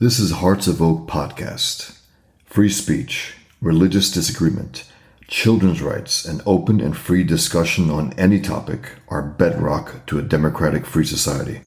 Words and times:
This 0.00 0.18
is 0.18 0.32
Hearts 0.32 0.66
of 0.66 0.82
Oak 0.82 1.06
podcast. 1.06 2.00
Free 2.46 2.68
speech, 2.68 3.34
religious 3.60 4.10
disagreement, 4.10 4.90
children's 5.28 5.80
rights, 5.80 6.24
and 6.24 6.42
open 6.44 6.80
and 6.80 6.96
free 6.96 7.22
discussion 7.22 7.90
on 7.90 8.12
any 8.14 8.40
topic 8.40 8.96
are 9.06 9.22
bedrock 9.22 10.04
to 10.06 10.18
a 10.18 10.22
democratic 10.22 10.84
free 10.84 11.04
society, 11.04 11.60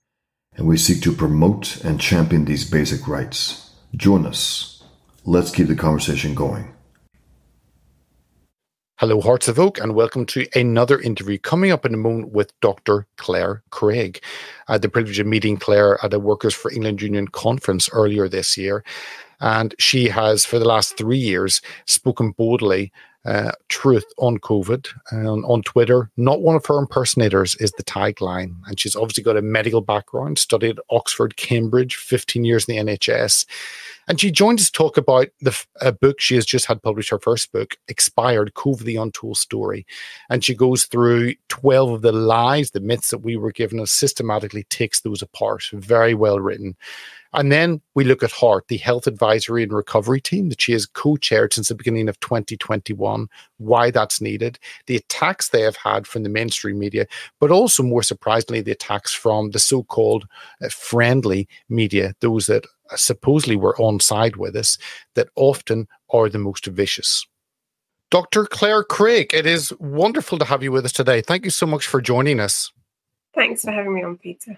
and 0.57 0.67
we 0.67 0.75
seek 0.75 1.01
to 1.03 1.13
promote 1.13 1.81
and 1.85 2.01
champion 2.01 2.43
these 2.43 2.69
basic 2.69 3.07
rights. 3.07 3.71
Join 3.95 4.25
us. 4.25 4.83
Let's 5.23 5.49
keep 5.49 5.67
the 5.67 5.75
conversation 5.75 6.35
going. 6.35 6.73
Hello, 8.99 9.21
Hearts 9.21 9.47
of 9.47 9.59
Oak, 9.59 9.79
and 9.79 9.93
welcome 9.93 10.25
to 10.25 10.47
another 10.55 10.99
interview 10.99 11.37
coming 11.37 11.71
up 11.71 11.85
in 11.85 11.93
a 11.93 11.97
moment 11.97 12.31
with 12.31 12.59
Dr. 12.61 13.05
Clare 13.17 13.61
Craig. 13.69 14.19
I 14.67 14.71
had 14.71 14.81
the 14.81 14.89
privilege 14.89 15.19
of 15.19 15.27
meeting 15.27 15.57
Clare 15.57 16.03
at 16.03 16.15
a 16.15 16.19
Workers 16.19 16.55
for 16.55 16.71
England 16.71 17.03
Union 17.03 17.27
conference 17.27 17.87
earlier 17.93 18.27
this 18.27 18.57
year. 18.57 18.83
And 19.39 19.75
she 19.77 20.09
has, 20.09 20.47
for 20.47 20.57
the 20.57 20.65
last 20.65 20.97
three 20.97 21.19
years, 21.19 21.61
spoken 21.85 22.31
boldly 22.31 22.91
uh, 23.23 23.51
truth 23.69 24.05
on 24.17 24.39
COVID 24.39 24.87
um, 25.11 25.45
on 25.45 25.61
Twitter. 25.61 26.09
Not 26.17 26.41
one 26.41 26.55
of 26.55 26.65
her 26.65 26.79
impersonators 26.79 27.53
is 27.57 27.73
the 27.73 27.83
tagline. 27.83 28.55
And 28.65 28.79
she's 28.79 28.95
obviously 28.95 29.23
got 29.23 29.37
a 29.37 29.43
medical 29.43 29.81
background, 29.81 30.39
studied 30.39 30.79
at 30.79 30.85
Oxford, 30.89 31.37
Cambridge, 31.37 31.97
15 31.97 32.43
years 32.43 32.65
in 32.67 32.87
the 32.87 32.93
NHS. 32.93 33.45
And 34.07 34.19
she 34.19 34.31
joined 34.31 34.59
us 34.59 34.67
to 34.67 34.71
talk 34.71 34.97
about 34.97 35.27
the 35.41 35.57
a 35.81 35.91
book 35.91 36.21
she 36.21 36.35
has 36.35 36.45
just 36.45 36.65
had 36.65 36.81
published, 36.81 37.09
her 37.09 37.19
first 37.19 37.51
book, 37.51 37.75
Expired 37.87 38.53
COVID, 38.53 38.83
the 38.83 38.95
Untold 38.95 39.37
Story. 39.37 39.85
And 40.29 40.43
she 40.43 40.55
goes 40.55 40.85
through 40.85 41.33
12 41.49 41.91
of 41.91 42.01
the 42.01 42.11
lies, 42.11 42.71
the 42.71 42.79
myths 42.79 43.11
that 43.11 43.19
we 43.19 43.35
were 43.35 43.51
given, 43.51 43.79
and 43.79 43.89
systematically 43.89 44.63
takes 44.63 45.01
those 45.01 45.21
apart. 45.21 45.65
Very 45.73 46.13
well 46.13 46.39
written. 46.39 46.75
And 47.33 47.51
then 47.51 47.81
we 47.93 48.03
look 48.03 48.23
at 48.23 48.31
HART, 48.31 48.67
the 48.67 48.77
Health 48.77 49.07
Advisory 49.07 49.63
and 49.63 49.71
Recovery 49.71 50.21
Team 50.21 50.49
that 50.49 50.61
she 50.61 50.71
has 50.71 50.85
co 50.85 51.17
chaired 51.17 51.53
since 51.53 51.69
the 51.69 51.75
beginning 51.75 52.09
of 52.09 52.19
2021, 52.19 53.27
why 53.57 53.91
that's 53.91 54.21
needed, 54.21 54.59
the 54.85 54.95
attacks 54.95 55.49
they 55.49 55.61
have 55.61 55.75
had 55.75 56.07
from 56.07 56.23
the 56.23 56.29
mainstream 56.29 56.79
media, 56.79 57.05
but 57.39 57.51
also 57.51 57.83
more 57.83 58.03
surprisingly, 58.03 58.61
the 58.61 58.71
attacks 58.71 59.13
from 59.13 59.51
the 59.51 59.59
so 59.59 59.83
called 59.83 60.25
uh, 60.63 60.69
friendly 60.69 61.47
media, 61.69 62.13
those 62.21 62.47
that 62.47 62.65
supposedly 62.95 63.55
were 63.55 63.77
on 63.77 63.99
side 63.99 64.37
with 64.37 64.55
us, 64.55 64.77
that 65.15 65.29
often 65.35 65.87
are 66.11 66.29
the 66.29 66.39
most 66.39 66.65
vicious. 66.65 67.25
Dr. 68.09 68.45
Clare 68.45 68.85
Craig, 68.85 69.31
it 69.33 69.45
is 69.45 69.73
wonderful 69.79 70.37
to 70.39 70.45
have 70.45 70.63
you 70.63 70.71
with 70.71 70.85
us 70.85 70.93
today. 70.93 71.21
Thank 71.21 71.43
you 71.43 71.51
so 71.51 71.65
much 71.65 71.87
for 71.87 71.99
joining 71.99 72.39
us. 72.39 72.71
Thanks 73.35 73.63
for 73.63 73.71
having 73.71 73.93
me 73.93 74.03
on, 74.03 74.17
Peter. 74.17 74.57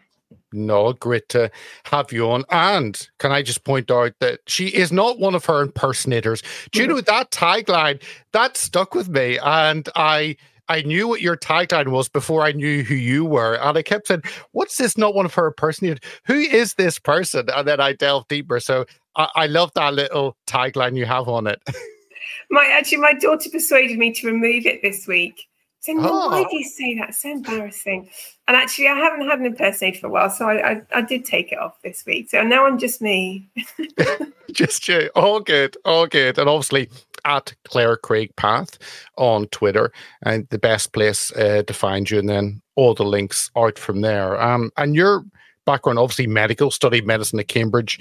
No, 0.51 0.93
great 0.93 1.29
to 1.29 1.51
have 1.85 2.11
you 2.11 2.29
on. 2.29 2.43
And 2.49 3.07
can 3.19 3.31
I 3.31 3.41
just 3.41 3.63
point 3.63 3.91
out 3.91 4.13
that 4.19 4.39
she 4.47 4.67
is 4.67 4.91
not 4.91 5.19
one 5.19 5.35
of 5.35 5.45
her 5.45 5.61
impersonators. 5.61 6.41
Do 6.71 6.79
you 6.79 6.87
mm-hmm. 6.87 6.95
know 6.95 7.01
that 7.01 7.31
tagline 7.31 8.01
that 8.33 8.57
stuck 8.57 8.93
with 8.93 9.09
me? 9.09 9.37
And 9.39 9.87
I 9.95 10.35
I 10.67 10.83
knew 10.83 11.07
what 11.07 11.21
your 11.21 11.35
tagline 11.35 11.87
was 11.87 12.09
before 12.09 12.43
I 12.43 12.51
knew 12.51 12.83
who 12.83 12.93
you 12.93 13.25
were. 13.25 13.55
And 13.55 13.77
I 13.77 13.81
kept 13.81 14.07
saying, 14.07 14.21
What's 14.51 14.77
this? 14.77 14.97
Not 14.97 15.15
one 15.15 15.25
of 15.25 15.33
her 15.33 15.47
impersonators. 15.47 15.99
Who 16.25 16.35
is 16.35 16.75
this 16.75 16.99
person? 16.99 17.49
And 17.49 17.67
then 17.67 17.79
I 17.79 17.93
delved 17.93 18.29
deeper. 18.29 18.59
So 18.59 18.85
I, 19.15 19.29
I 19.35 19.45
love 19.47 19.71
that 19.73 19.93
little 19.93 20.37
tagline 20.47 20.95
you 20.95 21.05
have 21.05 21.27
on 21.27 21.47
it. 21.47 21.61
My 22.51 22.65
actually 22.65 22.97
my 22.97 23.13
daughter 23.13 23.49
persuaded 23.49 23.97
me 23.97 24.11
to 24.13 24.27
remove 24.27 24.65
it 24.65 24.81
this 24.81 25.07
week 25.07 25.48
saying, 25.81 25.99
oh. 26.01 26.29
why 26.29 26.43
do 26.43 26.57
you 26.57 26.63
say 26.63 26.97
that? 26.97 27.09
It's 27.09 27.21
so 27.21 27.31
embarrassing. 27.31 28.09
And 28.47 28.57
actually, 28.57 28.87
I 28.87 28.95
haven't 28.95 29.27
had 29.27 29.39
an 29.39 29.45
impersonator 29.45 29.99
for 29.99 30.07
a 30.07 30.09
while, 30.09 30.29
so 30.29 30.45
I, 30.45 30.71
I, 30.71 30.81
I 30.93 31.01
did 31.01 31.25
take 31.25 31.51
it 31.51 31.59
off 31.59 31.81
this 31.83 32.05
week. 32.05 32.29
So 32.29 32.41
now 32.41 32.65
I'm 32.65 32.77
just 32.77 33.01
me. 33.01 33.49
just 34.51 34.87
you. 34.87 35.09
All 35.15 35.39
good. 35.39 35.77
All 35.85 36.07
good. 36.07 36.37
And 36.37 36.49
obviously, 36.49 36.89
at 37.25 37.53
Clare 37.65 37.97
Craig 37.97 38.35
Path 38.35 38.77
on 39.17 39.47
Twitter, 39.47 39.91
and 40.23 40.47
the 40.49 40.59
best 40.59 40.93
place 40.93 41.31
uh, 41.33 41.63
to 41.63 41.73
find 41.73 42.09
you. 42.09 42.19
And 42.19 42.29
then 42.29 42.61
all 42.75 42.93
the 42.93 43.05
links 43.05 43.51
out 43.55 43.79
from 43.79 44.01
there. 44.01 44.41
Um, 44.41 44.71
and 44.77 44.95
your 44.95 45.23
background, 45.65 45.99
obviously, 45.99 46.27
medical, 46.27 46.71
studied 46.71 47.05
medicine 47.05 47.39
at 47.39 47.47
Cambridge. 47.47 47.99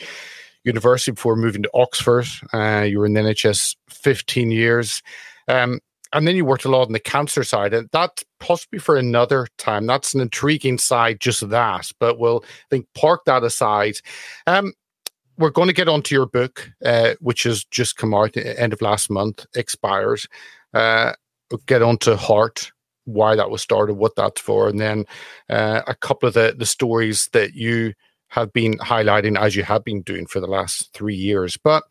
University 0.64 1.12
before 1.12 1.36
moving 1.36 1.62
to 1.62 1.70
Oxford. 1.72 2.26
Uh, 2.52 2.82
you 2.82 2.98
were 2.98 3.06
in 3.06 3.14
the 3.14 3.20
NHS 3.20 3.76
15 3.88 4.50
years. 4.50 5.02
Um, 5.46 5.80
and 6.12 6.26
then 6.26 6.36
you 6.36 6.44
worked 6.44 6.64
a 6.64 6.70
lot 6.70 6.86
on 6.86 6.92
the 6.92 7.00
cancer 7.00 7.44
side, 7.44 7.74
and 7.74 7.88
that 7.92 8.22
possibly 8.40 8.78
for 8.78 8.96
another 8.96 9.46
time. 9.58 9.86
That's 9.86 10.14
an 10.14 10.20
intriguing 10.20 10.78
side, 10.78 11.20
just 11.20 11.48
that. 11.50 11.90
But 11.98 12.18
we'll 12.18 12.44
I 12.44 12.66
think 12.70 12.86
park 12.94 13.24
that 13.26 13.44
aside. 13.44 13.96
Um, 14.46 14.72
we're 15.36 15.50
going 15.50 15.68
to 15.68 15.74
get 15.74 15.88
onto 15.88 16.14
your 16.14 16.26
book, 16.26 16.70
uh, 16.84 17.14
which 17.20 17.44
has 17.44 17.64
just 17.64 17.96
come 17.96 18.12
out 18.12 18.36
end 18.36 18.72
of 18.72 18.82
last 18.82 19.08
month, 19.08 19.46
Expired. 19.54 20.20
Uh, 20.74 21.12
get 21.66 21.80
onto 21.80 22.14
HART, 22.16 22.72
why 23.04 23.36
that 23.36 23.50
was 23.50 23.62
started, 23.62 23.94
what 23.94 24.16
that's 24.16 24.40
for, 24.40 24.68
and 24.68 24.80
then 24.80 25.04
uh, 25.48 25.82
a 25.86 25.94
couple 25.94 26.26
of 26.26 26.34
the 26.34 26.54
the 26.58 26.66
stories 26.66 27.28
that 27.32 27.54
you 27.54 27.94
have 28.28 28.52
been 28.52 28.74
highlighting 28.74 29.38
as 29.40 29.56
you 29.56 29.62
have 29.62 29.84
been 29.84 30.02
doing 30.02 30.26
for 30.26 30.40
the 30.40 30.46
last 30.46 30.92
three 30.92 31.14
years. 31.14 31.56
But 31.56 31.82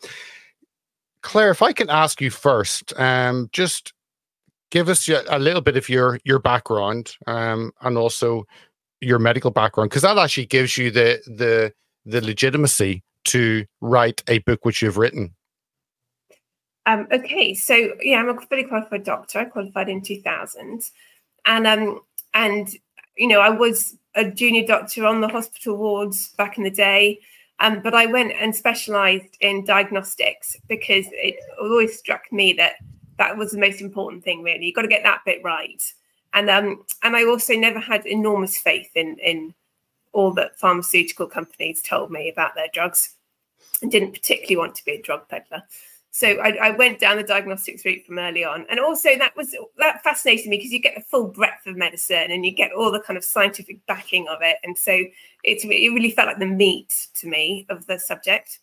Clare, 1.22 1.50
if 1.50 1.61
I 1.61 1.73
can 1.73 1.89
ask 1.89 2.22
you 2.22 2.29
first, 2.29 2.94
um, 3.00 3.50
just 3.51 3.94
give 4.72 4.89
us 4.89 5.09
a 5.09 5.39
little 5.39 5.61
bit 5.61 5.78
of 5.78 5.89
your 5.89 6.19
your 6.23 6.39
background 6.39 7.16
um, 7.28 7.72
and 7.81 7.97
also 7.97 8.45
your 9.01 9.19
medical 9.19 9.51
background 9.51 9.89
because 9.89 10.01
that 10.01 10.17
actually 10.17 10.45
gives 10.45 10.78
you 10.78 10.91
the 10.91 11.22
the 11.28 11.73
the 12.05 12.22
legitimacy 12.22 13.03
to 13.25 13.66
write 13.81 14.23
a 14.27 14.39
book 14.39 14.66
which 14.66 14.81
you've 14.81 14.97
written. 14.97 15.33
Um, 16.85 17.07
okay, 17.11 17.53
so 17.53 17.91
yeah, 18.01 18.19
I'm 18.19 18.29
a 18.29 18.39
fully 18.41 18.63
qualified 18.63 19.03
doctor. 19.03 19.39
I 19.39 19.45
qualified 19.45 19.89
in 19.89 20.01
2000, 20.01 20.83
and 21.45 21.67
um, 21.67 22.00
and 22.33 22.69
you 23.17 23.27
know 23.27 23.41
I 23.41 23.50
was 23.50 23.97
a 24.16 24.31
junior 24.31 24.66
doctor 24.66 25.06
on 25.06 25.22
the 25.22 25.27
hospital 25.27 25.77
wards 25.77 26.29
back 26.38 26.57
in 26.57 26.63
the 26.63 26.72
day. 26.72 27.19
Um, 27.59 27.81
but 27.81 27.95
I 27.95 28.06
went 28.06 28.33
and 28.39 28.56
specialised 28.56 29.35
in 29.41 29.66
diagnostics 29.66 30.56
because 30.67 31.06
it 31.11 31.35
always 31.59 31.97
struck 31.97 32.31
me 32.31 32.53
that 32.53 32.75
that 33.17 33.38
was 33.38 33.51
the 33.51 33.59
most 33.59 33.81
important 33.81 34.23
thing 34.23 34.44
really. 34.44 34.66
You've 34.66 34.75
got 34.75 34.83
to 34.83 34.88
get 34.88 35.03
that 35.03 35.22
bit 35.25 35.44
right. 35.44 35.81
And 36.33 36.50
um 36.50 36.83
and 37.03 37.16
i 37.16 37.25
also 37.25 37.53
never 37.53 37.79
had 37.79 38.05
enormous 38.05 38.57
faith 38.57 38.91
in 38.95 39.17
in 39.19 39.53
all 40.13 40.33
that 40.33 40.59
pharmaceutical 40.59 41.27
companies 41.27 41.81
told 41.81 42.11
me 42.11 42.29
about 42.29 42.56
their 42.56 42.67
drugs 42.73 43.16
and 43.81 43.91
didn't 43.91 44.13
particularly 44.13 44.56
want 44.56 44.75
to 44.75 44.85
be 44.85 44.94
a 44.94 45.01
drug 45.01 45.27
peddler. 45.29 45.63
So 46.09 46.27
I, 46.27 46.69
I, 46.69 46.69
went 46.72 47.00
down 47.00 47.17
the 47.17 47.23
diagnostics 47.23 47.85
route 47.85 48.03
from 48.03 48.17
early 48.17 48.44
on. 48.44 48.66
And 48.69 48.79
also 48.79 49.16
that 49.19 49.35
was 49.35 49.56
that 49.77 50.03
fascinated 50.03 50.47
me 50.47 50.57
because 50.57 50.72
you 50.72 50.79
get 50.79 50.95
the 50.95 51.01
full 51.01 51.27
breadth 51.27 51.67
of 51.67 51.77
medicine 51.77 52.31
and 52.31 52.44
you 52.44 52.51
get 52.51 52.72
all 52.72 52.91
the 52.91 53.01
kind 53.01 53.17
of 53.17 53.23
scientific 53.23 53.85
backing 53.85 54.27
of 54.27 54.39
it. 54.41 54.57
And 54.63 54.75
so 54.75 55.03
it's 55.44 55.63
it 55.63 55.69
really 55.94 56.09
felt 56.09 56.29
like 56.29 56.39
the 56.39 56.47
meat 56.47 57.07
to 57.19 57.27
me 57.27 57.67
of 57.69 57.85
the 57.85 58.00
subject. 58.00 58.59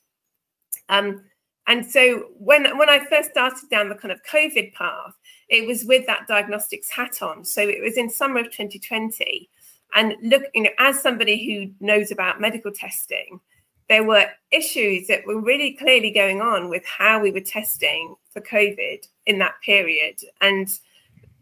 Um 0.88 1.22
and 1.66 1.84
so 1.84 2.26
when 2.38 2.76
when 2.78 2.90
I 2.90 3.04
first 3.06 3.30
started 3.30 3.70
down 3.70 3.88
the 3.88 3.94
kind 3.94 4.12
of 4.12 4.22
COVID 4.24 4.74
path, 4.74 5.14
it 5.48 5.66
was 5.66 5.84
with 5.84 6.06
that 6.06 6.26
diagnostics 6.28 6.90
hat 6.90 7.22
on. 7.22 7.44
So 7.44 7.62
it 7.62 7.82
was 7.82 7.96
in 7.96 8.10
summer 8.10 8.40
of 8.40 8.46
2020. 8.46 9.48
And 9.94 10.14
look, 10.22 10.42
you 10.54 10.62
know, 10.62 10.70
as 10.78 11.00
somebody 11.00 11.44
who 11.44 11.72
knows 11.84 12.10
about 12.10 12.40
medical 12.40 12.72
testing, 12.72 13.40
there 13.88 14.04
were 14.04 14.26
issues 14.50 15.06
that 15.06 15.26
were 15.26 15.40
really 15.40 15.72
clearly 15.74 16.10
going 16.10 16.40
on 16.40 16.68
with 16.68 16.84
how 16.84 17.20
we 17.20 17.30
were 17.30 17.40
testing 17.40 18.14
for 18.30 18.40
COVID 18.40 19.06
in 19.26 19.38
that 19.38 19.54
period. 19.64 20.16
And 20.40 20.68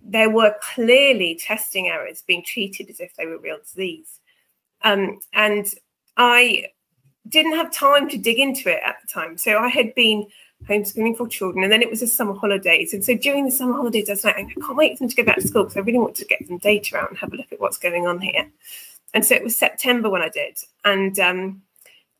there 0.04 0.30
were 0.30 0.54
clearly 0.74 1.36
testing 1.40 1.88
errors 1.88 2.22
being 2.26 2.42
treated 2.44 2.90
as 2.90 3.00
if 3.00 3.14
they 3.16 3.26
were 3.26 3.38
real 3.38 3.58
disease. 3.58 4.20
Um, 4.82 5.20
and 5.32 5.66
I 6.16 6.66
didn't 7.28 7.52
have 7.52 7.72
time 7.72 8.08
to 8.08 8.18
dig 8.18 8.38
into 8.38 8.68
it 8.68 8.80
at 8.84 8.96
the 9.00 9.08
time. 9.08 9.38
So 9.38 9.58
I 9.58 9.68
had 9.68 9.94
been 9.94 10.26
homeschooling 10.68 11.16
for 11.16 11.28
children, 11.28 11.64
and 11.64 11.72
then 11.72 11.82
it 11.82 11.90
was 11.90 12.00
the 12.00 12.06
summer 12.06 12.34
holidays. 12.34 12.94
And 12.94 13.04
so 13.04 13.16
during 13.16 13.44
the 13.44 13.50
summer 13.50 13.74
holidays, 13.74 14.08
I 14.08 14.12
was 14.12 14.24
like, 14.24 14.36
I 14.36 14.44
can't 14.44 14.76
wait 14.76 14.96
for 14.96 15.04
them 15.04 15.10
to 15.10 15.16
go 15.16 15.24
back 15.24 15.36
to 15.36 15.46
school 15.46 15.64
because 15.64 15.76
I 15.76 15.80
really 15.80 15.98
want 15.98 16.16
to 16.16 16.24
get 16.24 16.46
some 16.46 16.58
data 16.58 16.96
out 16.96 17.10
and 17.10 17.18
have 17.18 17.32
a 17.32 17.36
look 17.36 17.52
at 17.52 17.60
what's 17.60 17.78
going 17.78 18.06
on 18.06 18.20
here. 18.20 18.48
And 19.14 19.24
so 19.24 19.34
it 19.34 19.44
was 19.44 19.58
September 19.58 20.08
when 20.08 20.22
I 20.22 20.28
did, 20.28 20.58
and 20.84 21.18
um, 21.18 21.62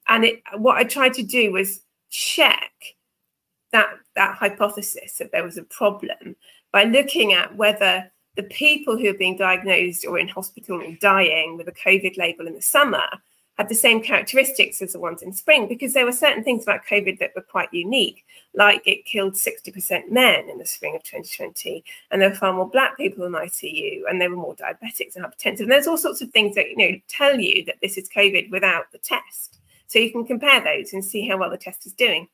and 0.08 0.24
it 0.24 0.42
what 0.56 0.76
I 0.76 0.84
tried 0.84 1.14
to 1.14 1.22
do 1.22 1.52
was 1.52 1.80
check 2.10 2.72
that 3.72 3.94
that 4.14 4.36
hypothesis 4.36 5.16
that 5.18 5.32
there 5.32 5.44
was 5.44 5.56
a 5.56 5.62
problem 5.62 6.36
by 6.70 6.84
looking 6.84 7.32
at 7.32 7.56
whether 7.56 8.10
the 8.36 8.42
people 8.44 8.98
who 8.98 9.08
are 9.08 9.14
being 9.14 9.36
diagnosed 9.36 10.06
or 10.06 10.18
in 10.18 10.28
hospital 10.28 10.80
and 10.80 10.98
dying 11.00 11.56
with 11.56 11.68
a 11.68 11.72
COVID 11.72 12.16
label 12.16 12.46
in 12.46 12.54
the 12.54 12.62
summer 12.62 13.04
had 13.62 13.68
the 13.68 13.74
same 13.76 14.02
characteristics 14.02 14.82
as 14.82 14.92
the 14.92 14.98
ones 14.98 15.22
in 15.22 15.32
spring 15.32 15.68
because 15.68 15.92
there 15.92 16.04
were 16.04 16.12
certain 16.12 16.42
things 16.42 16.64
about 16.64 16.84
COVID 16.84 17.20
that 17.20 17.30
were 17.36 17.42
quite 17.42 17.72
unique, 17.72 18.24
like 18.54 18.82
it 18.84 19.04
killed 19.04 19.34
60% 19.34 20.10
men 20.10 20.50
in 20.50 20.58
the 20.58 20.66
spring 20.66 20.96
of 20.96 21.04
2020, 21.04 21.84
and 22.10 22.20
there 22.20 22.30
were 22.30 22.34
far 22.34 22.52
more 22.52 22.68
black 22.68 22.96
people 22.96 23.24
in 23.24 23.32
ICU, 23.32 24.00
and 24.08 24.20
there 24.20 24.30
were 24.30 24.36
more 24.36 24.56
diabetics 24.56 25.14
and 25.14 25.24
hypertensive. 25.24 25.60
And 25.60 25.70
there's 25.70 25.86
all 25.86 25.96
sorts 25.96 26.20
of 26.20 26.30
things 26.30 26.56
that 26.56 26.70
you 26.70 26.76
know 26.76 26.98
tell 27.06 27.38
you 27.38 27.64
that 27.66 27.76
this 27.80 27.96
is 27.96 28.08
COVID 28.08 28.50
without 28.50 28.90
the 28.90 28.98
test. 28.98 29.60
so 29.86 30.00
you 30.00 30.10
can 30.10 30.26
compare 30.26 30.60
those 30.60 30.92
and 30.92 31.04
see 31.04 31.28
how 31.28 31.38
well 31.38 31.50
the 31.50 31.56
test 31.56 31.86
is 31.86 31.92
doing. 31.92 32.26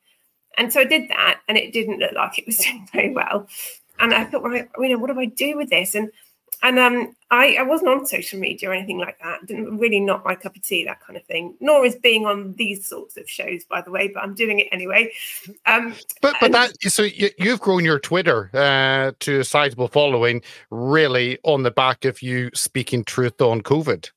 And 0.57 0.73
so 0.73 0.79
I 0.79 0.85
did 0.85 1.09
that, 1.09 1.41
and 1.47 1.59
it 1.59 1.73
didn't 1.73 1.99
look 1.99 2.13
like 2.13 2.39
it 2.39 2.47
was 2.47 2.57
doing 2.65 2.89
very 2.91 3.13
well. 3.13 3.47
And 3.99 4.15
I 4.15 4.23
thought, 4.23 4.41
well, 4.41 4.55
you 4.55 4.89
know, 4.89 4.97
what 4.97 5.13
do 5.13 5.19
I 5.19 5.25
do 5.25 5.57
with 5.57 5.69
this? 5.69 5.93
And 5.93 6.09
and 6.61 6.77
um, 6.77 7.15
I, 7.31 7.55
I 7.59 7.63
wasn't 7.63 7.89
on 7.89 8.05
social 8.05 8.39
media 8.39 8.69
or 8.69 8.73
anything 8.73 8.97
like 8.97 9.17
that. 9.19 9.45
Didn't 9.45 9.77
really 9.77 9.99
not 9.99 10.25
my 10.25 10.35
cup 10.35 10.55
of 10.55 10.61
tea, 10.61 10.83
that 10.85 10.99
kind 10.99 11.15
of 11.15 11.23
thing. 11.23 11.55
Nor 11.61 11.85
is 11.85 11.95
being 11.95 12.25
on 12.25 12.53
these 12.55 12.85
sorts 12.85 13.15
of 13.15 13.29
shows, 13.29 13.63
by 13.63 13.81
the 13.81 13.91
way. 13.91 14.09
But 14.09 14.23
I'm 14.23 14.33
doing 14.33 14.59
it 14.59 14.67
anyway. 14.71 15.11
Um, 15.65 15.95
but 16.21 16.35
but 16.39 16.43
and, 16.43 16.53
that 16.53 16.81
so 16.81 17.03
you, 17.03 17.31
have 17.39 17.61
grown 17.61 17.85
your 17.85 17.99
Twitter 17.99 18.49
uh, 18.53 19.13
to 19.19 19.39
a 19.39 19.43
sizable 19.43 19.87
following, 19.87 20.41
really 20.69 21.37
on 21.43 21.63
the 21.63 21.71
back 21.71 22.03
of 22.03 22.21
you 22.21 22.49
speaking 22.53 23.05
truth 23.05 23.41
on 23.41 23.61
COVID. 23.61 24.09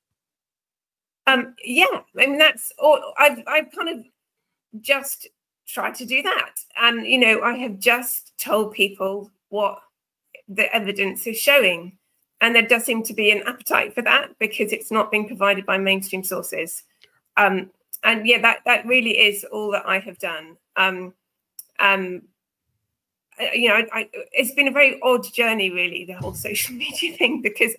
Um, 1.29 1.55
yeah, 1.65 1.87
I 2.19 2.27
mean 2.27 2.39
that's 2.39 2.73
all. 2.79 3.15
I've 3.19 3.39
I've 3.47 3.71
kind 3.71 3.89
of 3.89 4.05
just 4.81 5.29
tried 5.69 5.95
to 5.97 6.07
do 6.07 6.23
that, 6.23 6.55
and 6.81 7.07
you 7.07 7.19
know 7.19 7.43
I 7.43 7.55
have 7.59 7.79
just 7.79 8.33
told 8.37 8.73
people 8.73 9.31
what 9.49 9.79
the 10.49 10.75
evidence 10.75 11.27
is 11.29 11.39
showing 11.39 11.99
and 12.43 12.55
there 12.55 12.67
does 12.67 12.85
seem 12.85 13.03
to 13.05 13.15
be 13.15 13.31
an 13.31 13.43
appetite 13.47 13.95
for 13.95 14.03
that 14.03 14.39
because 14.39 14.73
it's 14.73 14.91
not 14.91 15.11
being 15.11 15.27
provided 15.27 15.65
by 15.65 15.79
mainstream 15.79 16.25
sources. 16.25 16.83
Um, 17.37 17.71
and 18.05 18.27
yeah, 18.27 18.41
that 18.43 18.59
that 18.67 18.85
really 18.85 19.19
is 19.19 19.45
all 19.45 19.71
that 19.71 19.89
I 19.89 20.01
have 20.01 20.19
done. 20.19 20.57
Um, 20.77 21.15
um, 21.79 22.23
you 23.55 23.69
know, 23.69 23.83
I, 23.93 24.09
it's 24.33 24.53
been 24.55 24.69
a 24.69 24.73
very 24.73 25.01
odd 25.03 25.33
journey, 25.33 25.71
really, 25.71 26.05
the 26.05 26.15
whole 26.15 26.35
social 26.49 26.75
media 26.75 27.17
thing, 27.17 27.43
because 27.43 27.75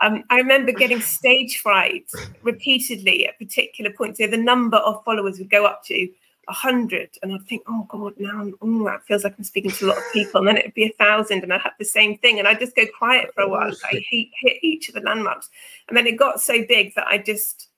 um, 0.00 0.24
I 0.30 0.38
remember 0.38 0.72
getting 0.72 1.00
stage 1.00 1.60
fright 1.60 2.10
repeatedly 2.42 3.26
at 3.26 3.38
particular 3.38 3.92
points. 3.92 4.18
So 4.18 4.26
the 4.26 4.36
number 4.36 4.78
of 4.78 5.02
followers 5.04 5.38
would 5.38 5.50
go 5.50 5.64
up 5.64 5.84
to 5.86 6.08
hundred, 6.48 7.10
and 7.22 7.32
I'd 7.32 7.46
think, 7.46 7.62
oh 7.68 7.86
god, 7.88 8.14
now 8.18 8.50
oh, 8.60 8.84
that 8.84 9.04
feels 9.04 9.24
like 9.24 9.34
I'm 9.38 9.44
speaking 9.44 9.70
to 9.70 9.86
a 9.86 9.88
lot 9.88 9.98
of 9.98 10.12
people, 10.12 10.40
and 10.40 10.48
then 10.48 10.56
it'd 10.56 10.74
be 10.74 10.84
a 10.84 10.92
thousand, 10.92 11.42
and 11.42 11.52
I'd 11.52 11.60
have 11.62 11.74
the 11.78 11.84
same 11.84 12.18
thing, 12.18 12.38
and 12.38 12.48
I'd 12.48 12.58
just 12.58 12.76
go 12.76 12.84
quiet 12.98 13.32
for 13.34 13.42
a 13.42 13.48
while. 13.48 13.72
I 13.84 14.04
hit, 14.08 14.28
hit 14.40 14.58
each 14.62 14.88
of 14.88 14.94
the 14.94 15.00
landmarks, 15.00 15.48
and 15.88 15.96
then 15.96 16.06
it 16.06 16.18
got 16.18 16.40
so 16.40 16.64
big 16.66 16.94
that 16.94 17.06
I 17.06 17.18
just 17.18 17.68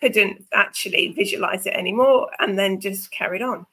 couldn't 0.00 0.44
actually 0.52 1.12
visualize 1.12 1.66
it 1.66 1.74
anymore, 1.74 2.30
and 2.38 2.58
then 2.58 2.80
just 2.80 3.10
carried 3.10 3.42
on. 3.42 3.66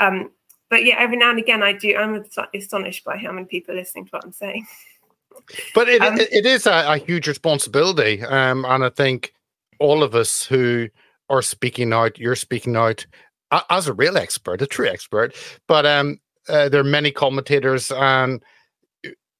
Um, 0.00 0.30
but 0.68 0.84
yeah, 0.84 0.96
every 0.98 1.16
now 1.16 1.30
and 1.30 1.38
again, 1.38 1.62
I 1.62 1.72
do. 1.72 1.96
I'm 1.96 2.24
astonished 2.54 3.04
by 3.04 3.16
how 3.16 3.32
many 3.32 3.46
people 3.46 3.74
are 3.74 3.78
listening 3.78 4.06
to 4.06 4.10
what 4.10 4.24
I'm 4.24 4.32
saying. 4.32 4.66
But 5.74 5.88
it, 5.88 6.02
um, 6.02 6.18
it, 6.18 6.32
it 6.32 6.46
is 6.46 6.66
a, 6.66 6.84
a 6.92 6.98
huge 6.98 7.28
responsibility, 7.28 8.22
um, 8.22 8.64
and 8.64 8.84
I 8.84 8.88
think 8.88 9.34
all 9.78 10.02
of 10.02 10.14
us 10.14 10.44
who 10.44 10.88
are 11.28 11.42
speaking 11.42 11.92
out, 11.92 12.18
you're 12.18 12.36
speaking 12.36 12.76
out, 12.76 13.06
as 13.70 13.86
a 13.86 13.92
real 13.92 14.16
expert, 14.16 14.62
a 14.62 14.66
true 14.66 14.88
expert. 14.88 15.34
But 15.68 15.86
um, 15.86 16.18
uh, 16.48 16.68
there 16.68 16.80
are 16.80 16.84
many 16.84 17.10
commentators, 17.10 17.90
and 17.90 18.42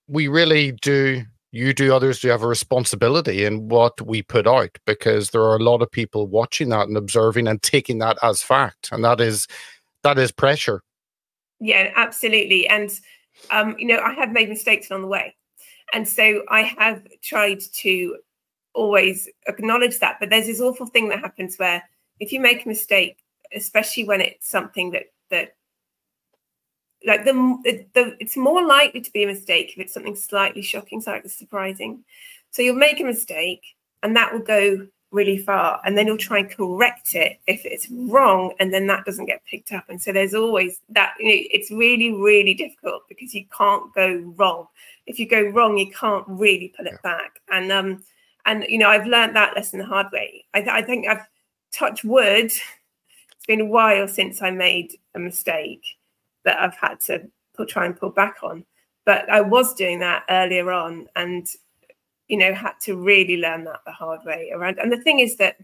we 0.09 0.29
really 0.29 0.73
do. 0.73 1.25
You 1.55 1.75
do, 1.75 1.95
others 1.95 2.21
do 2.21 2.29
have 2.29 2.43
a 2.43 2.47
responsibility 2.47 3.45
in 3.45 3.69
what 3.69 4.01
we 4.01 4.23
put 4.23 4.47
out 4.47 4.79
because 4.87 5.31
there 5.31 5.43
are 5.43 5.57
a 5.57 5.63
lot 5.63 5.83
of 5.83 5.91
people 5.91 6.27
watching 6.27 6.71
that 6.71 6.89
and 6.89 6.97
observing 6.97 7.47
and 7.47 7.63
taking 7.63 7.99
that 7.99 8.17
as 8.23 8.43
fact, 8.43 8.89
and 8.91 9.05
that 9.05 9.21
is 9.21 9.47
that 10.03 10.19
is 10.19 10.33
pressure. 10.33 10.83
Yeah, 11.61 11.93
absolutely. 11.95 12.67
And 12.69 12.91
um, 13.51 13.77
you 13.79 13.87
know, 13.87 13.99
I 13.99 14.15
have 14.15 14.33
made 14.33 14.49
mistakes 14.49 14.91
along 14.91 15.03
the 15.03 15.09
way, 15.09 15.37
and 15.93 16.09
so 16.09 16.43
I 16.49 16.63
have 16.63 17.07
tried 17.23 17.61
to 17.81 18.17
always 18.75 19.29
acknowledge 19.47 19.99
that. 19.99 20.17
But 20.21 20.31
there's 20.31 20.47
this 20.47 20.61
awful 20.61 20.87
thing 20.87 21.11
that 21.11 21.21
happens 21.21 21.57
where 21.57 21.83
if 22.19 22.33
you 22.33 22.41
make 22.41 22.65
a 22.65 22.69
mistake, 22.69 23.19
especially 23.55 24.05
when 24.05 24.21
it's 24.21 24.49
something 24.49 24.91
that 24.93 25.05
that 25.31 25.55
like 27.05 27.25
the, 27.25 27.33
the, 27.95 28.17
it's 28.21 28.37
more 28.37 28.65
likely 28.65 29.01
to 29.01 29.13
be 29.13 29.25
a 29.25 29.27
mistake 29.27 29.73
if 29.73 29.79
it's 29.79 29.95
something 29.95 30.15
slightly 30.15 30.63
shocking, 30.63 31.01
slightly 31.01 31.31
surprising. 31.31 32.05
So 32.51 32.63
you'll 32.63 32.77
make 32.77 33.01
a 33.01 33.05
mistake, 33.05 33.63
and 34.03 34.15
that 34.17 34.33
will 34.33 34.41
go 34.41 34.87
really 35.11 35.37
far, 35.37 35.81
and 35.85 35.97
then 35.97 36.07
you'll 36.07 36.17
try 36.17 36.39
and 36.39 36.51
correct 36.51 37.15
it 37.15 37.39
if 37.47 37.65
it's 37.65 37.89
wrong, 37.91 38.53
and 38.61 38.73
then 38.73 38.87
that 38.87 39.05
doesn't 39.05 39.27
get 39.27 39.45
picked 39.45 39.73
up. 39.73 39.85
And 39.89 40.01
so 40.01 40.13
there's 40.13 40.35
always 40.35 40.81
that. 40.91 41.15
You 41.19 41.27
know, 41.27 41.43
it's 41.51 41.71
really 41.71 42.13
really 42.13 42.55
difficult 42.55 43.03
because 43.09 43.35
you 43.35 43.45
can't 43.57 43.93
go 43.95 44.17
wrong. 44.37 44.67
If 45.07 45.19
you 45.19 45.29
go 45.29 45.43
wrong, 45.43 45.79
you 45.79 45.91
can't 45.91 46.25
really 46.29 46.73
pull 46.77 46.87
it 46.87 47.03
back. 47.03 47.41
And 47.51 47.73
um, 47.73 48.03
and 48.47 48.65
you 48.69 48.79
know, 48.79 48.89
I've 48.89 49.07
learned 49.07 49.37
that 49.37 49.57
lesson 49.57 49.79
the 49.79 49.87
hard 49.87 50.07
way. 50.13 50.45
I, 50.55 50.61
I 50.61 50.83
think 50.83 51.07
I've 51.07 51.27
touched 51.73 52.05
wood 52.05 52.53
it's 53.43 53.49
been 53.49 53.61
a 53.61 53.71
while 53.71 54.07
since 54.07 54.41
I 54.41 54.53
made 54.53 54.97
a 55.17 55.19
mistake 55.19 55.85
that 56.45 56.61
I've 56.61 56.77
had 56.77 57.01
to 57.01 57.29
try 57.67 57.87
and 57.87 57.99
pull 57.99 58.11
back 58.11 58.37
on. 58.45 58.65
But 59.05 59.29
I 59.29 59.41
was 59.41 59.75
doing 59.75 59.99
that 59.99 60.23
earlier 60.31 60.71
on 60.71 61.09
and, 61.17 61.49
you 62.29 62.37
know, 62.37 62.55
had 62.55 62.75
to 62.83 62.97
really 62.97 63.39
learn 63.39 63.65
that 63.65 63.81
the 63.85 63.91
hard 63.91 64.21
way 64.25 64.53
around. 64.55 64.79
And 64.79 64.93
the 64.93 65.01
thing 65.01 65.19
is 65.19 65.39
that 65.39 65.57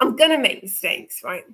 I'm 0.00 0.16
going 0.16 0.32
to 0.32 0.38
make 0.38 0.62
mistakes, 0.62 1.22
right? 1.24 1.44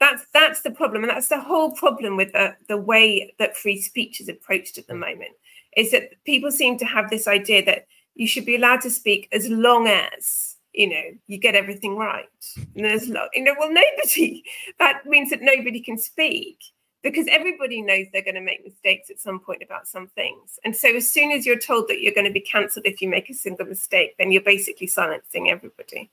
That's 0.00 0.24
that's 0.32 0.62
the 0.62 0.70
problem, 0.70 1.02
and 1.04 1.10
that's 1.10 1.28
the 1.28 1.40
whole 1.40 1.72
problem 1.72 2.16
with 2.16 2.32
the, 2.32 2.56
the 2.68 2.76
way 2.78 3.34
that 3.38 3.56
free 3.56 3.80
speech 3.80 4.22
is 4.22 4.28
approached 4.30 4.78
at 4.78 4.86
the 4.86 4.94
moment. 4.94 5.32
Is 5.76 5.90
that 5.90 6.12
people 6.24 6.50
seem 6.50 6.78
to 6.78 6.86
have 6.86 7.10
this 7.10 7.28
idea 7.28 7.62
that 7.66 7.86
you 8.14 8.26
should 8.26 8.46
be 8.46 8.56
allowed 8.56 8.80
to 8.82 8.90
speak 8.90 9.28
as 9.32 9.48
long 9.48 9.88
as 9.88 10.55
you 10.76 10.90
know, 10.90 11.02
you 11.26 11.38
get 11.38 11.54
everything 11.54 11.96
right. 11.96 12.28
And 12.74 12.84
there's 12.84 13.08
a 13.08 13.12
lot, 13.14 13.30
you 13.32 13.42
know, 13.42 13.54
well, 13.58 13.72
nobody, 13.72 14.44
that 14.78 15.06
means 15.06 15.30
that 15.30 15.40
nobody 15.40 15.80
can 15.80 15.96
speak 15.96 16.58
because 17.02 17.26
everybody 17.30 17.80
knows 17.80 18.06
they're 18.12 18.22
going 18.22 18.34
to 18.34 18.42
make 18.42 18.64
mistakes 18.64 19.08
at 19.10 19.18
some 19.18 19.40
point 19.40 19.62
about 19.62 19.88
some 19.88 20.06
things. 20.08 20.58
And 20.64 20.76
so 20.76 20.94
as 20.94 21.08
soon 21.08 21.32
as 21.32 21.46
you're 21.46 21.58
told 21.58 21.88
that 21.88 22.02
you're 22.02 22.14
going 22.14 22.26
to 22.26 22.32
be 22.32 22.40
cancelled 22.40 22.84
if 22.84 23.00
you 23.00 23.08
make 23.08 23.30
a 23.30 23.34
single 23.34 23.64
mistake, 23.64 24.16
then 24.18 24.30
you're 24.32 24.42
basically 24.42 24.86
silencing 24.86 25.50
everybody. 25.50 26.10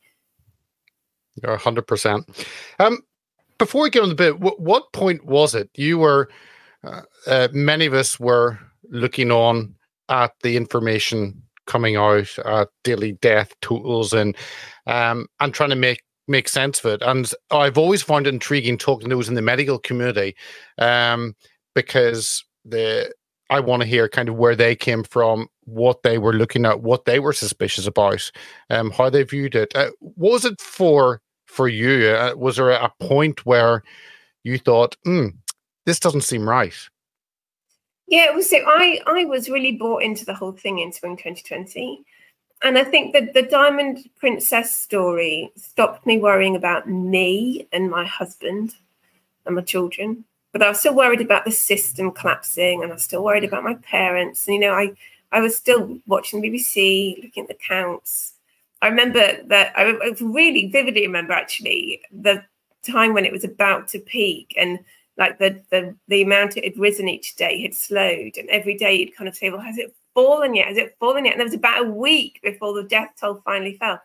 You're 1.41 1.57
100%. 1.57 2.47
Um, 2.79 2.99
before 3.57 3.83
we 3.83 3.89
get 3.89 4.03
on 4.03 4.09
the 4.09 4.15
bit, 4.15 4.39
what, 4.39 4.61
what 4.61 4.93
point 4.93 5.25
was 5.25 5.55
it? 5.55 5.69
You 5.75 5.97
were, 5.97 6.29
uh, 6.85 7.01
uh, 7.27 7.47
many 7.51 7.85
of 7.85 7.93
us 7.93 8.17
were 8.17 8.59
looking 8.89 9.29
on 9.29 9.75
at 10.07 10.31
the 10.41 10.55
information 10.55 11.43
coming 11.67 11.95
out 11.95 12.37
at 12.45 12.69
daily 12.83 13.13
death 13.13 13.53
totals 13.61 14.13
and 14.13 14.35
um, 14.87 15.27
and 15.39 15.53
trying 15.53 15.69
to 15.69 15.75
make 15.75 16.01
make 16.27 16.47
sense 16.47 16.79
of 16.79 16.85
it. 16.93 17.01
And 17.01 17.29
I've 17.51 17.77
always 17.77 18.01
found 18.01 18.27
it 18.27 18.33
intriguing 18.33 18.77
talking 18.77 19.09
to 19.09 19.15
those 19.15 19.29
in 19.29 19.35
the 19.35 19.41
medical 19.41 19.77
community 19.79 20.35
um, 20.77 21.35
because 21.75 22.43
the 22.65 23.13
I 23.49 23.59
want 23.59 23.81
to 23.81 23.87
hear 23.87 24.07
kind 24.09 24.29
of 24.29 24.35
where 24.35 24.55
they 24.55 24.75
came 24.75 25.03
from, 25.03 25.47
what 25.65 26.01
they 26.03 26.17
were 26.17 26.33
looking 26.33 26.65
at, 26.65 26.81
what 26.81 27.05
they 27.05 27.19
were 27.19 27.33
suspicious 27.33 27.85
about, 27.85 28.31
um, 28.69 28.89
how 28.91 29.09
they 29.09 29.23
viewed 29.23 29.53
it. 29.53 29.75
Uh, 29.75 29.91
was 29.99 30.45
it 30.45 30.59
for 30.61 31.21
for 31.45 31.67
you? 31.67 32.07
Uh, 32.09 32.33
was 32.35 32.55
there 32.55 32.71
a 32.71 32.91
point 32.99 33.45
where 33.45 33.83
you 34.43 34.57
thought, 34.57 34.95
hmm, 35.03 35.27
"This 35.85 35.99
doesn't 35.99 36.21
seem 36.21 36.47
right"? 36.49 36.75
Yeah, 38.07 38.31
was 38.31 38.49
so 38.49 38.57
I 38.65 38.99
I 39.05 39.25
was 39.25 39.49
really 39.49 39.73
bought 39.73 40.03
into 40.03 40.25
the 40.25 40.33
whole 40.33 40.51
thing 40.51 40.79
in 40.79 40.91
spring 40.91 41.15
2020. 41.17 42.03
And 42.63 42.77
I 42.77 42.83
think 42.83 43.13
that 43.13 43.33
the 43.33 43.41
Diamond 43.41 44.09
Princess 44.17 44.75
story 44.77 45.51
stopped 45.57 46.05
me 46.05 46.17
worrying 46.17 46.55
about 46.55 46.87
me 46.89 47.67
and 47.73 47.89
my 47.91 48.05
husband 48.05 48.75
and 49.45 49.55
my 49.55 49.61
children. 49.61 50.23
But 50.53 50.63
I 50.63 50.69
was 50.69 50.79
still 50.79 50.95
worried 50.95 51.19
about 51.19 51.43
the 51.45 51.51
system 51.51 52.11
collapsing 52.11 52.81
and 52.81 52.91
I 52.91 52.95
was 52.95 53.03
still 53.03 53.23
worried 53.23 53.43
about 53.43 53.63
my 53.65 53.73
parents. 53.75 54.47
And, 54.47 54.55
you 54.55 54.61
know, 54.61 54.73
I, 54.73 54.93
I 55.33 55.41
was 55.41 55.57
still 55.57 55.97
watching 56.07 56.41
BBC, 56.41 57.21
looking 57.21 57.43
at 57.43 57.49
the 57.49 57.55
counts. 57.67 58.33
I 58.81 58.87
remember 58.87 59.43
that 59.47 59.73
I, 59.77 59.89
I 59.91 60.15
really 60.21 60.67
vividly 60.67 61.01
remember 61.05 61.33
actually 61.33 62.01
the 62.11 62.45
time 62.83 63.13
when 63.13 63.25
it 63.25 63.31
was 63.33 63.43
about 63.43 63.89
to 63.89 63.99
peak 63.99 64.53
and 64.57 64.79
like 65.17 65.37
the 65.39 65.61
the 65.69 65.95
the 66.07 66.21
amount 66.21 66.57
it 66.57 66.63
had 66.63 66.77
risen 66.77 67.07
each 67.07 67.35
day 67.35 67.61
had 67.61 67.73
slowed, 67.73 68.37
and 68.37 68.49
every 68.49 68.75
day 68.75 68.95
you'd 68.95 69.15
kind 69.15 69.27
of 69.27 69.35
say, 69.35 69.49
"Well, 69.49 69.61
has 69.61 69.77
it 69.77 69.95
fallen 70.13 70.55
yet? 70.55 70.67
Has 70.67 70.77
it 70.77 70.95
fallen 70.99 71.25
yet?" 71.25 71.33
And 71.33 71.39
there 71.39 71.47
was 71.47 71.53
about 71.53 71.85
a 71.85 71.89
week 71.89 72.39
before 72.43 72.73
the 72.73 72.83
death 72.83 73.09
toll 73.19 73.41
finally 73.45 73.77
fell. 73.77 74.01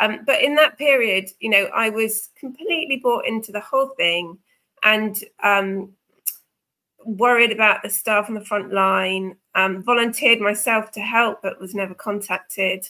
Um, 0.00 0.20
but 0.26 0.42
in 0.42 0.54
that 0.56 0.78
period, 0.78 1.30
you 1.40 1.50
know, 1.50 1.68
I 1.74 1.90
was 1.90 2.30
completely 2.38 3.00
bought 3.02 3.26
into 3.26 3.52
the 3.52 3.60
whole 3.60 3.88
thing, 3.96 4.38
and 4.82 5.22
um, 5.42 5.92
worried 7.04 7.52
about 7.52 7.82
the 7.82 7.90
staff 7.90 8.28
on 8.28 8.34
the 8.34 8.44
front 8.44 8.72
line. 8.72 9.36
Um, 9.54 9.82
volunteered 9.82 10.40
myself 10.40 10.90
to 10.92 11.00
help, 11.00 11.42
but 11.42 11.60
was 11.60 11.74
never 11.74 11.94
contacted. 11.94 12.88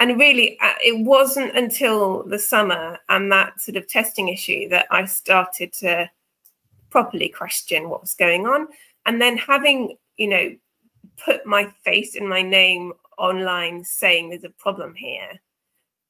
And 0.00 0.18
really, 0.18 0.58
uh, 0.60 0.74
it 0.82 1.04
wasn't 1.04 1.56
until 1.56 2.22
the 2.22 2.38
summer 2.38 2.98
and 3.08 3.32
that 3.32 3.60
sort 3.60 3.76
of 3.76 3.88
testing 3.88 4.28
issue 4.28 4.68
that 4.68 4.86
I 4.90 5.04
started 5.06 5.72
to 5.74 6.08
properly 6.90 7.28
question 7.28 7.88
what 7.88 8.00
was 8.00 8.14
going 8.14 8.46
on. 8.46 8.68
And 9.06 9.20
then 9.20 9.36
having, 9.36 9.96
you 10.16 10.28
know, 10.28 10.56
put 11.24 11.46
my 11.46 11.66
face 11.84 12.14
and 12.14 12.28
my 12.28 12.42
name 12.42 12.92
online 13.16 13.84
saying 13.84 14.30
there's 14.30 14.44
a 14.44 14.50
problem 14.50 14.94
here 14.94 15.40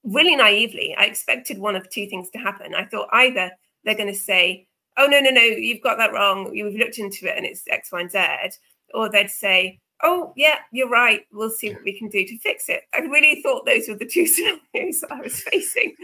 really 0.05 0.37
naively, 0.37 0.95
I 0.97 1.05
expected 1.05 1.59
one 1.59 1.77
of 1.77 1.89
two 1.89 2.07
things 2.07 2.31
to 2.31 2.39
happen. 2.39 2.75
I 2.75 2.85
thought 2.85 3.09
either 3.13 3.51
they're 3.85 3.95
going 3.95 4.13
to 4.13 4.19
say, 4.19 4.67
"Oh 4.97 5.07
no, 5.07 5.21
no, 5.21 5.31
no, 5.31 5.43
you've 5.43 5.83
got 5.83 5.99
that 5.99 6.13
wrong. 6.13 6.55
You've 6.55 6.75
looked 6.75 6.99
into 6.99 7.29
it 7.29 7.37
and 7.37 7.47
it's 7.47 7.65
X, 7.69 7.93
Y, 7.93 8.01
and 8.01 8.11
Z," 8.11 8.19
or 8.95 9.09
they'd 9.09 9.31
say, 9.31 9.81
"Oh 10.03 10.33
yeah, 10.37 10.59
you're 10.73 10.89
right. 10.89 11.23
We'll 11.33 11.51
see 11.51 11.73
what 11.73 11.85
we 11.85 11.99
can 11.99 12.09
do 12.09 12.25
to 12.27 12.39
fix 12.39 12.69
it." 12.69 12.83
I 12.95 13.01
really 13.01 13.43
thought 13.43 13.67
those 13.67 13.89
were 13.89 13.97
the 13.97 14.07
two 14.07 14.27
scenarios 14.73 15.05
I 15.11 15.21
was 15.21 15.41
facing. 15.41 15.95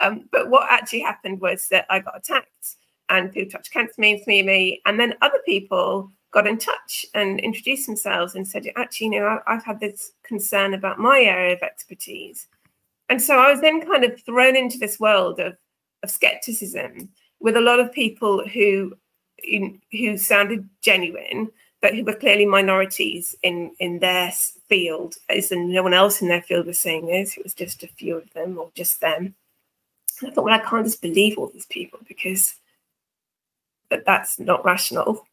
Um, 0.00 0.28
but 0.30 0.50
what 0.50 0.70
actually 0.70 1.00
happened 1.00 1.40
was 1.40 1.68
that 1.68 1.86
I 1.88 2.00
got 2.00 2.18
attacked, 2.18 2.76
and 3.08 3.32
people 3.32 3.50
touched 3.50 3.72
cancer 3.72 3.94
me, 3.98 4.22
me, 4.26 4.82
and 4.86 4.98
then 4.98 5.14
other 5.22 5.40
people 5.44 6.10
got 6.32 6.46
in 6.46 6.58
touch 6.58 7.06
and 7.14 7.40
introduced 7.40 7.86
themselves 7.86 8.34
and 8.34 8.46
said, 8.46 8.66
actually, 8.76 9.06
you 9.06 9.20
know, 9.20 9.40
I've 9.46 9.64
had 9.64 9.80
this 9.80 10.12
concern 10.22 10.74
about 10.74 10.98
my 10.98 11.20
area 11.20 11.54
of 11.54 11.62
expertise. 11.62 12.48
And 13.08 13.22
so 13.22 13.38
I 13.38 13.50
was 13.50 13.60
then 13.60 13.80
kind 13.86 14.04
of 14.04 14.20
thrown 14.22 14.56
into 14.56 14.78
this 14.78 14.98
world 14.98 15.38
of, 15.40 15.56
of 16.02 16.10
skepticism 16.10 17.08
with 17.40 17.56
a 17.56 17.60
lot 17.60 17.80
of 17.80 17.92
people 17.92 18.46
who 18.46 18.92
who 19.92 20.16
sounded 20.16 20.68
genuine, 20.80 21.50
but 21.80 21.94
who 21.94 22.04
were 22.04 22.14
clearly 22.14 22.46
minorities 22.46 23.36
in, 23.42 23.70
in 23.78 23.98
their 23.98 24.32
field, 24.68 25.16
as 25.28 25.52
in 25.52 25.72
no 25.72 25.82
one 25.82 25.94
else 25.94 26.22
in 26.22 26.28
their 26.28 26.42
field 26.42 26.66
was 26.66 26.78
saying 26.78 27.06
this. 27.06 27.36
It 27.36 27.44
was 27.44 27.54
just 27.54 27.82
a 27.82 27.88
few 27.88 28.16
of 28.16 28.32
them 28.32 28.58
or 28.58 28.70
just 28.74 29.00
them. 29.00 29.34
And 30.20 30.30
I 30.30 30.32
thought, 30.32 30.44
well, 30.44 30.54
I 30.54 30.58
can't 30.58 30.86
just 30.86 31.02
believe 31.02 31.36
all 31.36 31.48
these 31.48 31.66
people 31.66 32.00
because 32.08 32.56
that 33.90 34.04
that's 34.06 34.38
not 34.38 34.64
rational. 34.64 35.26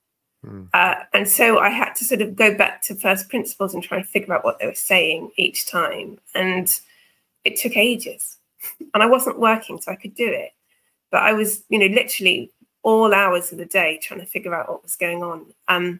Mm. 0.46 0.70
Uh, 0.74 0.96
and 1.14 1.28
so 1.28 1.60
I 1.60 1.70
had 1.70 1.94
to 1.96 2.06
sort 2.06 2.22
of 2.22 2.36
go 2.36 2.56
back 2.56 2.82
to 2.84 2.96
first 2.96 3.30
principles 3.30 3.74
and 3.74 3.84
try 3.84 3.98
and 3.98 4.08
figure 4.08 4.34
out 4.34 4.44
what 4.44 4.60
they 4.60 4.68
were 4.68 4.76
saying 4.76 5.32
each 5.38 5.70
time. 5.70 6.20
And 6.36 6.80
it 7.44 7.58
took 7.58 7.78
ages. 7.78 8.38
And 8.94 9.04
I 9.04 9.08
wasn't 9.08 9.40
working, 9.40 9.82
so 9.82 9.92
I 9.92 9.96
could 9.96 10.16
do 10.16 10.28
it. 10.28 10.52
But 11.12 11.24
I 11.24 11.34
was, 11.34 11.64
you 11.68 11.80
know, 11.80 11.88
literally 11.88 12.50
all 12.82 13.14
hours 13.14 13.52
of 13.52 13.58
the 13.58 13.66
day 13.66 14.00
trying 14.02 14.20
to 14.20 14.26
figure 14.26 14.54
out 14.54 14.70
what 14.70 14.84
was 14.84 14.96
going 14.96 15.22
on. 15.24 15.48
Um, 15.68 16.00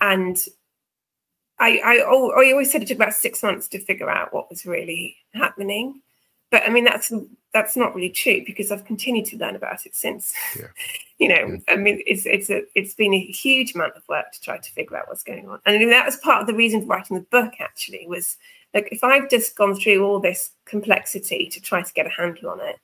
and 0.00 0.44
I, 1.58 1.78
I, 1.78 1.96
I 1.98 2.52
always 2.52 2.70
said 2.70 2.82
it 2.82 2.88
took 2.88 2.96
about 2.96 3.14
six 3.14 3.42
months 3.42 3.68
to 3.68 3.78
figure 3.78 4.10
out 4.10 4.34
what 4.34 4.50
was 4.50 4.66
really 4.66 5.16
happening 5.32 6.02
but 6.50 6.62
I 6.62 6.70
mean 6.70 6.84
that's 6.84 7.12
that's 7.56 7.76
not 7.76 7.94
really 7.94 8.10
true 8.10 8.42
because 8.44 8.70
I've 8.70 8.84
continued 8.84 9.24
to 9.26 9.38
learn 9.38 9.56
about 9.56 9.86
it 9.86 9.96
since. 9.96 10.34
Yeah. 10.58 10.66
you 11.18 11.28
know, 11.28 11.46
yeah. 11.52 11.58
I 11.68 11.76
mean, 11.76 12.02
it's 12.06 12.26
it's 12.26 12.50
a 12.50 12.62
it's 12.74 12.94
been 12.94 13.14
a 13.14 13.20
huge 13.20 13.74
amount 13.74 13.94
of 13.96 14.02
work 14.08 14.30
to 14.32 14.40
try 14.40 14.58
to 14.58 14.72
figure 14.72 14.96
out 14.96 15.08
what's 15.08 15.22
going 15.22 15.48
on, 15.48 15.60
and 15.64 15.74
I 15.74 15.78
mean, 15.78 15.90
that 15.90 16.04
was 16.04 16.16
part 16.16 16.42
of 16.42 16.46
the 16.46 16.54
reason 16.54 16.82
for 16.82 16.88
writing 16.88 17.16
the 17.16 17.22
book. 17.22 17.54
Actually, 17.58 18.06
was 18.06 18.36
like 18.74 18.88
if 18.92 19.02
I've 19.02 19.30
just 19.30 19.56
gone 19.56 19.74
through 19.74 20.04
all 20.04 20.20
this 20.20 20.50
complexity 20.66 21.48
to 21.48 21.60
try 21.60 21.82
to 21.82 21.92
get 21.94 22.06
a 22.06 22.10
handle 22.10 22.50
on 22.50 22.60
it, 22.60 22.76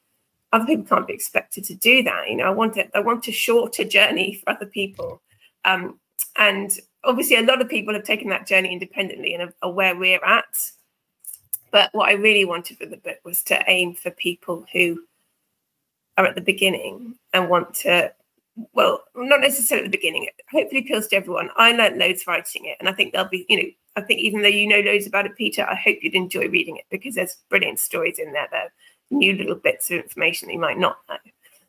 other 0.53 0.65
people 0.65 0.85
can't 0.85 1.07
be 1.07 1.13
expected 1.13 1.65
to 1.65 1.75
do 1.75 2.03
that. 2.05 2.31
You 2.31 2.37
know, 2.37 2.47
I 2.47 2.51
want 2.51 2.79
it. 2.79 2.91
I 2.95 3.01
want 3.01 3.29
a 3.29 3.33
shorter 3.33 3.85
journey 3.85 4.41
for 4.43 4.55
other 4.55 4.67
people, 4.67 5.21
um, 5.67 6.01
and 6.37 6.73
obviously, 7.05 7.37
a 7.37 7.43
lot 7.43 7.61
of 7.61 7.69
people 7.69 7.93
have 7.93 8.05
taken 8.05 8.31
that 8.31 8.47
journey 8.47 8.73
independently 8.73 9.35
and 9.35 9.43
are, 9.43 9.55
are 9.63 9.73
where 9.73 9.95
we're 9.95 10.25
at 10.25 10.73
but 11.73 11.93
what 11.93 12.09
I 12.09 12.13
really 12.13 12.45
wanted 12.45 12.79
for 12.79 12.87
the 12.87 12.97
book 12.97 13.19
was 13.25 13.43
to 13.45 13.63
aim 13.67 13.95
for 13.95 14.11
people 14.13 14.65
who 14.73 15.03
are 16.17 16.27
at 16.27 16.37
the 16.37 16.41
beginning 16.41 17.17
and 17.33 17.49
want 17.49 17.75
to, 17.75 18.13
well, 18.73 19.03
not 19.17 19.41
necessarily 19.41 19.87
at 19.87 19.91
the 19.91 19.99
beginning. 19.99 20.25
It 20.25 20.35
hopefully 20.51 20.83
appeals 20.83 21.09
to 21.09 21.17
everyone. 21.17 21.51
I 21.57 21.73
learned 21.73 21.99
loads 21.99 22.27
writing 22.27 22.67
it, 22.67 22.77
and 22.79 22.89
I 22.89 22.93
think 22.93 23.13
there'll 23.13 23.29
be, 23.29 23.47
you 23.49 23.57
know, 23.57 23.69
I 23.97 24.03
think 24.03 24.21
even 24.21 24.43
though 24.43 24.49
you 24.49 24.69
know 24.69 24.81
loads 24.81 25.07
about 25.07 25.27
it, 25.27 25.37
Peter, 25.37 25.67
I 25.69 25.75
hope 25.75 25.99
you'd 26.01 26.15
enjoy 26.15 26.49
reading 26.49 26.77
it 26.77 26.85
because 26.91 27.17
there's 27.17 27.37
brilliant 27.51 27.81
stories 27.81 28.19
in 28.19 28.33
there. 28.33 28.49
There 28.51 28.73
new 29.13 29.35
little 29.35 29.55
bits 29.55 29.91
of 29.91 30.01
information 30.01 30.49
that 30.49 30.55
you 30.55 30.61
might 30.61 30.79
not 30.79 30.99
know. 31.09 31.17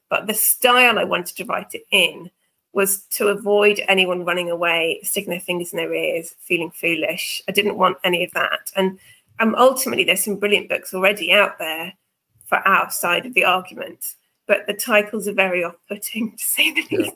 But 0.09 0.27
the 0.27 0.33
style 0.33 0.97
I 0.97 1.03
wanted 1.03 1.35
to 1.37 1.45
write 1.45 1.75
it 1.75 1.85
in 1.91 2.31
was 2.71 3.03
to 3.11 3.27
avoid 3.27 3.81
anyone 3.87 4.25
running 4.25 4.49
away, 4.49 4.99
sticking 5.03 5.29
their 5.29 5.39
fingers 5.39 5.73
in 5.73 5.77
their 5.77 5.93
ears, 5.93 6.33
feeling 6.39 6.71
foolish. 6.71 7.41
I 7.47 7.51
didn't 7.51 7.77
want 7.77 7.97
any 8.03 8.23
of 8.23 8.31
that. 8.31 8.71
And 8.75 8.97
um, 9.39 9.55
ultimately, 9.55 10.03
there's 10.03 10.23
some 10.23 10.37
brilliant 10.37 10.69
books 10.69 10.93
already 10.93 11.31
out 11.31 11.57
there 11.59 11.93
for 12.45 12.57
our 12.59 12.89
side 12.91 13.25
of 13.25 13.33
the 13.33 13.45
argument, 13.45 14.15
but 14.47 14.67
the 14.67 14.73
titles 14.73 15.27
are 15.27 15.33
very 15.33 15.63
off-putting, 15.63 16.31
to 16.37 16.43
say 16.43 16.71
the 16.73 16.87
least, 16.95 17.15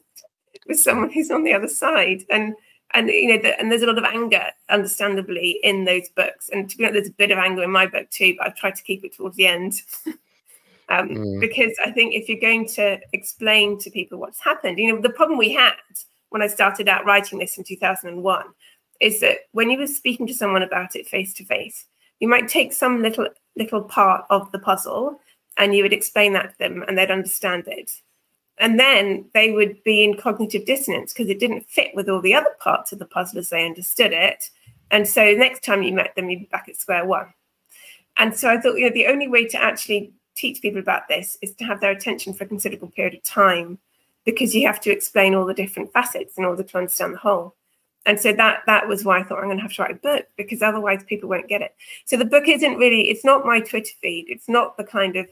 with 0.67 0.79
someone 0.79 1.12
who's 1.12 1.31
on 1.31 1.43
the 1.43 1.53
other 1.53 1.67
side. 1.67 2.24
And 2.29 2.55
and 2.93 3.09
you 3.09 3.29
know, 3.29 3.41
the, 3.41 3.59
and 3.59 3.71
there's 3.71 3.81
a 3.81 3.88
lot 3.88 3.97
of 3.97 4.05
anger, 4.05 4.45
understandably, 4.69 5.59
in 5.63 5.86
those 5.86 6.07
books. 6.09 6.50
And 6.50 6.69
to 6.69 6.77
be 6.77 6.86
honest, 6.86 6.93
there's 6.93 7.09
a 7.09 7.13
bit 7.13 7.31
of 7.31 7.38
anger 7.38 7.63
in 7.63 7.71
my 7.71 7.86
book 7.86 8.09
too, 8.09 8.36
but 8.38 8.47
I've 8.47 8.55
tried 8.55 8.75
to 8.75 8.83
keep 8.83 9.03
it 9.03 9.15
towards 9.15 9.36
the 9.36 9.47
end. 9.47 9.81
um, 10.89 11.09
mm. 11.09 11.39
Because 11.41 11.74
I 11.83 11.91
think 11.91 12.13
if 12.15 12.29
you're 12.29 12.39
going 12.39 12.67
to 12.69 13.00
explain 13.12 13.77
to 13.79 13.89
people 13.89 14.19
what's 14.19 14.41
happened, 14.41 14.79
you 14.79 14.93
know, 14.93 15.01
the 15.01 15.09
problem 15.09 15.38
we 15.38 15.53
had 15.53 15.74
when 16.29 16.41
I 16.41 16.47
started 16.47 16.88
out 16.88 17.05
writing 17.05 17.39
this 17.39 17.57
in 17.57 17.63
2001 17.63 18.45
is 19.00 19.19
that 19.19 19.38
when 19.51 19.69
you 19.69 19.77
were 19.77 19.88
speaking 19.88 20.25
to 20.27 20.33
someone 20.33 20.63
about 20.63 20.95
it 20.95 21.07
face 21.07 21.33
to 21.36 21.45
face, 21.45 21.86
you 22.19 22.27
might 22.27 22.47
take 22.47 22.74
some 22.74 23.01
little 23.01 23.27
little 23.55 23.81
part 23.81 24.25
of 24.29 24.51
the 24.51 24.59
puzzle 24.59 25.19
and 25.57 25.75
you 25.75 25.83
would 25.83 25.93
explain 25.93 26.33
that 26.33 26.51
to 26.51 26.59
them 26.59 26.83
and 26.88 26.97
they'd 26.97 27.12
understand 27.12 27.63
it. 27.67 27.91
And 28.59 28.79
then 28.79 29.25
they 29.33 29.51
would 29.51 29.83
be 29.83 30.03
in 30.03 30.17
cognitive 30.17 30.65
dissonance 30.65 31.13
because 31.13 31.29
it 31.29 31.39
didn't 31.39 31.69
fit 31.69 31.91
with 31.93 32.09
all 32.09 32.21
the 32.21 32.33
other 32.33 32.55
parts 32.59 32.91
of 32.91 33.00
the 33.00 33.05
puzzle 33.05 33.39
as 33.39 33.50
they 33.50 33.65
understood 33.65 34.13
it. 34.13 34.50
And 34.89 35.07
so 35.07 35.33
next 35.33 35.63
time 35.63 35.83
you 35.83 35.93
met 35.93 36.15
them 36.15 36.29
you'd 36.29 36.39
be 36.39 36.45
back 36.45 36.67
at 36.69 36.77
square 36.77 37.05
one. 37.05 37.33
And 38.17 38.36
so 38.36 38.50
i 38.50 38.59
thought 38.59 38.77
you 38.77 38.86
know 38.86 38.93
the 38.93 39.07
only 39.07 39.27
way 39.27 39.45
to 39.47 39.62
actually 39.62 40.13
teach 40.36 40.62
people 40.62 40.79
about 40.79 41.07
this 41.07 41.38
is 41.41 41.53
to 41.55 41.65
have 41.65 41.81
their 41.81 41.91
attention 41.91 42.33
for 42.33 42.43
a 42.43 42.47
considerable 42.47 42.89
period 42.89 43.15
of 43.15 43.24
time 43.24 43.79
because 44.24 44.53
you 44.53 44.67
have 44.67 44.79
to 44.81 44.91
explain 44.91 45.33
all 45.33 45.45
the 45.45 45.53
different 45.53 45.91
facets 45.91 46.38
in 46.38 46.45
order 46.45 46.62
to 46.62 46.77
understand 46.77 47.13
the 47.13 47.17
whole 47.17 47.55
and 48.07 48.17
so 48.17 48.31
that 48.31 48.61
that 48.65 48.87
was 48.87 49.03
why 49.03 49.19
I 49.19 49.23
thought 49.23 49.39
I'm 49.39 49.45
going 49.45 49.57
to 49.57 49.63
have 49.63 49.73
to 49.73 49.81
write 49.81 49.91
a 49.91 49.95
book 49.95 50.25
because 50.37 50.61
otherwise 50.61 51.03
people 51.03 51.27
won't 51.27 51.49
get 51.49 51.61
it. 51.61 51.75
So 52.05 52.15
the 52.15 52.25
book 52.25 52.47
isn't 52.47 52.77
really 52.77 53.09
it's 53.09 53.25
not 53.25 53.45
my 53.45 53.59
Twitter 53.59 53.91
feed. 54.01 54.25
It's 54.29 54.47
not 54.47 54.77
the 54.77 54.85
kind 54.85 55.17
of 55.17 55.27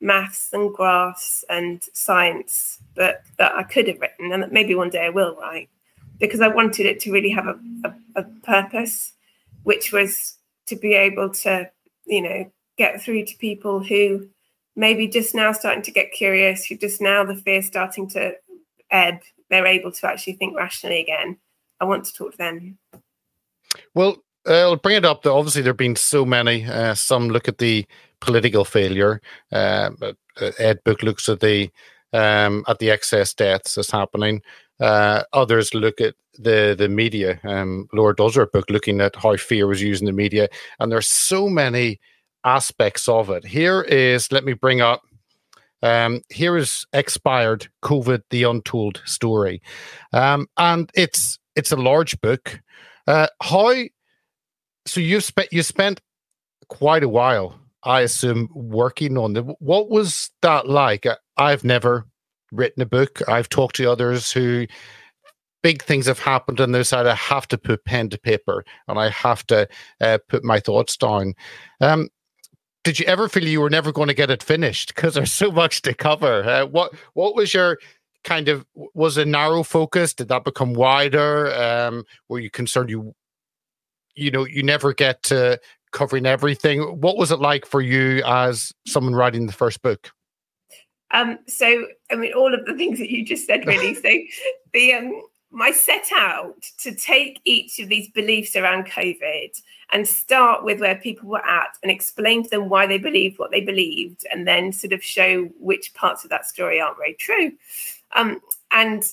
maths 0.00 0.50
and 0.52 0.72
graphs 0.72 1.44
and 1.48 1.82
science 1.94 2.78
but 2.94 3.22
that 3.38 3.52
I 3.56 3.62
could 3.64 3.88
have 3.88 3.98
written 3.98 4.30
and 4.30 4.42
that 4.42 4.52
maybe 4.52 4.74
one 4.74 4.90
day 4.90 5.06
I 5.06 5.08
will 5.08 5.36
write 5.36 5.70
because 6.20 6.40
I 6.40 6.48
wanted 6.48 6.86
it 6.86 7.00
to 7.00 7.12
really 7.12 7.30
have 7.30 7.46
a, 7.46 7.58
a, 7.84 7.94
a 8.16 8.22
purpose, 8.44 9.14
which 9.62 9.90
was 9.92 10.36
to 10.66 10.76
be 10.76 10.92
able 10.92 11.30
to 11.30 11.70
you 12.04 12.20
know 12.20 12.52
get 12.76 13.00
through 13.00 13.24
to 13.24 13.36
people 13.38 13.82
who 13.82 14.28
maybe 14.76 15.08
just 15.08 15.34
now 15.34 15.50
starting 15.52 15.82
to 15.82 15.90
get 15.90 16.12
curious, 16.12 16.66
who 16.66 16.76
just 16.76 17.00
now 17.00 17.24
the 17.24 17.34
fear 17.34 17.62
starting 17.62 18.06
to 18.10 18.34
ebb, 18.90 19.20
they're 19.48 19.66
able 19.66 19.90
to 19.90 20.06
actually 20.06 20.34
think 20.34 20.54
rationally 20.54 21.00
again 21.00 21.38
I 21.80 21.84
want 21.84 22.04
to 22.04 22.12
talk 22.12 22.32
to 22.32 22.38
them. 22.38 22.78
Well, 23.94 24.16
I'll 24.46 24.76
bring 24.76 24.96
it 24.96 25.04
up. 25.04 25.22
Though 25.22 25.38
obviously 25.38 25.62
there 25.62 25.70
have 25.72 25.78
been 25.78 25.96
so 25.96 26.24
many. 26.24 26.64
Uh, 26.64 26.94
some 26.94 27.28
look 27.28 27.48
at 27.48 27.58
the 27.58 27.86
political 28.20 28.64
failure. 28.64 29.20
Uh, 29.52 29.90
uh 30.00 30.12
Ed 30.58 30.82
Book 30.84 31.02
looks 31.02 31.28
at 31.28 31.40
the 31.40 31.70
um, 32.12 32.64
at 32.68 32.78
the 32.78 32.90
excess 32.90 33.34
deaths 33.34 33.74
that's 33.74 33.90
happening. 33.90 34.42
Uh, 34.80 35.24
others 35.32 35.74
look 35.74 36.00
at 36.00 36.14
the 36.38 36.74
the 36.78 36.88
media. 36.88 37.40
Um, 37.44 37.88
Laura 37.92 38.14
does 38.14 38.36
her 38.36 38.46
book 38.46 38.70
looking 38.70 39.00
at 39.00 39.16
how 39.16 39.36
fear 39.36 39.66
was 39.66 39.82
used 39.82 40.02
in 40.02 40.06
the 40.06 40.12
media, 40.12 40.48
and 40.78 40.90
there's 40.90 41.08
so 41.08 41.48
many 41.48 42.00
aspects 42.44 43.08
of 43.08 43.30
it. 43.30 43.44
Here 43.44 43.82
is 43.82 44.32
let 44.32 44.44
me 44.44 44.52
bring 44.52 44.80
up. 44.80 45.02
Um, 45.82 46.22
here 46.30 46.56
is 46.56 46.86
expired 46.92 47.68
COVID: 47.82 48.22
the 48.30 48.44
untold 48.44 49.02
story, 49.04 49.60
um, 50.12 50.48
and 50.56 50.90
it's 50.94 51.37
it's 51.58 51.72
a 51.72 51.76
large 51.76 52.20
book. 52.20 52.60
Uh, 53.06 53.26
how? 53.42 53.74
So 54.86 55.00
you 55.00 55.20
spent 55.20 55.52
you 55.52 55.62
spent 55.62 56.00
quite 56.68 57.02
a 57.02 57.08
while, 57.08 57.58
I 57.82 58.02
assume, 58.02 58.48
working 58.54 59.18
on 59.18 59.36
it. 59.36 59.44
What 59.58 59.90
was 59.90 60.30
that 60.42 60.68
like? 60.68 61.06
I've 61.36 61.64
never 61.64 62.06
written 62.52 62.82
a 62.82 62.86
book. 62.86 63.20
I've 63.28 63.48
talked 63.48 63.76
to 63.76 63.90
others 63.90 64.30
who 64.30 64.66
big 65.62 65.82
things 65.82 66.06
have 66.06 66.20
happened 66.20 66.60
and 66.60 66.72
they 66.72 66.84
said 66.84 67.06
I 67.06 67.16
have 67.16 67.48
to 67.48 67.58
put 67.58 67.84
pen 67.84 68.08
to 68.10 68.18
paper 68.18 68.64
and 68.86 68.98
I 68.98 69.10
have 69.10 69.44
to 69.48 69.68
uh, 70.00 70.18
put 70.28 70.44
my 70.44 70.60
thoughts 70.60 70.96
down. 70.96 71.34
Um, 71.80 72.08
did 72.84 73.00
you 73.00 73.06
ever 73.06 73.28
feel 73.28 73.44
you 73.44 73.60
were 73.60 73.68
never 73.68 73.90
going 73.90 74.08
to 74.08 74.14
get 74.14 74.30
it 74.30 74.42
finished 74.42 74.94
because 74.94 75.14
there's 75.14 75.32
so 75.32 75.50
much 75.50 75.82
to 75.82 75.92
cover? 75.92 76.44
Uh, 76.44 76.66
what 76.66 76.94
what 77.14 77.34
was 77.34 77.52
your 77.52 77.78
kind 78.24 78.48
of 78.48 78.66
was 78.94 79.16
a 79.16 79.24
narrow 79.24 79.62
focus? 79.62 80.14
Did 80.14 80.28
that 80.28 80.44
become 80.44 80.74
wider? 80.74 81.52
Um, 81.54 82.04
were 82.28 82.40
you 82.40 82.50
concerned 82.50 82.90
you 82.90 83.14
you 84.14 84.30
know 84.30 84.44
you 84.44 84.62
never 84.62 84.92
get 84.92 85.22
to 85.24 85.60
covering 85.92 86.26
everything? 86.26 86.80
What 87.00 87.16
was 87.16 87.30
it 87.30 87.40
like 87.40 87.66
for 87.66 87.80
you 87.80 88.22
as 88.26 88.72
someone 88.86 89.14
writing 89.14 89.46
the 89.46 89.52
first 89.52 89.82
book? 89.82 90.10
Um, 91.10 91.38
so 91.46 91.86
I 92.10 92.16
mean, 92.16 92.32
all 92.34 92.54
of 92.54 92.64
the 92.66 92.74
things 92.74 92.98
that 92.98 93.10
you 93.10 93.24
just 93.24 93.46
said, 93.46 93.66
really. 93.66 93.94
so 93.94 94.10
the 94.72 94.92
um, 94.92 95.22
I 95.60 95.72
set 95.72 96.10
out 96.14 96.62
to 96.80 96.94
take 96.94 97.40
each 97.44 97.78
of 97.78 97.88
these 97.88 98.08
beliefs 98.10 98.54
around 98.54 98.86
COVID 98.86 99.60
and 99.92 100.06
start 100.06 100.64
with 100.64 100.80
where 100.80 100.96
people 100.96 101.30
were 101.30 101.46
at 101.46 101.78
and 101.82 101.90
explain 101.90 102.44
to 102.44 102.50
them 102.50 102.68
why 102.68 102.86
they 102.86 102.98
believed 102.98 103.38
what 103.38 103.50
they 103.50 103.62
believed, 103.62 104.26
and 104.30 104.46
then 104.46 104.72
sort 104.72 104.92
of 104.92 105.02
show 105.02 105.44
which 105.58 105.94
parts 105.94 106.24
of 106.24 106.30
that 106.30 106.46
story 106.46 106.80
aren't 106.80 106.98
very 106.98 107.14
true. 107.14 107.52
Um, 108.14 108.40
and 108.72 109.04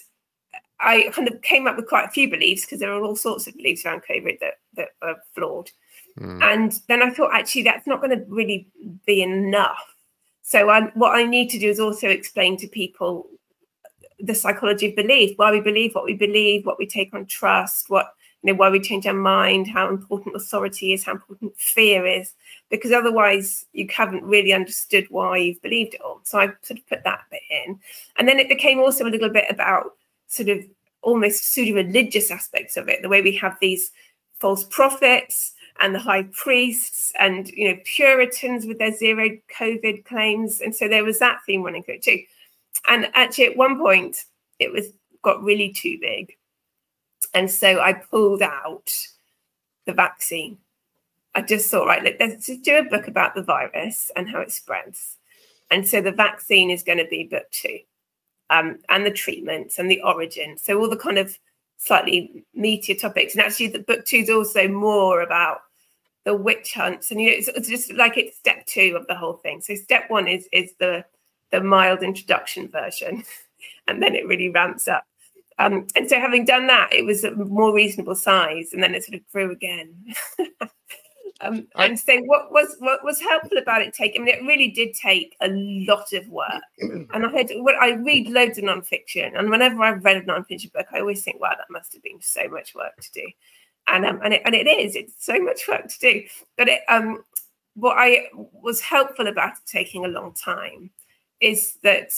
I 0.79 1.09
kind 1.13 1.27
of 1.27 1.41
came 1.41 1.67
up 1.67 1.77
with 1.77 1.87
quite 1.87 2.07
a 2.07 2.11
few 2.11 2.29
beliefs 2.29 2.65
because 2.65 2.79
there 2.79 2.91
are 2.91 3.03
all 3.03 3.15
sorts 3.15 3.47
of 3.47 3.55
beliefs 3.55 3.85
around 3.85 4.03
COVID 4.09 4.39
that, 4.39 4.55
that 4.75 4.89
are 5.01 5.17
flawed. 5.33 5.71
Mm. 6.19 6.41
And 6.43 6.79
then 6.87 7.01
I 7.01 7.09
thought, 7.09 7.33
actually, 7.33 7.63
that's 7.63 7.87
not 7.87 8.01
going 8.01 8.17
to 8.17 8.25
really 8.27 8.67
be 9.05 9.21
enough. 9.21 9.95
So 10.41 10.69
I, 10.69 10.81
what 10.93 11.15
I 11.15 11.23
need 11.23 11.49
to 11.51 11.59
do 11.59 11.69
is 11.69 11.79
also 11.79 12.07
explain 12.07 12.57
to 12.57 12.67
people 12.67 13.27
the 14.19 14.35
psychology 14.35 14.89
of 14.89 14.95
belief, 14.95 15.37
why 15.37 15.51
we 15.51 15.59
believe 15.59 15.93
what 15.93 16.05
we 16.05 16.13
believe, 16.13 16.65
what 16.65 16.79
we 16.79 16.87
take 16.87 17.13
on 17.13 17.25
trust, 17.25 17.89
what 17.89 18.13
you 18.43 18.53
know, 18.53 18.57
why 18.57 18.69
we 18.69 18.79
change 18.79 19.07
our 19.07 19.13
mind, 19.13 19.67
how 19.67 19.89
important 19.89 20.35
authority 20.35 20.93
is, 20.93 21.03
how 21.03 21.13
important 21.13 21.57
fear 21.57 22.05
is, 22.05 22.33
because 22.69 22.91
otherwise 22.91 23.65
you 23.73 23.87
haven't 23.95 24.23
really 24.23 24.53
understood 24.53 25.07
why 25.09 25.37
you've 25.37 25.61
believed 25.61 25.93
it 25.93 26.01
all. 26.01 26.19
So 26.23 26.39
I 26.39 26.47
sort 26.61 26.79
of 26.79 26.87
put 26.87 27.03
that 27.03 27.21
bit 27.29 27.41
in. 27.49 27.79
And 28.17 28.27
then 28.27 28.39
it 28.39 28.49
became 28.49 28.79
also 28.79 29.05
a 29.05 29.09
little 29.09 29.29
bit 29.29 29.45
about 29.49 29.93
sort 30.27 30.49
of 30.49 30.65
almost 31.01 31.45
pseudo-religious 31.45 32.31
aspects 32.31 32.77
of 32.77 32.89
it, 32.89 33.01
the 33.01 33.09
way 33.09 33.21
we 33.21 33.35
have 33.35 33.57
these 33.61 33.91
false 34.39 34.63
prophets 34.63 35.53
and 35.79 35.93
the 35.93 35.99
high 35.99 36.23
priests 36.31 37.11
and 37.19 37.49
you 37.49 37.69
know 37.69 37.79
Puritans 37.83 38.65
with 38.65 38.79
their 38.79 38.93
zero 38.93 39.29
COVID 39.59 40.05
claims. 40.05 40.61
And 40.61 40.75
so 40.75 40.87
there 40.87 41.03
was 41.03 41.19
that 41.19 41.39
theme 41.45 41.63
running 41.63 41.83
through 41.83 41.95
it 41.95 42.03
too 42.03 42.19
and 42.87 43.09
actually 43.13 43.45
at 43.45 43.57
one 43.57 43.77
point 43.77 44.25
it 44.59 44.71
was 44.71 44.87
got 45.21 45.43
really 45.43 45.71
too 45.71 45.97
big 45.99 46.33
and 47.33 47.49
so 47.49 47.79
i 47.79 47.93
pulled 47.93 48.41
out 48.41 48.93
the 49.85 49.93
vaccine 49.93 50.57
i 51.35 51.41
just 51.41 51.69
thought 51.69 51.87
right 51.87 52.17
let's 52.19 52.47
just 52.47 52.63
do 52.63 52.77
a 52.77 52.83
book 52.83 53.07
about 53.07 53.35
the 53.35 53.43
virus 53.43 54.11
and 54.15 54.29
how 54.29 54.39
it 54.41 54.51
spreads. 54.51 55.17
And 55.71 55.87
so 55.87 56.01
the 56.01 56.11
vaccine 56.11 56.69
is 56.69 56.83
going 56.83 56.99
to 56.99 57.07
be 57.07 57.25
book 57.25 57.49
two 57.51 57.79
um, 58.49 58.79
and 58.89 59.05
the 59.05 59.11
treatments 59.11 59.79
and 59.79 59.89
the 59.89 60.01
origin. 60.01 60.57
So 60.57 60.79
all 60.79 60.89
the 60.89 60.97
kind 60.97 61.17
of 61.17 61.37
slightly 61.77 62.43
meatier 62.57 62.99
topics. 62.99 63.33
And 63.33 63.43
actually 63.43 63.67
the 63.67 63.79
book 63.79 64.05
two 64.05 64.17
is 64.17 64.29
also 64.29 64.67
more 64.67 65.21
about 65.21 65.59
the 66.23 66.35
witch 66.35 66.73
hunts. 66.73 67.11
And 67.11 67.21
you 67.21 67.27
know 67.27 67.37
it's, 67.37 67.47
it's 67.49 67.69
just 67.69 67.93
like 67.93 68.17
it's 68.17 68.37
step 68.37 68.65
two 68.65 68.95
of 68.99 69.07
the 69.07 69.15
whole 69.15 69.33
thing. 69.37 69.61
So 69.61 69.75
step 69.75 70.09
one 70.09 70.27
is 70.27 70.47
is 70.51 70.73
the 70.79 71.05
the 71.51 71.61
mild 71.61 72.01
introduction 72.01 72.67
version, 72.69 73.23
and 73.87 74.01
then 74.01 74.15
it 74.15 74.27
really 74.27 74.49
ramps 74.49 74.87
up. 74.87 75.05
Um, 75.57 75.87
and 75.95 76.09
so, 76.09 76.19
having 76.19 76.43
done 76.43 76.67
that, 76.67 76.91
it 76.91 77.05
was 77.05 77.23
a 77.23 77.31
more 77.31 77.73
reasonable 77.73 78.15
size, 78.15 78.73
and 78.73 78.83
then 78.83 78.93
it 78.93 79.05
sort 79.05 79.15
of 79.15 79.31
grew 79.31 79.51
again. 79.51 80.13
um, 81.41 81.67
and 81.75 81.99
so, 81.99 82.17
what 82.21 82.51
was 82.51 82.77
what 82.79 83.03
was 83.03 83.19
helpful 83.19 83.57
about 83.57 83.81
it? 83.81 83.93
Take, 83.93 84.13
I 84.15 84.19
mean, 84.19 84.33
it 84.33 84.41
really 84.43 84.69
did 84.69 84.93
take 84.93 85.35
a 85.41 85.49
lot 85.49 86.13
of 86.13 86.27
work. 86.29 86.63
And 86.79 87.25
I 87.25 87.29
had, 87.29 87.51
when 87.57 87.75
I 87.75 87.91
read 87.91 88.29
loads 88.29 88.57
of 88.57 88.63
nonfiction, 88.63 89.37
and 89.37 89.49
whenever 89.49 89.83
I've 89.83 90.03
read 90.03 90.17
a 90.17 90.21
nonfiction 90.21 90.71
book, 90.71 90.87
I 90.93 90.99
always 90.99 91.23
think, 91.23 91.41
"Wow, 91.41 91.55
that 91.57 91.69
must 91.69 91.93
have 91.93 92.03
been 92.03 92.21
so 92.21 92.47
much 92.47 92.73
work 92.73 92.99
to 93.01 93.11
do." 93.11 93.27
And 93.87 94.05
um, 94.05 94.21
and 94.23 94.33
it, 94.33 94.43
and 94.45 94.55
it 94.55 94.67
is. 94.67 94.95
It's 94.95 95.25
so 95.25 95.37
much 95.39 95.67
work 95.67 95.87
to 95.87 95.99
do. 95.99 96.23
But 96.57 96.69
it 96.69 96.81
um, 96.87 97.23
what 97.75 97.97
I 97.97 98.27
was 98.33 98.79
helpful 98.79 99.27
about 99.27 99.53
it 99.53 99.59
taking 99.65 100.05
a 100.05 100.09
long 100.09 100.33
time 100.33 100.89
is 101.41 101.77
that 101.83 102.11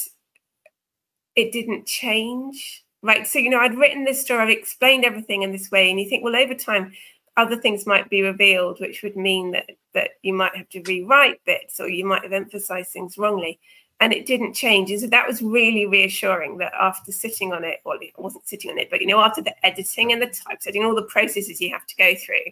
it 1.36 1.52
didn't 1.52 1.88
change. 1.88 2.84
Right. 3.04 3.28
So, 3.28 3.40
you 3.40 3.50
know, 3.50 3.60
I'd 3.60 3.78
written 3.78 4.04
this 4.04 4.22
story, 4.22 4.42
I've 4.42 4.50
explained 4.50 5.06
everything 5.06 5.44
in 5.44 5.52
this 5.52 5.72
way, 5.72 5.90
and 5.90 6.00
you 6.00 6.10
think, 6.10 6.24
well, 6.24 6.36
over 6.36 6.54
time, 6.54 6.94
other 7.38 7.56
things 7.56 7.86
might 7.86 8.10
be 8.10 8.24
revealed, 8.24 8.80
which 8.80 9.04
would 9.04 9.16
mean 9.16 9.52
that 9.52 9.70
that 9.94 10.12
you 10.24 10.34
might 10.34 10.56
have 10.56 10.68
to 10.70 10.82
rewrite 10.82 11.44
bits 11.46 11.80
or 11.80 11.88
you 11.88 12.06
might 12.06 12.24
have 12.24 12.34
emphasized 12.34 12.90
things 12.92 13.18
wrongly. 13.18 13.60
And 14.00 14.14
it 14.14 14.28
didn't 14.28 14.54
change. 14.54 14.92
And 14.92 15.00
so 15.00 15.08
that 15.08 15.28
was 15.28 15.42
really 15.42 15.88
reassuring 15.88 16.58
that 16.60 16.74
after 16.80 17.12
sitting 17.12 17.52
on 17.52 17.64
it, 17.64 17.80
well, 17.84 17.98
it 18.00 18.14
wasn't 18.16 18.48
sitting 18.48 18.70
on 18.70 18.78
it, 18.78 18.92
but 18.92 19.02
you 19.02 19.08
know, 19.08 19.20
after 19.20 19.42
the 19.42 19.66
editing 19.66 20.12
and 20.12 20.22
the 20.22 20.28
typesetting, 20.28 20.84
all 20.84 20.94
the 20.94 21.02
processes 21.04 21.60
you 21.60 21.72
have 21.72 21.88
to 21.88 21.96
go 21.96 22.14
through, 22.14 22.52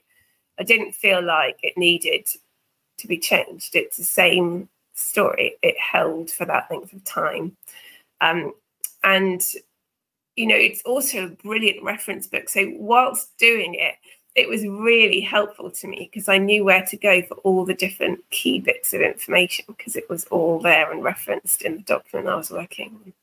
I 0.58 0.64
didn't 0.64 0.94
feel 0.94 1.24
like 1.24 1.60
it 1.62 1.78
needed 1.78 2.28
to 2.98 3.08
be 3.08 3.20
changed. 3.20 3.76
It's 3.76 3.98
the 3.98 4.04
same 4.04 4.70
story 4.96 5.56
it 5.62 5.78
held 5.78 6.32
for 6.32 6.46
that 6.46 6.68
length 6.72 6.94
of 6.94 7.04
time. 7.04 7.56
Um, 8.22 8.54
and, 9.04 9.44
you 10.36 10.48
know, 10.48 10.56
it's 10.56 10.82
also 10.82 11.26
a 11.26 11.30
brilliant 11.30 11.84
reference 11.84 12.26
book. 12.26 12.50
So, 12.50 12.72
whilst 12.76 13.38
doing 13.38 13.76
it, 13.76 13.96
it 14.36 14.50
was 14.50 14.66
really 14.68 15.22
helpful 15.22 15.72
to 15.72 15.88
me 15.88 16.10
because 16.12 16.28
I 16.28 16.38
knew 16.38 16.64
where 16.64 16.86
to 16.86 16.98
go 16.98 17.22
for 17.24 17.36
all 17.38 17.66
the 17.66 17.74
different 17.74 18.20
key 18.32 18.60
bits 18.60 18.94
of 18.94 19.02
information 19.02 19.66
because 19.68 19.96
it 19.96 20.10
was 20.10 20.26
all 20.26 20.60
there 20.60 20.92
and 20.92 21.04
referenced 21.04 21.62
in 21.62 21.78
the 21.78 21.84
document 21.84 22.30
I 22.30 22.36
was 22.36 22.52
working. 22.52 23.14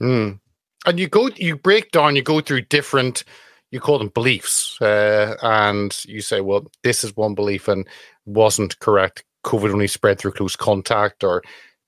Mm. 0.00 0.38
And 0.86 0.98
you 0.98 1.08
go, 1.08 1.28
you 1.36 1.56
break 1.56 1.90
down, 1.90 2.16
you 2.16 2.22
go 2.22 2.40
through 2.40 2.62
different, 2.62 3.24
you 3.70 3.80
call 3.80 3.98
them 3.98 4.08
beliefs, 4.08 4.80
uh, 4.80 5.36
and 5.42 5.96
you 6.04 6.20
say, 6.20 6.40
well, 6.40 6.66
this 6.82 7.04
is 7.04 7.16
one 7.16 7.34
belief 7.34 7.68
and 7.68 7.86
wasn't 8.24 8.78
correct 8.80 9.24
COVID 9.44 9.72
only 9.72 9.88
spread 9.88 10.18
through 10.18 10.32
close 10.32 10.56
contact, 10.56 11.24
or 11.24 11.42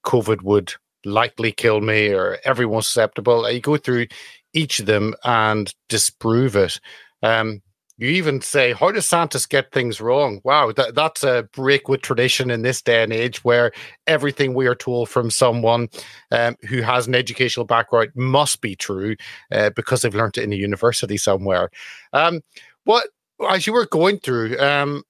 COVID 0.04 0.42
would 0.42 0.72
likely 1.04 1.52
kill 1.52 1.80
me, 1.80 2.08
or 2.08 2.38
everyone's 2.44 2.86
susceptible. 2.86 3.48
You 3.50 3.60
go 3.60 3.76
through 3.76 4.06
each 4.52 4.80
of 4.80 4.86
them 4.86 5.14
and 5.24 5.72
disprove 5.88 6.56
it. 6.56 6.80
Um, 7.22 7.62
you 7.96 8.08
even 8.08 8.40
say, 8.40 8.72
how 8.72 8.90
does 8.90 9.06
science 9.06 9.46
get 9.46 9.70
things 9.70 10.00
wrong? 10.00 10.40
Wow, 10.42 10.72
that, 10.72 10.96
that's 10.96 11.22
a 11.22 11.48
break 11.52 11.88
with 11.88 12.02
tradition 12.02 12.50
in 12.50 12.62
this 12.62 12.82
day 12.82 13.04
and 13.04 13.12
age 13.12 13.44
where 13.44 13.70
everything 14.08 14.52
we 14.52 14.66
are 14.66 14.74
told 14.74 15.08
from 15.08 15.30
someone 15.30 15.88
um, 16.32 16.56
who 16.68 16.82
has 16.82 17.06
an 17.06 17.14
educational 17.14 17.66
background 17.66 18.10
must 18.16 18.60
be 18.60 18.74
true 18.74 19.14
uh, 19.52 19.70
because 19.70 20.02
they've 20.02 20.14
learned 20.14 20.36
it 20.38 20.42
in 20.42 20.52
a 20.52 20.56
university 20.56 21.16
somewhere. 21.16 21.70
Um, 22.12 22.40
what, 22.82 23.06
as 23.48 23.64
you 23.64 23.72
were 23.72 23.86
going 23.86 24.18
through, 24.18 24.58
um, 24.58 25.04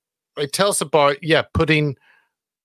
tell 0.53 0.68
us 0.68 0.83
about, 0.83 1.16
yeah, 1.23 1.42
putting 1.55 1.97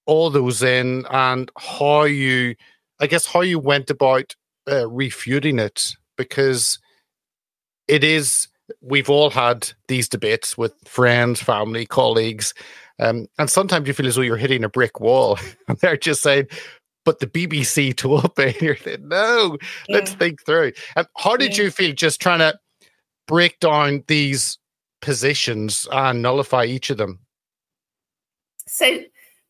all 0.06 0.30
those 0.30 0.62
in 0.62 1.06
and 1.12 1.50
how 1.58 2.04
you, 2.04 2.56
I 3.00 3.08
guess, 3.08 3.26
how 3.26 3.40
you 3.42 3.58
went 3.58 3.90
about 3.90 4.36
uh, 4.70 4.90
refuting 4.90 5.60
it 5.60 5.96
because 6.18 6.78
it 7.88 8.04
is. 8.04 8.49
We've 8.82 9.10
all 9.10 9.30
had 9.30 9.72
these 9.88 10.10
debates 10.10 10.58
with 10.58 10.74
friends, 10.86 11.42
family, 11.42 11.86
colleagues, 11.86 12.54
um, 13.00 13.28
and 13.38 13.50
sometimes 13.50 13.88
you 13.88 13.94
feel 13.94 14.08
as 14.08 14.16
though 14.16 14.22
you're 14.22 14.38
hitting 14.38 14.64
a 14.64 14.70
brick 14.70 15.00
wall, 15.00 15.40
and 15.68 15.78
they're 15.80 15.98
just 15.98 16.22
saying, 16.22 16.48
"But 17.06 17.20
the 17.20 17.28
BBC 17.28 17.96
told 17.96 18.38
me." 18.38 18.56
You're 18.62 18.76
saying, 18.76 19.08
"No, 19.08 19.58
yeah. 19.88 19.96
let's 19.96 20.14
think 20.14 20.46
through." 20.46 20.74
And 20.96 21.08
how 21.18 21.38
did 21.38 21.58
yeah. 21.58 21.66
you 21.66 21.72
feel 21.72 21.94
just 21.94 22.22
trying 22.22 22.40
to 22.40 22.58
break 23.28 23.60
down 23.60 24.04
these 24.08 24.58
positions 25.02 25.88
and 25.92 26.22
nullify 26.22 26.66
each 26.66 26.90
of 26.90 26.98
them? 26.98 27.20
So 28.68 29.00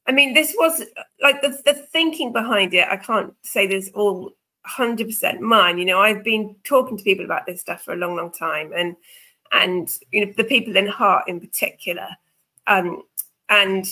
I 0.10 0.12
mean, 0.12 0.34
this 0.34 0.55
was 0.58 0.84
like 1.21 1.41
the, 1.41 1.49
the 1.65 1.73
thinking 1.73 2.34
behind 2.34 2.73
it. 2.73 2.88
I 2.89 2.97
can't 2.97 3.34
say 3.43 3.67
this 3.67 3.91
all 3.93 4.32
100% 4.77 5.39
mine. 5.39 5.77
You 5.77 5.86
know, 5.86 5.99
I've 5.99 6.23
been 6.23 6.55
talking 6.63 6.97
to 6.97 7.03
people 7.03 7.25
about 7.25 7.45
this 7.45 7.62
stuff 7.62 7.84
for 7.84 7.93
a 7.93 7.97
long, 7.97 8.15
long 8.15 8.32
time, 8.32 8.71
and 8.75 8.95
and 9.51 9.89
you 10.12 10.25
know 10.25 10.34
the 10.38 10.43
people 10.43 10.77
in 10.77 10.88
HART 10.88 11.27
in 11.27 11.39
particular, 11.39 12.08
um, 12.67 13.03
and 13.49 13.86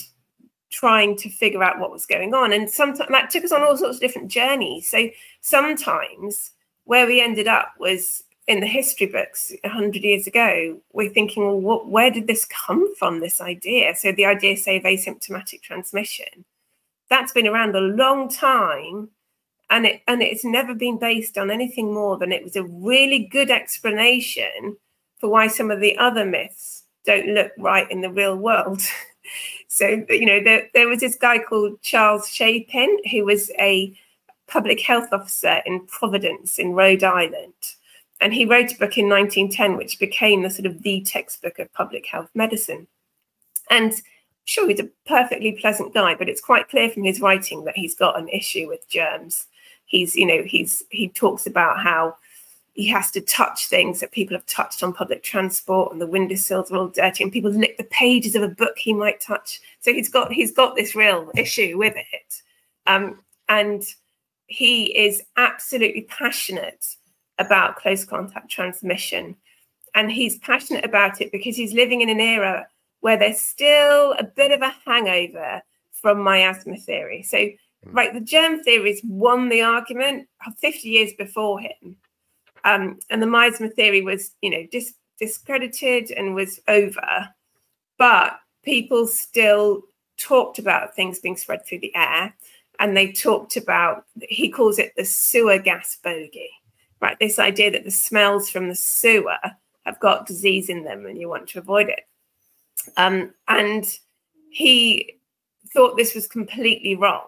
trying 0.70 1.16
to 1.16 1.30
figure 1.30 1.62
out 1.62 1.78
what 1.78 1.90
was 1.90 2.06
going 2.06 2.34
on. 2.34 2.52
And 2.52 2.70
sometimes 2.70 3.10
that 3.10 3.30
took 3.30 3.44
us 3.44 3.52
on 3.52 3.62
all 3.62 3.76
sorts 3.76 3.96
of 3.96 4.00
different 4.00 4.30
journeys. 4.30 4.88
So 4.88 5.08
sometimes 5.40 6.52
where 6.84 7.06
we 7.06 7.20
ended 7.20 7.48
up 7.48 7.74
was 7.78 8.22
in 8.46 8.60
the 8.60 8.66
history 8.66 9.06
books 9.06 9.52
100 9.62 10.02
years 10.02 10.26
ago, 10.26 10.80
we're 10.92 11.10
thinking, 11.10 11.44
well, 11.44 11.60
what, 11.60 11.88
where 11.88 12.10
did 12.10 12.26
this 12.26 12.46
come 12.46 12.94
from, 12.96 13.20
this 13.20 13.40
idea? 13.40 13.94
So 13.94 14.10
the 14.10 14.24
idea, 14.24 14.56
say, 14.56 14.78
of 14.78 14.84
asymptomatic 14.84 15.60
transmission, 15.60 16.46
that's 17.10 17.32
been 17.32 17.46
around 17.46 17.76
a 17.76 17.80
long 17.80 18.28
time. 18.28 19.10
And 19.70 19.86
it 19.86 20.02
and 20.06 20.22
it's 20.22 20.44
never 20.44 20.74
been 20.74 20.98
based 20.98 21.36
on 21.36 21.50
anything 21.50 21.92
more 21.92 22.16
than 22.16 22.32
it 22.32 22.42
was 22.42 22.56
a 22.56 22.64
really 22.64 23.20
good 23.20 23.50
explanation 23.50 24.76
for 25.18 25.28
why 25.28 25.48
some 25.48 25.70
of 25.70 25.80
the 25.80 25.96
other 25.98 26.24
myths 26.24 26.84
don't 27.04 27.28
look 27.28 27.52
right 27.58 27.90
in 27.90 28.00
the 28.00 28.10
real 28.10 28.36
world. 28.36 28.82
so, 29.68 30.04
you 30.08 30.26
know, 30.26 30.42
there, 30.42 30.68
there 30.74 30.88
was 30.88 31.00
this 31.00 31.16
guy 31.16 31.38
called 31.38 31.82
Charles 31.82 32.28
Chapin, 32.28 32.98
who 33.10 33.24
was 33.24 33.50
a 33.58 33.94
public 34.46 34.80
health 34.80 35.12
officer 35.12 35.60
in 35.66 35.86
Providence 35.86 36.58
in 36.58 36.72
Rhode 36.72 37.04
Island 37.04 37.52
and 38.20 38.34
he 38.34 38.44
wrote 38.44 38.72
a 38.72 38.78
book 38.78 38.98
in 38.98 39.08
1910, 39.08 39.76
which 39.76 39.98
became 39.98 40.42
the 40.42 40.50
sort 40.50 40.66
of 40.66 40.82
the 40.82 41.02
textbook 41.02 41.58
of 41.58 41.72
public 41.72 42.06
health 42.06 42.30
medicine. 42.34 42.86
And 43.70 43.94
sure, 44.44 44.68
he's 44.68 44.80
a 44.80 44.88
perfectly 45.06 45.52
pleasant 45.52 45.94
guy, 45.94 46.14
but 46.14 46.28
it's 46.28 46.40
quite 46.40 46.68
clear 46.68 46.90
from 46.90 47.04
his 47.04 47.20
writing 47.20 47.64
that 47.64 47.76
he's 47.76 47.94
got 47.94 48.18
an 48.18 48.28
issue 48.28 48.66
with 48.66 48.88
germs. 48.88 49.46
He's, 49.88 50.14
you 50.14 50.26
know, 50.26 50.42
he's 50.44 50.84
he 50.90 51.08
talks 51.08 51.46
about 51.46 51.80
how 51.80 52.16
he 52.78 52.86
has 52.86 53.10
to 53.10 53.20
touch 53.20 53.66
things 53.66 53.98
that 53.98 54.12
people 54.12 54.36
have 54.36 54.46
touched 54.46 54.84
on 54.84 54.92
public 54.92 55.24
transport 55.24 55.90
and 55.90 56.00
the 56.00 56.06
windowsills 56.06 56.70
are 56.70 56.76
all 56.76 56.86
dirty 56.86 57.24
and 57.24 57.32
people 57.32 57.50
lick 57.50 57.76
the 57.76 57.82
pages 57.82 58.36
of 58.36 58.42
a 58.44 58.48
book 58.48 58.78
he 58.78 58.92
might 58.92 59.20
touch. 59.20 59.60
So 59.80 59.92
he's 59.92 60.08
got 60.08 60.32
he's 60.32 60.52
got 60.52 60.76
this 60.76 60.94
real 60.94 61.32
issue 61.36 61.76
with 61.76 61.96
it. 61.96 62.42
Um, 62.86 63.18
and 63.48 63.82
he 64.46 64.96
is 64.96 65.24
absolutely 65.36 66.02
passionate 66.02 66.96
about 67.38 67.74
close 67.76 68.04
contact 68.04 68.48
transmission. 68.48 69.34
And 69.96 70.12
he's 70.12 70.38
passionate 70.38 70.84
about 70.84 71.20
it 71.20 71.32
because 71.32 71.56
he's 71.56 71.72
living 71.72 72.00
in 72.02 72.10
an 72.10 72.20
era 72.20 72.68
where 73.00 73.16
there's 73.16 73.40
still 73.40 74.12
a 74.12 74.24
bit 74.24 74.52
of 74.52 74.62
a 74.62 74.74
hangover 74.86 75.62
from 75.90 76.22
miasma 76.22 76.76
theory. 76.76 77.22
So. 77.22 77.48
Right 77.92 78.14
the 78.14 78.20
germ 78.20 78.62
theories 78.62 79.00
won 79.04 79.48
the 79.48 79.62
argument 79.62 80.28
50 80.60 80.88
years 80.88 81.12
before 81.14 81.60
him 81.60 81.96
um, 82.64 82.98
and 83.10 83.22
the 83.22 83.26
miasma 83.26 83.68
theory 83.68 84.02
was, 84.02 84.32
you 84.42 84.50
know, 84.50 84.66
dis- 84.70 84.94
discredited 85.18 86.10
and 86.10 86.34
was 86.34 86.60
over. 86.68 87.28
But 87.98 88.38
people 88.64 89.06
still 89.06 89.82
talked 90.18 90.58
about 90.58 90.94
things 90.94 91.20
being 91.20 91.36
spread 91.36 91.64
through 91.64 91.80
the 91.80 91.94
air. 91.94 92.34
And 92.80 92.96
they 92.96 93.10
talked 93.10 93.56
about, 93.56 94.04
he 94.20 94.50
calls 94.50 94.78
it 94.78 94.92
the 94.96 95.04
sewer 95.04 95.58
gas 95.58 95.98
bogey, 96.02 96.50
right? 97.00 97.18
This 97.18 97.38
idea 97.38 97.72
that 97.72 97.84
the 97.84 97.90
smells 97.90 98.48
from 98.48 98.68
the 98.68 98.76
sewer 98.76 99.38
have 99.84 99.98
got 99.98 100.26
disease 100.26 100.68
in 100.68 100.84
them 100.84 101.06
and 101.06 101.18
you 101.18 101.28
want 101.28 101.48
to 101.48 101.58
avoid 101.58 101.88
it. 101.88 102.00
Um, 102.96 103.34
and 103.48 103.84
he 104.50 105.18
thought 105.72 105.96
this 105.96 106.14
was 106.14 106.28
completely 106.28 106.94
wrong 106.94 107.24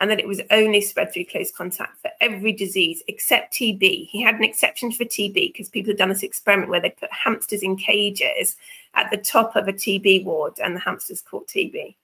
and 0.00 0.10
that 0.10 0.20
it 0.20 0.26
was 0.26 0.40
only 0.50 0.80
spread 0.80 1.12
through 1.12 1.24
close 1.24 1.52
contact 1.52 2.00
for 2.02 2.10
every 2.20 2.52
disease 2.52 3.02
except 3.06 3.54
TB. 3.54 4.08
He 4.08 4.22
had 4.22 4.34
an 4.34 4.44
exception 4.44 4.90
for 4.90 5.04
TB 5.04 5.34
because 5.34 5.68
people 5.68 5.90
had 5.90 5.98
done 5.98 6.08
this 6.08 6.22
experiment 6.22 6.70
where 6.70 6.80
they 6.80 6.90
put 6.90 7.12
hamsters 7.12 7.62
in 7.62 7.76
cages 7.76 8.56
at 8.94 9.10
the 9.10 9.16
top 9.16 9.56
of 9.56 9.68
a 9.68 9.72
TB 9.72 10.24
ward 10.24 10.58
and 10.62 10.74
the 10.74 10.80
hamsters 10.80 11.22
caught 11.22 11.46
TB. 11.48 11.94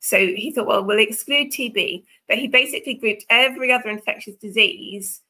So 0.00 0.18
he 0.18 0.50
thought, 0.50 0.66
well, 0.66 0.84
we'll 0.84 0.98
exclude 0.98 1.50
TB, 1.50 2.04
but 2.28 2.38
he 2.38 2.48
basically 2.48 2.94
grouped 2.94 3.26
every 3.28 3.72
other 3.72 3.90
infectious 3.90 4.34
disease 4.36 5.20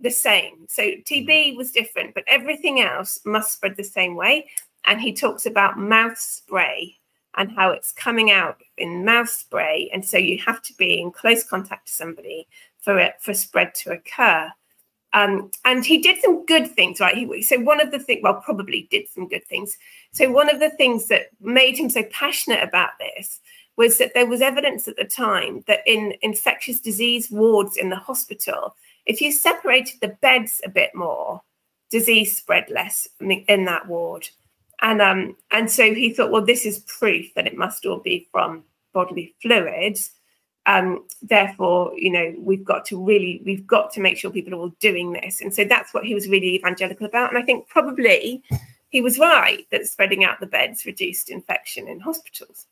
the 0.00 0.10
same. 0.10 0.66
So 0.68 0.82
TB 0.82 1.52
hmm. 1.52 1.56
was 1.56 1.72
different, 1.72 2.14
but 2.14 2.24
everything 2.28 2.80
else 2.80 3.20
must 3.24 3.52
spread 3.52 3.76
the 3.76 3.84
same 3.84 4.14
way. 4.14 4.48
And 4.86 5.00
he 5.00 5.12
talks 5.12 5.46
about 5.46 5.78
mouth 5.78 6.18
spray 6.18 6.98
and 7.36 7.52
how 7.52 7.70
it's 7.70 7.92
coming 7.92 8.30
out 8.30 8.62
in 8.78 9.04
mouth 9.04 9.28
spray. 9.28 9.90
And 9.92 10.04
so 10.04 10.18
you 10.18 10.38
have 10.38 10.62
to 10.62 10.74
be 10.74 11.00
in 11.00 11.10
close 11.10 11.42
contact 11.42 11.88
to 11.88 11.92
somebody 11.92 12.46
for 12.80 12.98
it 12.98 13.14
for 13.20 13.34
spread 13.34 13.74
to 13.76 13.92
occur. 13.92 14.50
Um, 15.12 15.50
and 15.64 15.84
he 15.84 15.98
did 15.98 16.20
some 16.20 16.44
good 16.44 16.70
things, 16.70 16.98
right? 16.98 17.16
He, 17.16 17.42
so 17.42 17.60
one 17.60 17.80
of 17.80 17.92
the 17.92 18.00
things, 18.00 18.20
well, 18.22 18.42
probably 18.44 18.88
did 18.90 19.08
some 19.08 19.28
good 19.28 19.44
things. 19.44 19.78
So 20.12 20.30
one 20.30 20.50
of 20.50 20.58
the 20.58 20.70
things 20.70 21.06
that 21.06 21.28
made 21.40 21.78
him 21.78 21.88
so 21.88 22.02
passionate 22.04 22.62
about 22.62 22.90
this 22.98 23.40
was 23.76 23.98
that 23.98 24.12
there 24.14 24.26
was 24.26 24.40
evidence 24.40 24.88
at 24.88 24.96
the 24.96 25.04
time 25.04 25.64
that 25.66 25.80
in 25.86 26.14
infectious 26.22 26.80
disease 26.80 27.30
wards 27.30 27.76
in 27.76 27.90
the 27.90 27.96
hospital, 27.96 28.74
if 29.06 29.20
you 29.20 29.30
separated 29.30 30.00
the 30.00 30.16
beds 30.20 30.60
a 30.64 30.68
bit 30.68 30.94
more, 30.94 31.42
disease 31.90 32.36
spread 32.36 32.68
less 32.70 33.06
in 33.20 33.64
that 33.66 33.86
ward. 33.86 34.28
And 34.84 35.00
um, 35.00 35.34
and 35.50 35.70
so 35.70 35.94
he 35.94 36.12
thought, 36.12 36.30
well, 36.30 36.44
this 36.44 36.66
is 36.66 36.80
proof 36.80 37.32
that 37.34 37.46
it 37.46 37.56
must 37.56 37.86
all 37.86 37.98
be 37.98 38.28
from 38.30 38.62
bodily 38.92 39.34
fluids. 39.40 40.10
Um, 40.66 41.04
therefore, 41.22 41.92
you 41.96 42.10
know, 42.10 42.34
we've 42.38 42.64
got 42.64 42.84
to 42.86 43.02
really, 43.02 43.42
we've 43.44 43.66
got 43.66 43.92
to 43.94 44.00
make 44.00 44.18
sure 44.18 44.30
people 44.30 44.54
are 44.54 44.58
all 44.58 44.74
doing 44.80 45.12
this. 45.12 45.40
And 45.40 45.52
so 45.52 45.64
that's 45.64 45.92
what 45.92 46.04
he 46.04 46.14
was 46.14 46.28
really 46.28 46.54
evangelical 46.54 47.06
about. 47.06 47.30
And 47.30 47.42
I 47.42 47.44
think 47.44 47.66
probably 47.66 48.42
he 48.90 49.00
was 49.00 49.18
right 49.18 49.66
that 49.70 49.86
spreading 49.86 50.22
out 50.22 50.38
the 50.40 50.46
beds 50.46 50.84
reduced 50.84 51.30
infection 51.30 51.88
in 51.88 51.98
hospitals. 51.98 52.66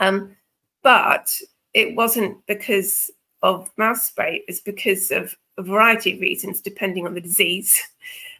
Um, 0.00 0.36
but 0.82 1.40
it 1.72 1.96
wasn't 1.96 2.46
because 2.46 3.10
of 3.42 3.70
mouth 3.78 4.00
spray, 4.00 4.36
it 4.36 4.44
was 4.46 4.60
because 4.60 5.10
of 5.10 5.34
a 5.56 5.62
variety 5.62 6.14
of 6.14 6.20
reasons, 6.20 6.60
depending 6.60 7.06
on 7.06 7.14
the 7.14 7.20
disease. 7.20 7.80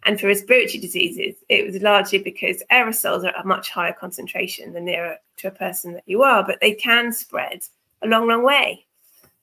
And 0.07 0.20
for 0.20 0.27
respiratory 0.27 0.81
diseases, 0.81 1.37
it 1.48 1.66
was 1.66 1.81
largely 1.81 2.18
because 2.18 2.62
aerosols 2.70 3.24
are 3.24 3.29
at 3.29 3.42
a 3.42 3.46
much 3.46 3.70
higher 3.70 3.94
concentration 3.94 4.74
the 4.74 4.81
nearer 4.81 5.16
to 5.38 5.48
a 5.48 5.50
person 5.50 5.94
that 5.94 6.03
you 6.07 6.22
are, 6.22 6.44
but 6.44 6.61
they 6.61 6.72
can 6.72 7.11
spread 7.11 7.61
a 8.03 8.07
long, 8.07 8.29
long 8.29 8.42
way. 8.42 8.85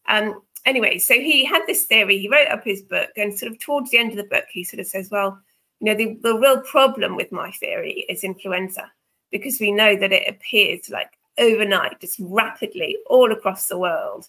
Um, 0.07 0.41
anyway, 0.65 0.99
so 0.99 1.15
he 1.15 1.43
had 1.43 1.63
this 1.65 1.85
theory. 1.85 2.19
He 2.19 2.29
wrote 2.29 2.49
up 2.49 2.63
his 2.63 2.81
book, 2.81 3.09
and 3.17 3.37
sort 3.37 3.51
of 3.51 3.59
towards 3.59 3.89
the 3.89 3.97
end 3.97 4.11
of 4.11 4.17
the 4.17 4.23
book, 4.23 4.45
he 4.51 4.63
sort 4.63 4.79
of 4.79 4.87
says, 4.87 5.09
"Well, 5.09 5.39
you 5.79 5.87
know, 5.87 5.95
the, 5.95 6.17
the 6.21 6.37
real 6.37 6.61
problem 6.61 7.15
with 7.15 7.31
my 7.31 7.51
theory 7.51 8.05
is 8.07 8.23
influenza, 8.23 8.91
because 9.31 9.59
we 9.59 9.71
know 9.71 9.95
that 9.95 10.11
it 10.11 10.29
appears 10.29 10.89
like 10.89 11.17
overnight, 11.37 11.99
just 12.01 12.19
rapidly 12.19 12.97
all 13.07 13.31
across 13.31 13.67
the 13.67 13.79
world, 13.79 14.27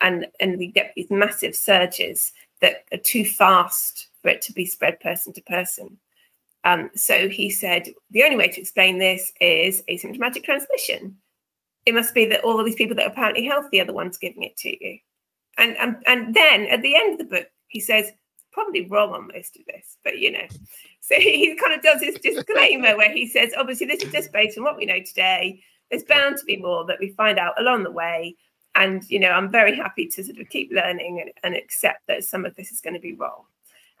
and 0.00 0.26
and 0.40 0.58
we 0.58 0.68
get 0.68 0.92
these 0.96 1.10
massive 1.10 1.54
surges 1.54 2.32
that 2.60 2.84
are 2.92 2.98
too 2.98 3.24
fast 3.24 4.08
for 4.22 4.28
it 4.28 4.42
to 4.42 4.52
be 4.52 4.66
spread 4.66 5.00
person 5.00 5.32
to 5.32 5.42
person. 5.42 5.98
Um, 6.64 6.90
so 6.94 7.28
he 7.28 7.50
said 7.50 7.88
the 8.10 8.24
only 8.24 8.36
way 8.36 8.48
to 8.48 8.60
explain 8.60 8.98
this 8.98 9.32
is 9.40 9.82
asymptomatic 9.88 10.44
transmission. 10.44 11.16
It 11.84 11.94
must 11.94 12.14
be 12.14 12.24
that 12.26 12.42
all 12.42 12.58
of 12.58 12.64
these 12.64 12.74
people 12.74 12.96
that 12.96 13.06
are 13.06 13.10
apparently 13.10 13.44
healthy 13.44 13.80
are 13.80 13.84
the 13.84 13.92
ones 13.92 14.16
giving 14.16 14.42
it 14.42 14.56
to 14.58 14.84
you. 14.84 14.98
And, 15.58 15.76
and, 15.76 15.96
and 16.06 16.34
then 16.34 16.66
at 16.66 16.80
the 16.82 16.96
end 16.96 17.12
of 17.12 17.18
the 17.18 17.36
book, 17.36 17.46
he 17.68 17.80
says, 17.80 18.10
probably 18.54 18.86
wrong 18.86 19.12
on 19.12 19.28
most 19.34 19.56
of 19.56 19.66
this, 19.66 19.98
but 20.02 20.18
you 20.18 20.32
know. 20.32 20.46
So 21.06 21.16
he 21.16 21.54
kind 21.56 21.74
of 21.74 21.82
does 21.82 22.00
this 22.00 22.18
disclaimer 22.18 22.96
where 22.96 23.12
he 23.12 23.28
says, 23.28 23.52
obviously, 23.58 23.86
this 23.86 24.02
is 24.02 24.10
just 24.10 24.32
based 24.32 24.56
on 24.56 24.64
what 24.64 24.78
we 24.78 24.86
know 24.86 25.00
today. 25.00 25.60
There's 25.90 26.02
bound 26.02 26.38
to 26.38 26.46
be 26.46 26.56
more 26.56 26.86
that 26.86 26.96
we 26.98 27.10
find 27.10 27.38
out 27.38 27.60
along 27.60 27.82
the 27.82 27.90
way. 27.90 28.36
And, 28.74 29.08
you 29.08 29.20
know, 29.20 29.30
I'm 29.30 29.50
very 29.50 29.76
happy 29.76 30.06
to 30.08 30.24
sort 30.24 30.38
of 30.38 30.48
keep 30.48 30.72
learning 30.72 31.20
and, 31.20 31.30
and 31.42 31.54
accept 31.54 32.06
that 32.08 32.24
some 32.24 32.44
of 32.44 32.56
this 32.56 32.72
is 32.72 32.80
going 32.80 32.94
to 32.94 33.00
be 33.00 33.14
wrong. 33.14 33.44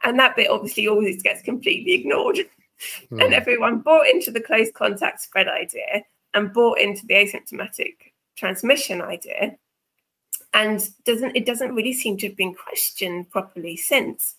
And 0.02 0.18
that 0.18 0.36
bit 0.36 0.50
obviously 0.50 0.88
always 0.88 1.22
gets 1.22 1.42
completely 1.42 1.92
ignored. 1.94 2.36
Mm. 2.36 2.46
And 3.24 3.32
everyone 3.32 3.80
bought 3.80 4.08
into 4.08 4.30
the 4.30 4.40
close 4.40 4.70
contact 4.72 5.20
spread 5.20 5.48
idea 5.48 6.02
and 6.34 6.52
bought 6.52 6.80
into 6.80 7.06
the 7.06 7.14
asymptomatic 7.14 7.94
transmission 8.36 9.00
idea. 9.00 9.56
And 10.52 10.88
doesn't 11.04 11.36
it 11.36 11.46
doesn't 11.46 11.74
really 11.74 11.92
seem 11.92 12.16
to 12.18 12.28
have 12.28 12.36
been 12.36 12.54
questioned 12.54 13.30
properly 13.30 13.76
since. 13.76 14.34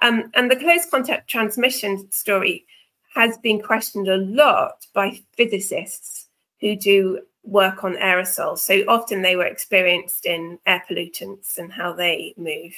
Um, 0.00 0.30
and 0.34 0.50
the 0.50 0.56
close 0.56 0.86
contact 0.86 1.28
transmission 1.28 2.10
story 2.10 2.66
has 3.14 3.38
been 3.38 3.62
questioned 3.62 4.08
a 4.08 4.16
lot 4.16 4.86
by 4.92 5.20
physicists 5.36 6.26
who 6.60 6.74
do 6.74 7.20
work 7.44 7.84
on 7.84 7.94
aerosols. 7.96 8.58
So 8.58 8.82
often 8.88 9.22
they 9.22 9.36
were 9.36 9.46
experienced 9.46 10.26
in 10.26 10.58
air 10.66 10.82
pollutants 10.88 11.58
and 11.58 11.72
how 11.72 11.92
they 11.92 12.34
move. 12.36 12.74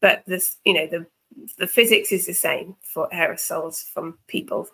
But 0.00 0.22
this, 0.26 0.56
you 0.64 0.74
know, 0.74 0.86
the 0.86 1.06
the 1.58 1.66
physics 1.66 2.10
is 2.10 2.26
the 2.26 2.32
same 2.32 2.74
for 2.82 3.08
aerosols 3.10 3.84
from 3.90 4.18
people. 4.26 4.68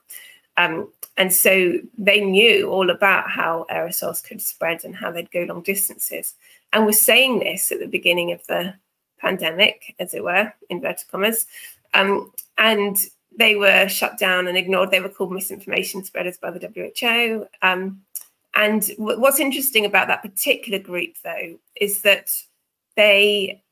Um, 0.56 0.92
and 1.16 1.32
so 1.32 1.74
they 1.98 2.20
knew 2.20 2.70
all 2.70 2.90
about 2.90 3.28
how 3.28 3.66
aerosols 3.70 4.22
could 4.22 4.40
spread 4.40 4.84
and 4.84 4.94
how 4.94 5.10
they'd 5.10 5.30
go 5.30 5.42
long 5.42 5.62
distances. 5.62 6.34
And 6.72 6.86
were 6.86 6.92
saying 6.92 7.40
this 7.40 7.70
at 7.72 7.80
the 7.80 7.86
beginning 7.86 8.32
of 8.32 8.46
the 8.46 8.74
pandemic, 9.18 9.94
as 9.98 10.14
it 10.14 10.22
were, 10.22 10.52
inverted 10.70 11.08
commas. 11.10 11.46
Um, 11.92 12.32
and 12.58 12.98
they 13.36 13.56
were 13.56 13.88
shut 13.88 14.18
down 14.18 14.46
and 14.46 14.56
ignored. 14.56 14.90
They 14.90 15.00
were 15.00 15.08
called 15.08 15.32
misinformation 15.32 16.04
spreaders 16.04 16.38
by 16.38 16.50
the 16.50 16.92
WHO. 17.00 17.46
Um, 17.62 18.02
and 18.54 18.86
w- 18.96 19.18
what's 19.18 19.40
interesting 19.40 19.84
about 19.84 20.08
that 20.08 20.22
particular 20.22 20.78
group, 20.78 21.14
though, 21.24 21.58
is 21.80 22.02
that 22.02 22.30
they 22.96 23.62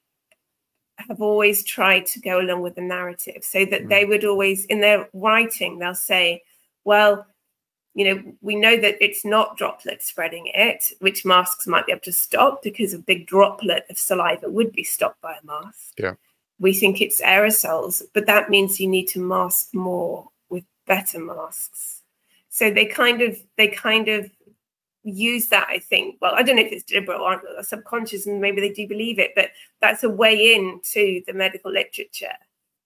have 1.08 1.20
always 1.20 1.64
tried 1.64 2.06
to 2.06 2.20
go 2.20 2.40
along 2.40 2.62
with 2.62 2.74
the 2.74 2.82
narrative 2.82 3.42
so 3.42 3.64
that 3.64 3.88
they 3.88 4.04
mm. 4.04 4.08
would 4.08 4.24
always 4.24 4.64
in 4.66 4.80
their 4.80 5.08
writing 5.12 5.78
they'll 5.78 5.94
say 5.94 6.42
well 6.84 7.26
you 7.94 8.04
know 8.04 8.22
we 8.40 8.54
know 8.54 8.76
that 8.76 9.02
it's 9.02 9.24
not 9.24 9.56
droplet 9.56 10.02
spreading 10.02 10.50
it 10.54 10.92
which 11.00 11.24
masks 11.24 11.66
might 11.66 11.86
be 11.86 11.92
able 11.92 12.00
to 12.00 12.12
stop 12.12 12.62
because 12.62 12.94
a 12.94 12.98
big 12.98 13.26
droplet 13.26 13.84
of 13.90 13.98
saliva 13.98 14.48
would 14.48 14.72
be 14.72 14.84
stopped 14.84 15.20
by 15.20 15.32
a 15.32 15.46
mask. 15.46 15.94
Yeah. 15.98 16.14
We 16.58 16.72
think 16.72 17.00
it's 17.00 17.20
aerosols 17.20 18.02
but 18.12 18.26
that 18.26 18.50
means 18.50 18.80
you 18.80 18.88
need 18.88 19.08
to 19.08 19.20
mask 19.20 19.74
more 19.74 20.28
with 20.48 20.64
better 20.86 21.18
masks. 21.18 22.02
So 22.48 22.70
they 22.70 22.86
kind 22.86 23.22
of 23.22 23.38
they 23.56 23.68
kind 23.68 24.08
of 24.08 24.30
use 25.04 25.48
that 25.48 25.66
i 25.68 25.78
think 25.78 26.16
well 26.20 26.34
i 26.34 26.42
don't 26.42 26.56
know 26.56 26.62
if 26.62 26.72
it's 26.72 26.84
deliberate 26.84 27.18
or 27.20 27.62
subconscious 27.62 28.26
and 28.26 28.40
maybe 28.40 28.60
they 28.60 28.72
do 28.72 28.86
believe 28.86 29.18
it 29.18 29.32
but 29.34 29.50
that's 29.80 30.04
a 30.04 30.08
way 30.08 30.54
in 30.54 30.80
to 30.84 31.22
the 31.26 31.32
medical 31.32 31.72
literature 31.72 32.36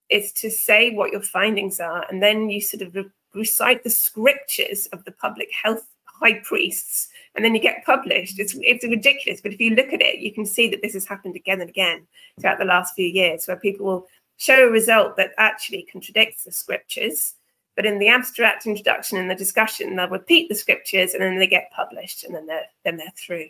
is 0.09 0.33
to 0.33 0.51
say 0.51 0.91
what 0.91 1.13
your 1.13 1.21
findings 1.21 1.81
are 1.81 2.07
and 2.11 2.23
then 2.23 2.49
you 2.49 2.61
sort 2.61 2.83
of 2.83 2.95
re- 2.95 3.11
recite 3.35 3.85
the 3.85 3.91
scriptures 3.91 4.87
of 4.93 5.05
the 5.05 5.13
public 5.13 5.49
health 5.53 5.87
high 6.07 6.41
priests 6.45 7.09
and 7.35 7.45
then 7.45 7.55
you 7.55 7.61
get 7.61 7.85
published 7.85 8.39
it's 8.39 8.57
it's 8.63 8.85
ridiculous 8.85 9.43
but 9.43 9.53
if 9.53 9.61
you 9.61 9.75
look 9.75 9.93
at 9.93 10.01
it 10.01 10.21
you 10.21 10.33
can 10.33 10.47
see 10.47 10.69
that 10.69 10.81
this 10.81 10.95
has 10.95 11.07
happened 11.07 11.37
again 11.37 11.61
and 11.61 11.69
again 11.69 12.07
throughout 12.41 12.59
the 12.59 12.65
last 12.65 12.95
few 12.95 13.07
years 13.07 13.47
where 13.47 13.59
people 13.59 13.85
will 13.85 14.07
show 14.37 14.69
a 14.69 14.71
result 14.71 15.17
that 15.17 15.33
actually 15.39 15.87
contradicts 15.91 16.45
the 16.45 16.53
scriptures. 16.53 17.35
But 17.77 17.87
in 17.87 17.99
the 17.99 18.09
abstract 18.09 18.67
introduction 18.67 19.19
and 19.19 19.31
the 19.31 19.35
discussion, 19.35 19.95
they'll 19.95 20.09
repeat 20.09 20.49
the 20.49 20.55
scriptures 20.55 21.13
and 21.13 21.23
then 21.23 21.39
they 21.39 21.47
get 21.47 21.71
published 21.71 22.25
and 22.25 22.35
then 22.35 22.47
they're 22.47 22.67
then 22.85 22.97
they're 22.97 23.13
through. 23.17 23.49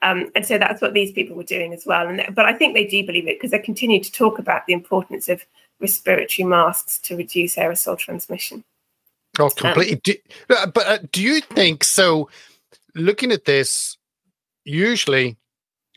Um, 0.00 0.30
and 0.34 0.46
so 0.46 0.58
that's 0.58 0.80
what 0.80 0.94
these 0.94 1.12
people 1.12 1.36
were 1.36 1.42
doing 1.42 1.72
as 1.72 1.84
well. 1.84 2.08
And 2.08 2.34
but 2.34 2.44
I 2.44 2.52
think 2.52 2.74
they 2.74 2.86
do 2.86 3.04
believe 3.04 3.26
it 3.28 3.38
because 3.38 3.50
they 3.50 3.58
continue 3.58 4.02
to 4.02 4.12
talk 4.12 4.38
about 4.38 4.66
the 4.66 4.72
importance 4.72 5.28
of 5.28 5.44
respiratory 5.80 6.46
masks 6.46 6.98
to 7.00 7.16
reduce 7.16 7.56
aerosol 7.56 7.98
transmission. 7.98 8.64
Oh, 9.38 9.50
completely. 9.50 9.94
Um, 9.94 10.00
do, 10.04 10.14
but 10.48 10.86
uh, 10.86 10.98
do 11.10 11.22
you 11.22 11.40
think 11.40 11.84
so? 11.84 12.28
Looking 12.94 13.32
at 13.32 13.46
this, 13.46 13.96
usually 14.64 15.36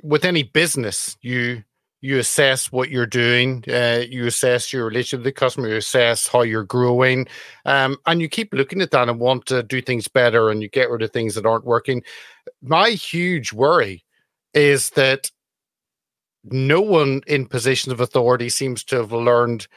with 0.02 0.24
any 0.24 0.44
business, 0.44 1.18
you 1.22 1.64
you 2.06 2.20
assess 2.20 2.72
what 2.72 2.90
you're 2.90 3.08
doing, 3.08 3.64
uh, 3.68 4.04
you 4.08 4.28
assess 4.28 4.72
your 4.72 4.86
relationship 4.86 5.20
with 5.20 5.26
the 5.26 5.32
customer, 5.32 5.68
you 5.68 5.78
assess 5.78 6.28
how 6.28 6.42
you're 6.44 6.64
growing, 6.64 7.28
um, 7.66 7.98
and 8.06 8.22
you 8.22 8.30
keep 8.30 8.54
looking 8.54 8.82
at 8.82 8.92
that 8.92 9.10
and 9.10 9.20
want 9.20 9.46
to 9.48 9.64
do 9.64 9.82
things 9.82 10.08
better, 10.08 10.52
and 10.52 10.62
you 10.62 10.70
get 10.70 10.90
rid 10.90 11.02
of 11.02 11.12
things 11.12 11.34
that 11.34 11.46
aren't 11.46 11.66
working. 11.66 12.04
My 12.62 12.92
huge 12.92 13.52
worry 13.54 14.06
is 14.54 14.92
that 14.92 15.32
no 16.44 16.80
one 16.80 17.22
in 17.26 17.48
positions 17.48 17.92
of 17.92 18.00
authority 18.00 18.50
seems 18.50 18.84
to 18.86 18.98
have 18.98 19.12
learned 19.12 19.68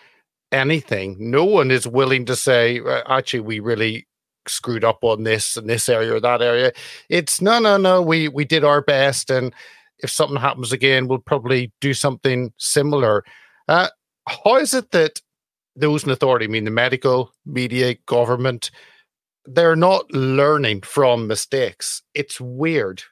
anything. 0.53 1.17
No 1.19 1.45
one 1.45 1.71
is 1.71 1.87
willing 1.87 2.27
to 2.27 2.37
say, 2.37 2.81
actually, 3.07 3.41
we 3.41 3.61
really 3.61 4.07
screwed 4.47 4.85
up 4.85 5.03
on 5.03 5.25
this 5.25 5.57
and 5.57 5.69
this 5.69 5.89
area 5.89 6.15
or 6.15 6.21
that 6.21 6.43
area. 6.43 6.73
It's 7.09 7.41
no, 7.41 7.59
no, 7.59 7.79
no. 7.79 8.03
We 8.03 8.29
we 8.29 8.45
did 8.45 8.65
our 8.65 8.83
best, 8.83 9.31
and 9.31 9.55
if 10.01 10.11
something 10.11 10.37
happens 10.37 10.73
again, 10.73 11.09
we'll 11.09 11.19
probably 11.19 11.73
do 11.81 11.95
something 11.95 12.53
similar. 12.57 13.25
Uh, 13.67 13.89
how 14.27 14.57
is 14.57 14.75
it 14.75 14.91
that 14.93 15.21
those 15.77 16.05
in 16.05 16.11
authority, 16.11 16.47
I 16.47 16.49
mean 16.49 16.65
the 16.65 16.71
medical, 16.71 17.33
media, 17.47 17.95
government, 18.07 18.71
they're 19.45 19.77
not 19.77 20.11
learning 20.13 20.83
from 20.83 21.27
mistakes? 21.27 22.03
It's 22.15 22.41
weird. 22.41 23.03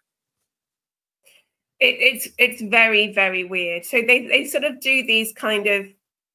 It, 1.78 1.96
it's 2.00 2.28
it's 2.38 2.62
very 2.62 3.12
very 3.12 3.44
weird. 3.44 3.84
So 3.84 4.00
they 4.00 4.26
they 4.26 4.46
sort 4.46 4.64
of 4.64 4.80
do 4.80 5.04
these 5.06 5.32
kind 5.32 5.66
of 5.66 5.86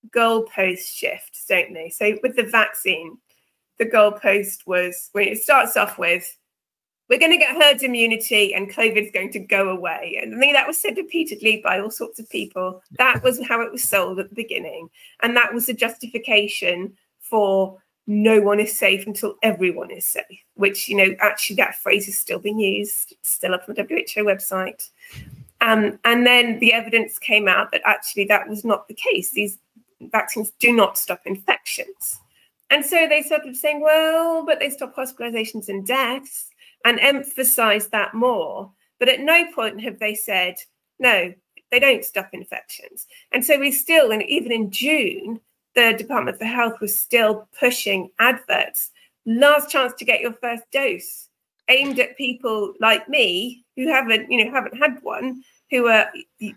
goalpost 0.10 0.86
shifts, 0.86 1.46
don't 1.48 1.74
they? 1.74 1.90
So 1.90 2.18
with 2.22 2.36
the 2.36 2.44
vaccine, 2.44 3.18
the 3.80 3.86
goalpost 3.86 4.68
was 4.68 5.10
when 5.14 5.28
it 5.28 5.42
starts 5.42 5.76
off 5.76 5.98
with 5.98 6.38
we're 7.12 7.20
going 7.20 7.32
to 7.34 7.38
get 7.38 7.62
herd 7.62 7.84
immunity 7.84 8.54
and 8.56 8.72
COVID's 8.72 9.12
going 9.12 9.34
to 9.34 9.40
go 9.40 9.68
away. 9.68 10.18
And 10.22 10.34
I 10.34 10.40
think 10.40 10.54
that 10.54 10.66
was 10.66 10.78
said 10.78 10.96
repeatedly 10.96 11.60
by 11.62 11.78
all 11.78 11.92
sorts 11.92 12.22
of 12.22 12.30
people. 12.30 12.82
That 12.92 13.22
was 13.22 13.46
how 13.46 13.60
it 13.60 13.72
was 13.72 13.84
sold 13.84 14.18
at 14.20 14.30
the 14.30 14.36
beginning. 14.36 14.90
And 15.22 15.36
that 15.36 15.54
was 15.54 15.66
the 15.66 15.74
justification 15.74 16.94
for 17.20 17.78
no 18.08 18.40
one 18.40 18.62
is 18.62 18.78
safe 18.78 19.06
until 19.06 19.36
everyone 19.44 19.92
is 19.92 20.06
safe, 20.06 20.42
which, 20.54 20.88
you 20.88 20.96
know, 20.96 21.14
actually 21.20 21.58
that 21.58 21.76
phrase 21.76 22.08
is 22.08 22.18
still 22.18 22.40
being 22.40 22.62
used, 22.62 23.14
still 23.24 23.54
up 23.54 23.68
on 23.68 23.76
the 23.76 23.84
WHO 23.84 24.24
website. 24.24 24.90
Um, 25.60 26.00
and 26.06 26.26
then 26.26 26.60
the 26.60 26.72
evidence 26.72 27.20
came 27.20 27.50
out 27.50 27.74
that 27.74 27.82
actually 27.84 28.24
that 28.28 28.48
was 28.48 28.64
not 28.64 28.88
the 28.88 28.94
case. 28.94 29.32
These 29.32 29.58
vaccines 30.00 30.54
do 30.60 30.72
not 30.72 30.98
stop 30.98 31.20
infections. 31.26 32.22
And 32.70 32.86
so 32.86 33.06
they 33.06 33.22
started 33.22 33.58
saying, 33.58 33.82
well, 33.82 34.46
but 34.46 34.62
they 34.62 34.70
stop 34.70 34.96
hospitalizations 34.96 35.68
and 35.68 35.86
deaths 35.86 36.51
and 36.86 37.00
emphasize 37.00 37.88
that 37.90 38.14
more. 38.14 38.72
But 39.00 39.10
at 39.10 39.20
no 39.20 39.52
point 39.54 39.82
have 39.82 40.00
they 40.00 40.16
said, 40.16 40.56
no, 41.00 41.34
they 41.72 41.80
don't 41.80 42.06
stop 42.06 42.30
infections. 42.34 43.08
And 43.32 43.44
so 43.44 43.58
we 43.58 43.72
still, 43.72 44.12
and 44.12 44.24
even 44.24 44.52
in 44.52 44.72
June, 44.72 45.40
the 45.74 45.94
Department 45.98 46.38
for 46.38 46.46
Health 46.46 46.80
was 46.82 46.98
still 46.98 47.48
pushing 47.58 48.10
adverts. 48.20 48.92
Last 49.26 49.70
chance 49.70 49.94
to 49.94 50.06
get 50.06 50.22
your 50.22 50.34
first 50.34 50.64
dose, 50.72 51.30
aimed 51.70 52.00
at 52.00 52.18
people 52.18 52.74
like 52.80 53.08
me 53.08 53.64
who 53.76 53.88
haven't, 53.88 54.30
you 54.30 54.44
know, 54.44 54.52
haven't 54.52 54.78
had 54.78 55.02
one, 55.02 55.44
who 55.70 55.88
are 55.88 56.08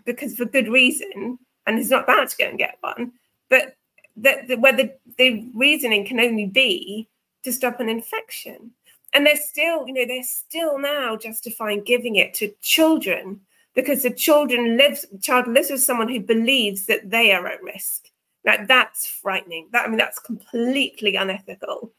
because 0.05 0.35
for 0.35 0.45
good 0.45 0.67
reason, 0.67 1.39
and 1.65 1.79
is 1.79 1.89
not 1.89 2.03
about 2.03 2.29
to 2.29 2.37
go 2.37 2.45
and 2.45 2.57
get 2.57 2.77
one. 2.81 3.13
But 3.49 3.75
that 4.17 4.47
the, 4.47 4.57
where 4.57 4.73
the, 4.73 4.93
the 5.17 5.49
reasoning 5.55 6.05
can 6.05 6.19
only 6.19 6.45
be 6.45 7.07
to 7.43 7.53
stop 7.53 7.79
an 7.79 7.89
infection 7.89 8.71
and 9.15 9.25
they're 9.25 9.37
still 9.37 9.87
you 9.87 9.93
know 9.93 10.05
they're 10.05 10.21
still 10.21 10.77
now 10.77 11.15
justifying 11.15 11.81
giving 11.83 12.17
it 12.17 12.33
to 12.35 12.53
children 12.61 13.39
because 13.73 14.03
the 14.03 14.11
children 14.11 14.77
lives 14.77 15.05
child 15.21 15.47
lives 15.47 15.71
with 15.71 15.81
someone 15.81 16.09
who 16.09 16.19
believes 16.19 16.85
that 16.85 17.09
they 17.09 17.31
are 17.31 17.47
at 17.47 17.63
risk. 17.63 18.09
Now 18.43 18.57
that's 18.67 19.07
frightening. 19.07 19.69
That 19.71 19.85
i 19.85 19.87
mean 19.87 19.97
that's 19.97 20.19
completely 20.19 21.15
unethical. 21.15 21.91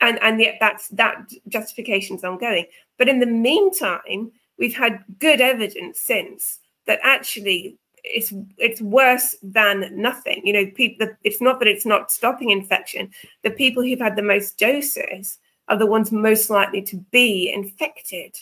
And 0.00 0.18
and 0.22 0.40
yet 0.40 0.56
that's 0.60 0.88
that 0.88 1.30
justification 1.48 2.16
is 2.16 2.24
ongoing. 2.24 2.66
But 2.96 3.08
in 3.08 3.18
the 3.18 3.26
meantime 3.26 4.30
we've 4.56 4.76
had 4.76 5.04
good 5.18 5.40
evidence 5.40 6.00
since 6.00 6.60
that 6.86 7.00
actually 7.02 7.76
it's 8.02 8.32
it's 8.58 8.80
worse 8.80 9.36
than 9.42 9.90
nothing. 9.92 10.40
You 10.44 10.52
know 10.52 10.66
people 10.66 11.08
it's 11.24 11.40
not 11.40 11.58
that 11.58 11.68
it's 11.68 11.86
not 11.86 12.12
stopping 12.12 12.50
infection. 12.50 13.10
The 13.42 13.50
people 13.50 13.82
who've 13.82 13.98
had 13.98 14.14
the 14.14 14.22
most 14.22 14.56
doses 14.56 15.38
are 15.70 15.78
the 15.78 15.86
ones 15.86 16.12
most 16.12 16.50
likely 16.50 16.82
to 16.82 16.96
be 17.10 17.50
infected. 17.50 18.36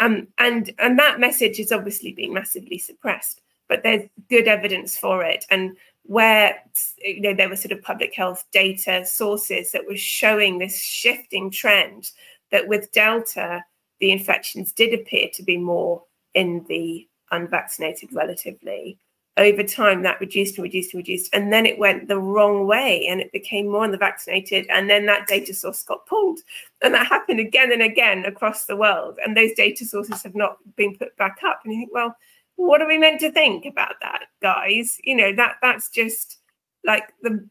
Um, 0.00 0.26
and 0.38 0.74
and 0.80 0.98
that 0.98 1.20
message 1.20 1.60
is 1.60 1.70
obviously 1.70 2.12
being 2.12 2.32
massively 2.32 2.78
suppressed, 2.78 3.42
but 3.68 3.84
there's 3.84 4.08
good 4.28 4.48
evidence 4.48 4.98
for 4.98 5.22
it. 5.22 5.44
And 5.50 5.76
where 6.02 6.56
you 6.98 7.20
know 7.20 7.34
there 7.34 7.48
were 7.48 7.56
sort 7.56 7.72
of 7.72 7.82
public 7.82 8.14
health 8.14 8.44
data 8.50 9.06
sources 9.06 9.70
that 9.70 9.86
were 9.86 9.96
showing 9.96 10.58
this 10.58 10.80
shifting 10.80 11.50
trend 11.50 12.10
that 12.50 12.66
with 12.66 12.90
Delta, 12.92 13.64
the 14.00 14.10
infections 14.10 14.72
did 14.72 14.98
appear 14.98 15.28
to 15.34 15.42
be 15.42 15.58
more 15.58 16.02
in 16.34 16.64
the 16.68 17.06
unvaccinated 17.30 18.12
relatively 18.12 18.98
over 19.36 19.64
time 19.64 20.02
that 20.02 20.20
reduced 20.20 20.56
and 20.56 20.62
reduced 20.62 20.94
and 20.94 20.98
reduced 20.98 21.34
and 21.34 21.52
then 21.52 21.66
it 21.66 21.78
went 21.78 22.06
the 22.06 22.18
wrong 22.18 22.66
way 22.66 23.04
and 23.08 23.20
it 23.20 23.32
became 23.32 23.68
more 23.68 23.82
on 23.82 23.90
the 23.90 23.98
vaccinated 23.98 24.64
and 24.70 24.88
then 24.88 25.06
that 25.06 25.26
data 25.26 25.52
source 25.52 25.82
got 25.82 26.06
pulled 26.06 26.38
and 26.82 26.94
that 26.94 27.06
happened 27.06 27.40
again 27.40 27.72
and 27.72 27.82
again 27.82 28.24
across 28.26 28.66
the 28.66 28.76
world 28.76 29.18
and 29.24 29.36
those 29.36 29.52
data 29.54 29.84
sources 29.84 30.22
have 30.22 30.36
not 30.36 30.58
been 30.76 30.96
put 30.96 31.16
back 31.16 31.38
up 31.44 31.60
and 31.64 31.72
you 31.74 31.80
think 31.80 31.92
well 31.92 32.14
what 32.56 32.80
are 32.80 32.88
we 32.88 32.98
meant 32.98 33.20
to 33.20 33.32
think 33.32 33.64
about 33.64 33.94
that 34.00 34.26
guys? 34.40 34.98
You 35.02 35.16
know 35.16 35.34
that 35.34 35.56
that's 35.62 35.88
just 35.90 36.38
like 36.84 37.12
the 37.22 37.46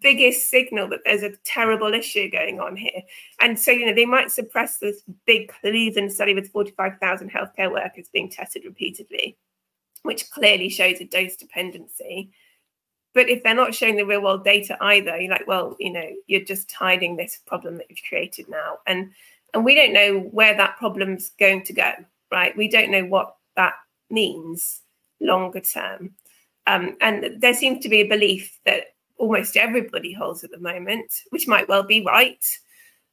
biggest 0.00 0.48
signal 0.48 0.88
that 0.88 1.00
there's 1.04 1.22
a 1.22 1.36
terrible 1.44 1.92
issue 1.92 2.30
going 2.30 2.60
on 2.60 2.76
here 2.76 3.02
and 3.40 3.58
so 3.58 3.70
you 3.72 3.84
know 3.84 3.94
they 3.94 4.06
might 4.06 4.30
suppress 4.30 4.78
this 4.78 5.02
big 5.26 5.52
cleveland 5.60 6.12
study 6.12 6.34
with 6.34 6.52
45000 6.52 7.30
healthcare 7.30 7.70
workers 7.70 8.08
being 8.12 8.30
tested 8.30 8.62
repeatedly 8.64 9.36
which 10.02 10.30
clearly 10.30 10.68
shows 10.68 11.00
a 11.00 11.04
dose 11.04 11.36
dependency. 11.36 12.30
But 13.14 13.28
if 13.28 13.42
they're 13.42 13.54
not 13.54 13.74
showing 13.74 13.96
the 13.96 14.06
real 14.06 14.22
world 14.22 14.44
data 14.44 14.76
either, 14.80 15.20
you're 15.20 15.30
like, 15.30 15.46
well, 15.46 15.76
you 15.78 15.92
know, 15.92 16.10
you're 16.26 16.44
just 16.44 16.72
hiding 16.72 17.16
this 17.16 17.40
problem 17.46 17.76
that 17.76 17.86
you've 17.90 17.98
created 18.08 18.48
now. 18.48 18.78
And 18.86 19.12
and 19.54 19.64
we 19.64 19.74
don't 19.74 19.92
know 19.92 20.18
where 20.18 20.56
that 20.56 20.78
problem's 20.78 21.30
going 21.38 21.62
to 21.64 21.74
go, 21.74 21.92
right? 22.30 22.56
We 22.56 22.68
don't 22.68 22.90
know 22.90 23.04
what 23.04 23.36
that 23.56 23.74
means 24.10 24.80
longer 25.20 25.60
term. 25.60 26.14
Um, 26.66 26.96
and 27.00 27.36
there 27.38 27.54
seems 27.54 27.82
to 27.82 27.90
be 27.90 28.00
a 28.00 28.08
belief 28.08 28.58
that 28.64 28.94
almost 29.18 29.56
everybody 29.56 30.12
holds 30.12 30.42
at 30.42 30.50
the 30.50 30.58
moment, 30.58 31.12
which 31.30 31.46
might 31.46 31.68
well 31.68 31.82
be 31.82 32.02
right, 32.02 32.44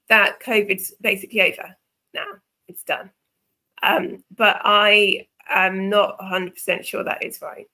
that 0.08 0.42
COVID's 0.42 0.94
basically 1.02 1.42
over 1.42 1.76
now. 2.14 2.28
It's 2.68 2.84
done. 2.84 3.10
Um, 3.84 4.24
but 4.36 4.62
I 4.64 5.28
I'm 5.50 5.90
not 5.90 6.20
100% 6.20 6.86
sure 6.86 7.04
that 7.04 7.24
is 7.24 7.42
right. 7.42 7.68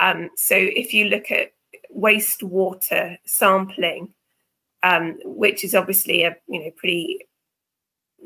Um, 0.00 0.30
so 0.36 0.56
if 0.56 0.92
you 0.92 1.06
look 1.06 1.30
at 1.30 1.52
wastewater 1.94 3.16
sampling, 3.24 4.12
um, 4.82 5.18
which 5.24 5.64
is 5.64 5.74
obviously 5.74 6.24
a 6.24 6.36
you 6.46 6.62
know 6.62 6.70
pretty 6.76 7.26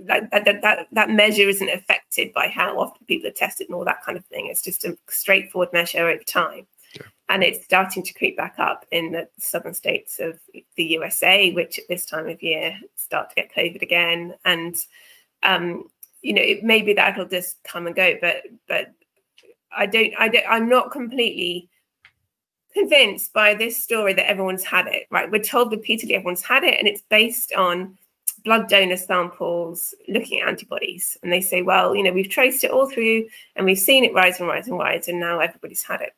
that, 0.04 0.30
that 0.30 0.62
that 0.62 0.86
that 0.92 1.10
measure 1.10 1.48
isn't 1.48 1.68
affected 1.70 2.32
by 2.32 2.48
how 2.48 2.78
often 2.78 3.06
people 3.06 3.28
are 3.28 3.32
tested 3.32 3.68
and 3.68 3.74
all 3.74 3.84
that 3.84 4.02
kind 4.04 4.16
of 4.18 4.24
thing. 4.26 4.46
It's 4.46 4.62
just 4.62 4.84
a 4.84 4.96
straightforward 5.08 5.72
measure 5.72 6.06
over 6.08 6.22
time. 6.24 6.66
Yeah. 6.94 7.06
And 7.28 7.44
it's 7.44 7.64
starting 7.64 8.02
to 8.02 8.14
creep 8.14 8.36
back 8.36 8.54
up 8.58 8.86
in 8.90 9.12
the 9.12 9.28
southern 9.38 9.74
states 9.74 10.18
of 10.18 10.38
the 10.76 10.84
USA, 10.84 11.52
which 11.52 11.78
at 11.78 11.88
this 11.88 12.06
time 12.06 12.28
of 12.28 12.42
year 12.42 12.78
start 12.96 13.28
to 13.30 13.34
get 13.34 13.54
COVID 13.54 13.82
again. 13.82 14.34
And 14.44 14.76
um, 15.42 15.84
you 16.22 16.32
know, 16.32 16.42
it, 16.42 16.62
maybe 16.62 16.92
that'll 16.92 17.28
just 17.28 17.62
come 17.64 17.86
and 17.86 17.96
go. 17.96 18.14
But 18.20 18.42
but 18.68 18.92
I 19.76 19.86
don't 19.86 20.12
I 20.18 20.28
don't 20.28 20.46
I'm 20.48 20.68
not 20.68 20.90
completely 20.90 21.68
convinced 22.72 23.32
by 23.32 23.54
this 23.54 23.82
story 23.82 24.12
that 24.14 24.28
everyone's 24.28 24.64
had 24.64 24.86
it. 24.86 25.06
Right, 25.10 25.30
we're 25.30 25.42
told 25.42 25.72
repeatedly 25.72 26.14
everyone's 26.14 26.42
had 26.42 26.64
it, 26.64 26.78
and 26.78 26.88
it's 26.88 27.02
based 27.02 27.52
on 27.54 27.96
blood 28.44 28.68
donor 28.68 28.96
samples 28.96 29.94
looking 30.06 30.40
at 30.40 30.46
antibodies 30.46 31.18
and 31.24 31.32
they 31.32 31.40
say 31.40 31.60
well 31.60 31.96
you 31.96 32.04
know 32.04 32.12
we've 32.12 32.28
traced 32.28 32.62
it 32.62 32.70
all 32.70 32.88
through 32.88 33.26
and 33.56 33.66
we've 33.66 33.80
seen 33.80 34.04
it 34.04 34.14
rise 34.14 34.38
and 34.38 34.48
rise 34.48 34.68
and 34.68 34.78
rise 34.78 35.08
and 35.08 35.18
now 35.18 35.40
everybody's 35.40 35.82
had 35.82 36.00
it 36.00 36.12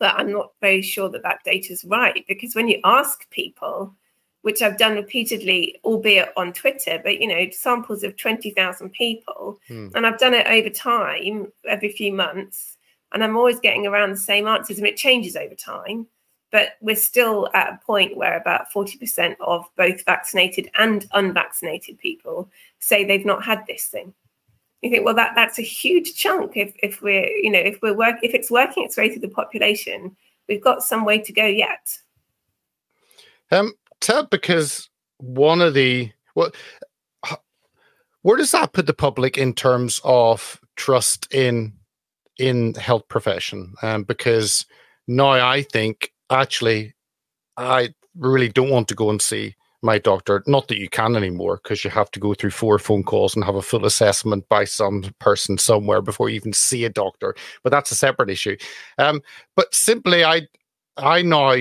but 0.00 0.14
I'm 0.16 0.32
not 0.32 0.52
very 0.62 0.82
sure 0.82 1.10
that 1.10 1.22
that 1.22 1.44
data 1.44 1.72
is 1.74 1.84
right 1.84 2.24
because 2.26 2.54
when 2.54 2.68
you 2.68 2.80
ask 2.84 3.28
people, 3.30 3.94
which 4.42 4.62
I've 4.62 4.78
done 4.78 4.94
repeatedly, 4.94 5.78
albeit 5.84 6.32
on 6.36 6.52
Twitter, 6.52 7.00
but 7.02 7.20
you 7.20 7.26
know, 7.26 7.50
samples 7.50 8.02
of 8.02 8.16
20,000 8.16 8.90
people, 8.90 9.58
hmm. 9.68 9.88
and 9.94 10.06
I've 10.06 10.18
done 10.18 10.34
it 10.34 10.46
over 10.46 10.70
time, 10.70 11.52
every 11.68 11.90
few 11.90 12.12
months, 12.12 12.78
and 13.12 13.22
I'm 13.22 13.36
always 13.36 13.60
getting 13.60 13.86
around 13.86 14.10
the 14.10 14.16
same 14.16 14.46
answers, 14.46 14.78
and 14.78 14.86
it 14.86 14.96
changes 14.96 15.36
over 15.36 15.54
time. 15.54 16.06
But 16.52 16.70
we're 16.80 16.96
still 16.96 17.48
at 17.54 17.74
a 17.74 17.86
point 17.86 18.16
where 18.16 18.36
about 18.36 18.72
40% 18.72 19.36
of 19.40 19.64
both 19.76 20.04
vaccinated 20.04 20.68
and 20.76 21.06
unvaccinated 21.12 21.98
people 21.98 22.50
say 22.80 23.04
they've 23.04 23.24
not 23.24 23.44
had 23.44 23.64
this 23.68 23.86
thing. 23.86 24.12
You 24.82 24.90
think, 24.90 25.04
well, 25.04 25.14
that 25.14 25.34
that's 25.36 25.58
a 25.58 25.62
huge 25.62 26.16
chunk. 26.16 26.56
If 26.56 26.74
if 26.82 27.02
we're, 27.02 27.26
you 27.26 27.50
know, 27.50 27.60
if 27.60 27.80
we're 27.82 27.94
work 27.94 28.16
if 28.22 28.34
it's 28.34 28.50
working 28.50 28.84
its 28.84 28.96
way 28.96 29.10
through 29.10 29.20
the 29.20 29.28
population, 29.28 30.16
we've 30.48 30.62
got 30.62 30.82
some 30.82 31.04
way 31.04 31.18
to 31.18 31.32
go 31.32 31.44
yet. 31.44 31.98
Um, 33.52 33.74
Ted, 34.00 34.30
because 34.30 34.88
one 35.18 35.60
of 35.60 35.74
the 35.74 36.10
what 36.34 36.54
where 38.22 38.36
does 38.36 38.52
that 38.52 38.72
put 38.72 38.86
the 38.86 38.94
public 38.94 39.38
in 39.38 39.54
terms 39.54 40.00
of 40.04 40.60
trust 40.76 41.32
in 41.32 41.72
in 42.38 42.74
health 42.74 43.06
profession? 43.08 43.74
Um, 43.82 44.04
because 44.04 44.66
now 45.06 45.30
I 45.30 45.62
think 45.62 46.12
actually 46.30 46.94
I 47.56 47.90
really 48.16 48.48
don't 48.48 48.70
want 48.70 48.88
to 48.88 48.94
go 48.94 49.10
and 49.10 49.20
see 49.20 49.54
my 49.82 49.98
doctor. 49.98 50.42
Not 50.46 50.68
that 50.68 50.78
you 50.78 50.88
can 50.88 51.16
anymore, 51.16 51.60
because 51.62 51.84
you 51.84 51.90
have 51.90 52.10
to 52.10 52.20
go 52.20 52.34
through 52.34 52.50
four 52.50 52.78
phone 52.78 53.02
calls 53.02 53.34
and 53.34 53.44
have 53.44 53.54
a 53.54 53.62
full 53.62 53.86
assessment 53.86 54.46
by 54.48 54.64
some 54.64 55.04
person 55.18 55.56
somewhere 55.56 56.02
before 56.02 56.28
you 56.28 56.36
even 56.36 56.52
see 56.52 56.84
a 56.84 56.90
doctor. 56.90 57.34
But 57.62 57.70
that's 57.70 57.90
a 57.90 57.94
separate 57.94 58.30
issue. 58.30 58.56
Um, 58.98 59.22
but 59.56 59.74
simply, 59.74 60.24
I 60.24 60.42
I 60.98 61.22
now 61.22 61.56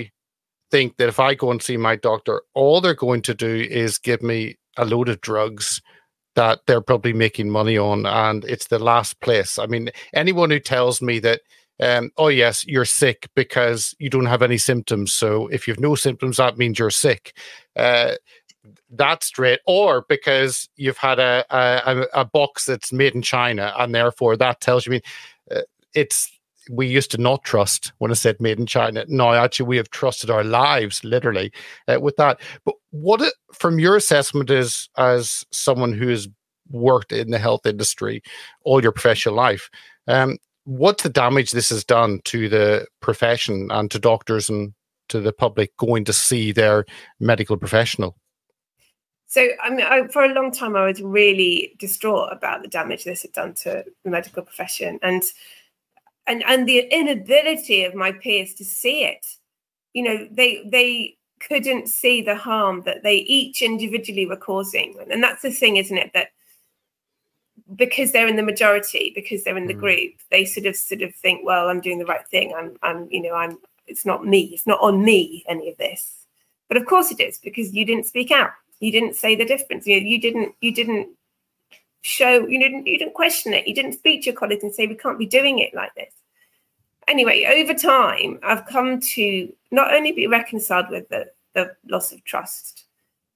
think 0.72 0.98
that 0.98 1.10
if 1.10 1.20
I 1.20 1.34
go 1.34 1.52
and 1.52 1.62
see 1.62 1.78
my 1.78 1.96
doctor, 1.96 2.42
all 2.54 2.82
they're 2.82 2.94
going 2.94 3.22
to 3.24 3.34
do 3.34 3.66
is 3.70 3.98
give 3.98 4.22
me 4.22 4.58
a 4.78 4.86
load 4.86 5.10
of 5.10 5.22
drugs 5.22 5.82
that 6.36 6.62
they're 6.68 6.82
probably 6.82 7.14
making 7.14 7.50
money 7.50 7.78
on, 7.78 8.06
and 8.06 8.46
it's 8.46 8.68
the 8.68 8.80
last 8.80 9.20
place. 9.20 9.60
I 9.60 9.66
mean, 9.66 9.90
anyone 10.14 10.52
who 10.52 10.60
tells 10.60 11.02
me 11.02 11.20
that 11.20 11.42
um, 11.82 12.12
oh 12.18 12.28
yes, 12.28 12.66
you're 12.68 12.86
sick 12.86 13.30
because 13.36 13.96
you 14.00 14.10
don't 14.10 14.26
have 14.26 14.42
any 14.42 14.58
symptoms. 14.58 15.14
So 15.14 15.48
if 15.48 15.68
you 15.68 15.74
have 15.74 15.82
no 15.82 15.96
symptoms, 15.96 16.38
that 16.38 16.58
means 16.58 16.78
you're 16.78 16.90
sick. 16.90 17.36
Uh, 17.76 18.16
that's 18.92 19.28
straight. 19.28 19.60
Or 19.66 20.06
because 20.10 20.70
you've 20.76 20.98
had 20.98 21.20
a, 21.20 21.46
a, 21.50 22.06
a 22.14 22.26
box 22.26 22.66
that's 22.66 22.92
made 22.92 23.16
in 23.16 23.22
China, 23.22 23.74
and 23.78 23.96
therefore 23.96 24.36
that 24.38 24.60
tells 24.60 24.86
you. 24.86 24.92
I 24.92 24.94
mean, 24.94 25.02
uh, 25.52 25.62
it's 25.94 26.39
we 26.70 26.88
used 26.88 27.12
to 27.12 27.18
not 27.18 27.44
trust 27.44 27.92
when 27.98 28.12
I 28.12 28.14
said 28.14 28.40
made 28.40 28.60
in 28.60 28.66
China. 28.66 29.04
Now, 29.08 29.34
actually, 29.34 29.66
we 29.66 29.78
have 29.78 29.90
trusted 29.90 30.30
our 30.30 30.44
lives 30.44 31.04
literally 31.04 31.52
uh, 31.88 32.00
with 32.00 32.16
that. 32.18 32.40
But 32.64 32.76
what, 32.92 33.22
it, 33.22 33.34
from 33.54 33.80
your 33.80 33.96
assessment, 33.96 34.50
is 34.50 34.88
as 34.98 35.46
someone 35.52 35.94
who 35.94 36.08
has 36.10 36.30
worked 36.70 37.12
in 37.12 37.32
the 37.32 37.40
health 37.40 37.66
industry 37.66 38.22
all 38.64 38.84
your 38.84 38.92
professional 38.92 39.36
life, 39.36 39.70
um, 40.08 40.38
what's 40.66 41.04
the 41.04 41.10
damage 41.10 41.52
this 41.52 41.70
has 41.70 41.84
done 41.84 42.22
to 42.26 42.48
the 42.48 42.86
profession 43.02 43.70
and 43.72 43.90
to 43.90 44.00
doctors 44.00 44.50
and 44.50 44.74
to 45.10 45.20
the 45.20 45.34
public 45.34 45.76
going 45.78 46.06
to 46.06 46.14
see 46.14 46.52
their 46.52 46.86
medical 47.20 47.58
professional? 47.58 48.16
So, 49.26 49.48
I 49.62 49.70
mean, 49.70 49.86
I, 49.86 50.08
for 50.08 50.24
a 50.24 50.34
long 50.34 50.52
time, 50.52 50.76
I 50.76 50.86
was 50.86 51.02
really 51.02 51.76
distraught 51.78 52.30
about 52.32 52.64
the 52.64 52.68
damage 52.68 53.04
this 53.04 53.22
had 53.22 53.32
done 53.32 53.54
to 53.56 53.84
the 54.04 54.10
medical 54.10 54.42
profession, 54.42 55.00
and 55.04 55.24
and 56.30 56.44
and 56.46 56.70
the 56.70 56.88
inability 56.92 57.84
of 57.84 57.96
my 57.96 58.12
peers 58.12 58.54
to 58.54 58.64
see 58.64 59.04
it. 59.04 59.26
You 59.94 60.04
know, 60.04 60.28
they 60.32 60.64
they 60.66 61.18
couldn't 61.40 61.90
see 61.90 62.22
the 62.22 62.36
harm 62.36 62.84
that 62.84 63.04
they 63.04 63.18
each 63.18 63.62
individually 63.62 64.26
were 64.26 64.38
causing, 64.38 64.96
and 65.12 65.24
that's 65.24 65.42
the 65.42 65.52
thing, 65.52 65.78
isn't 65.78 65.98
it? 65.98 66.12
That 66.14 66.30
because 67.76 68.12
they're 68.12 68.28
in 68.28 68.36
the 68.36 68.44
majority, 68.44 69.12
because 69.14 69.44
they're 69.44 69.58
in 69.58 69.68
the 69.68 69.74
mm. 69.74 69.80
group, 69.80 70.14
they 70.32 70.46
sort 70.46 70.68
of 70.68 70.76
sort 70.76 71.02
of 71.02 71.14
think, 71.16 71.42
well, 71.44 71.68
I'm 71.68 71.82
doing 71.82 72.00
the 72.00 72.06
right 72.06 72.26
thing. 72.28 72.54
I'm 72.56 72.78
I'm 72.84 73.08
you 73.10 73.24
know 73.24 73.34
I'm 73.34 73.58
it's 73.88 74.06
not 74.06 74.26
me. 74.26 74.52
It's 74.54 74.68
not 74.68 74.80
on 74.82 75.04
me 75.04 75.44
any 75.48 75.70
of 75.70 75.78
this. 75.78 76.26
But 76.68 76.78
of 76.78 76.86
course 76.86 77.12
it 77.12 77.20
is 77.20 77.40
because 77.40 77.74
you 77.74 77.86
didn't 77.86 78.06
speak 78.06 78.30
out. 78.30 78.52
You 78.80 78.92
didn't 78.92 79.16
say 79.16 79.36
the 79.36 79.46
difference. 79.46 79.88
You, 79.88 79.98
you 79.98 80.22
didn't 80.22 80.54
you 80.62 80.74
didn't 80.74 81.10
show 82.02 82.46
you 82.48 82.60
didn't 82.60 82.86
you 82.86 83.00
didn't 83.00 83.16
question 83.16 83.54
it. 83.54 83.68
You 83.68 83.74
didn't 83.74 83.94
speak 83.94 84.22
to 84.22 84.26
your 84.28 84.36
colleagues 84.36 84.64
and 84.64 84.74
say 84.74 84.86
we 84.86 84.96
can't 84.96 85.20
be 85.20 85.26
doing 85.26 85.60
it 85.60 85.74
like 85.74 85.94
this. 85.96 86.14
Anyway, 87.10 87.44
over 87.46 87.74
time, 87.74 88.40
I've 88.44 88.68
come 88.68 89.02
to 89.02 89.52
not 89.72 89.94
only 89.94 90.12
be 90.12 90.28
reconciled 90.28 90.90
with 90.90 91.10
the, 91.10 91.32
the 91.56 91.76
loss 91.88 92.12
of 92.12 92.24
trust, 92.24 92.86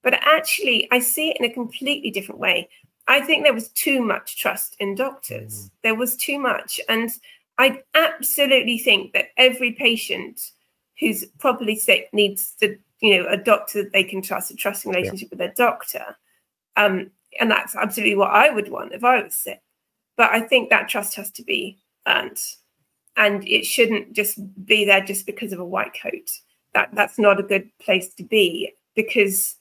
but 0.02 0.14
actually 0.22 0.86
I 0.92 1.00
see 1.00 1.30
it 1.30 1.38
in 1.38 1.44
a 1.44 1.52
completely 1.52 2.12
different 2.12 2.40
way. 2.40 2.68
I 3.08 3.20
think 3.20 3.42
there 3.42 3.52
was 3.52 3.68
too 3.70 4.00
much 4.00 4.40
trust 4.40 4.76
in 4.78 4.94
doctors. 4.94 5.66
Mm. 5.66 5.70
There 5.82 5.94
was 5.96 6.16
too 6.16 6.38
much. 6.38 6.80
And 6.88 7.10
I 7.58 7.82
absolutely 7.94 8.78
think 8.78 9.12
that 9.12 9.30
every 9.36 9.72
patient 9.72 10.52
who's 11.00 11.24
properly 11.40 11.76
sick 11.76 12.08
needs 12.12 12.54
to, 12.60 12.78
you 13.00 13.18
know, 13.18 13.28
a 13.28 13.36
doctor 13.36 13.82
that 13.82 13.92
they 13.92 14.04
can 14.04 14.22
trust, 14.22 14.52
a 14.52 14.56
trusting 14.56 14.92
relationship 14.92 15.28
yeah. 15.28 15.30
with 15.30 15.38
their 15.40 15.54
doctor. 15.56 16.16
Um, 16.76 17.10
and 17.40 17.50
that's 17.50 17.74
absolutely 17.74 18.14
what 18.14 18.30
I 18.30 18.50
would 18.50 18.70
want 18.70 18.92
if 18.92 19.02
I 19.02 19.22
was 19.22 19.34
sick. 19.34 19.60
But 20.16 20.30
I 20.30 20.40
think 20.40 20.70
that 20.70 20.88
trust 20.88 21.16
has 21.16 21.30
to 21.32 21.42
be 21.42 21.78
earned. 22.06 22.40
And 23.16 23.46
it 23.46 23.64
shouldn't 23.64 24.12
just 24.12 24.38
be 24.66 24.84
there 24.84 25.00
just 25.00 25.26
because 25.26 25.52
of 25.52 25.60
a 25.60 25.64
white 25.64 25.96
coat. 26.00 26.30
That 26.74 26.90
that's 26.94 27.18
not 27.18 27.38
a 27.38 27.44
good 27.44 27.70
place 27.78 28.12
to 28.14 28.24
be 28.24 28.72
because 28.96 29.56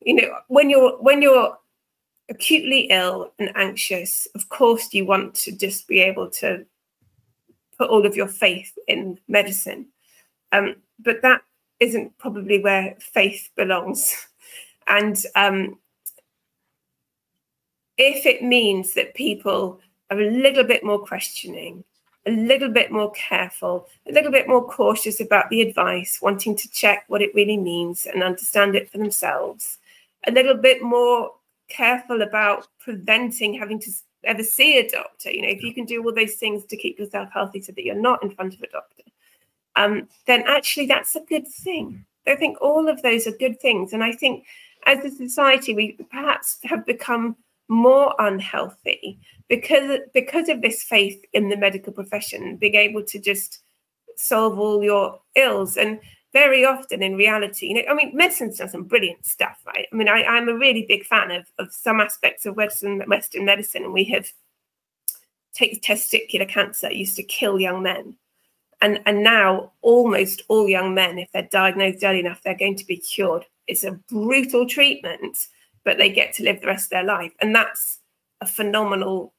you 0.00 0.14
know 0.14 0.38
when 0.46 0.70
you're 0.70 0.96
when 1.02 1.22
you're 1.22 1.58
acutely 2.28 2.82
ill 2.90 3.32
and 3.38 3.50
anxious, 3.56 4.28
of 4.34 4.48
course, 4.48 4.92
you 4.92 5.06
want 5.06 5.34
to 5.34 5.52
just 5.52 5.88
be 5.88 6.00
able 6.00 6.30
to 6.30 6.64
put 7.78 7.90
all 7.90 8.06
of 8.06 8.16
your 8.16 8.28
faith 8.28 8.76
in 8.86 9.18
medicine. 9.28 9.86
Um, 10.52 10.76
but 10.98 11.22
that 11.22 11.42
isn't 11.80 12.16
probably 12.18 12.60
where 12.60 12.96
faith 13.00 13.50
belongs. 13.56 14.26
And 14.90 15.22
um, 15.36 15.78
if 17.98 18.24
it 18.24 18.42
means 18.42 18.94
that 18.94 19.14
people 19.14 19.80
are 20.10 20.18
a 20.18 20.30
little 20.30 20.64
bit 20.64 20.82
more 20.82 20.98
questioning, 20.98 21.84
a 22.28 22.30
little 22.30 22.68
bit 22.68 22.92
more 22.92 23.10
careful, 23.12 23.88
a 24.06 24.12
little 24.12 24.30
bit 24.30 24.46
more 24.46 24.66
cautious 24.66 25.20
about 25.20 25.48
the 25.48 25.62
advice, 25.62 26.20
wanting 26.20 26.54
to 26.56 26.70
check 26.70 27.04
what 27.08 27.22
it 27.22 27.34
really 27.34 27.56
means 27.56 28.06
and 28.06 28.22
understand 28.22 28.74
it 28.74 28.90
for 28.90 28.98
themselves, 28.98 29.78
a 30.26 30.30
little 30.30 30.56
bit 30.56 30.82
more 30.82 31.32
careful 31.68 32.22
about 32.22 32.68
preventing 32.78 33.54
having 33.54 33.78
to 33.80 33.90
ever 34.24 34.42
see 34.42 34.78
a 34.78 34.88
doctor. 34.88 35.30
You 35.30 35.42
know, 35.42 35.48
if 35.48 35.62
you 35.62 35.72
can 35.72 35.86
do 35.86 36.04
all 36.04 36.14
those 36.14 36.34
things 36.34 36.64
to 36.66 36.76
keep 36.76 36.98
yourself 36.98 37.30
healthy 37.32 37.62
so 37.62 37.72
that 37.72 37.84
you're 37.84 37.94
not 37.94 38.22
in 38.22 38.30
front 38.30 38.54
of 38.54 38.62
a 38.62 38.68
doctor, 38.68 39.04
um, 39.76 40.08
then 40.26 40.44
actually 40.46 40.86
that's 40.86 41.16
a 41.16 41.20
good 41.20 41.48
thing. 41.48 42.04
I 42.26 42.36
think 42.36 42.58
all 42.60 42.88
of 42.88 43.00
those 43.00 43.26
are 43.26 43.32
good 43.32 43.58
things. 43.60 43.94
And 43.94 44.04
I 44.04 44.12
think 44.12 44.44
as 44.86 45.04
a 45.04 45.10
society, 45.10 45.74
we 45.74 45.92
perhaps 46.10 46.58
have 46.64 46.84
become 46.84 47.36
more 47.68 48.14
unhealthy 48.18 49.18
because 49.48 50.00
because 50.14 50.48
of 50.48 50.62
this 50.62 50.82
faith 50.82 51.22
in 51.32 51.48
the 51.48 51.56
medical 51.56 51.92
profession, 51.92 52.56
being 52.56 52.74
able 52.74 53.02
to 53.04 53.18
just 53.18 53.60
solve 54.16 54.58
all 54.58 54.82
your 54.82 55.20
ills. 55.34 55.76
And 55.76 56.00
very 56.32 56.64
often 56.64 57.02
in 57.02 57.16
reality, 57.16 57.66
you 57.66 57.74
know, 57.74 57.82
I 57.90 57.94
mean, 57.94 58.14
medicine's 58.14 58.58
done 58.58 58.68
some 58.68 58.84
brilliant 58.84 59.24
stuff, 59.24 59.58
right? 59.66 59.86
I 59.90 59.96
mean, 59.96 60.08
I, 60.08 60.20
am 60.20 60.48
a 60.48 60.54
really 60.54 60.84
big 60.86 61.04
fan 61.04 61.30
of, 61.30 61.46
of 61.58 61.72
some 61.72 62.00
aspects 62.00 62.44
of 62.44 62.56
Western 62.56 63.00
Western 63.08 63.44
medicine, 63.44 63.84
and 63.84 63.92
we 63.92 64.04
have 64.04 64.30
take 65.54 65.82
testicular 65.82 66.48
cancer 66.48 66.92
used 66.92 67.16
to 67.16 67.22
kill 67.22 67.58
young 67.58 67.82
men. 67.82 68.16
And, 68.80 69.00
and 69.06 69.24
now 69.24 69.72
almost 69.80 70.42
all 70.46 70.68
young 70.68 70.94
men, 70.94 71.18
if 71.18 71.32
they're 71.32 71.48
diagnosed 71.50 72.04
early 72.04 72.20
enough, 72.20 72.42
they're 72.42 72.56
going 72.56 72.76
to 72.76 72.86
be 72.86 72.96
cured. 72.96 73.44
It's 73.66 73.82
a 73.82 73.98
brutal 74.08 74.68
treatment, 74.68 75.48
but 75.88 75.96
they 75.96 76.10
get 76.10 76.34
to 76.34 76.42
live 76.42 76.60
the 76.60 76.66
rest 76.66 76.84
of 76.84 76.90
their 76.90 77.02
life. 77.02 77.32
And 77.40 77.54
that's 77.54 78.00
a 78.42 78.46
phenomenal 78.46 79.32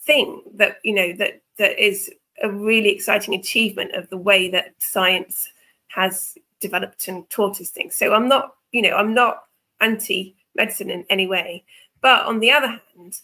thing 0.00 0.40
that, 0.54 0.78
you 0.82 0.94
know, 0.94 1.12
that 1.18 1.42
that 1.58 1.78
is 1.78 2.10
a 2.42 2.50
really 2.50 2.88
exciting 2.88 3.34
achievement 3.34 3.92
of 3.92 4.08
the 4.08 4.16
way 4.16 4.48
that 4.48 4.72
science 4.78 5.52
has 5.88 6.38
developed 6.58 7.06
and 7.06 7.28
taught 7.28 7.60
us 7.60 7.68
things. 7.68 7.96
So 7.96 8.14
I'm 8.14 8.28
not, 8.28 8.54
you 8.72 8.80
know, 8.80 8.96
I'm 8.96 9.12
not 9.12 9.44
anti 9.82 10.34
medicine 10.54 10.88
in 10.88 11.04
any 11.10 11.26
way. 11.26 11.64
But 12.00 12.24
on 12.24 12.40
the 12.40 12.50
other 12.50 12.68
hand, 12.68 13.20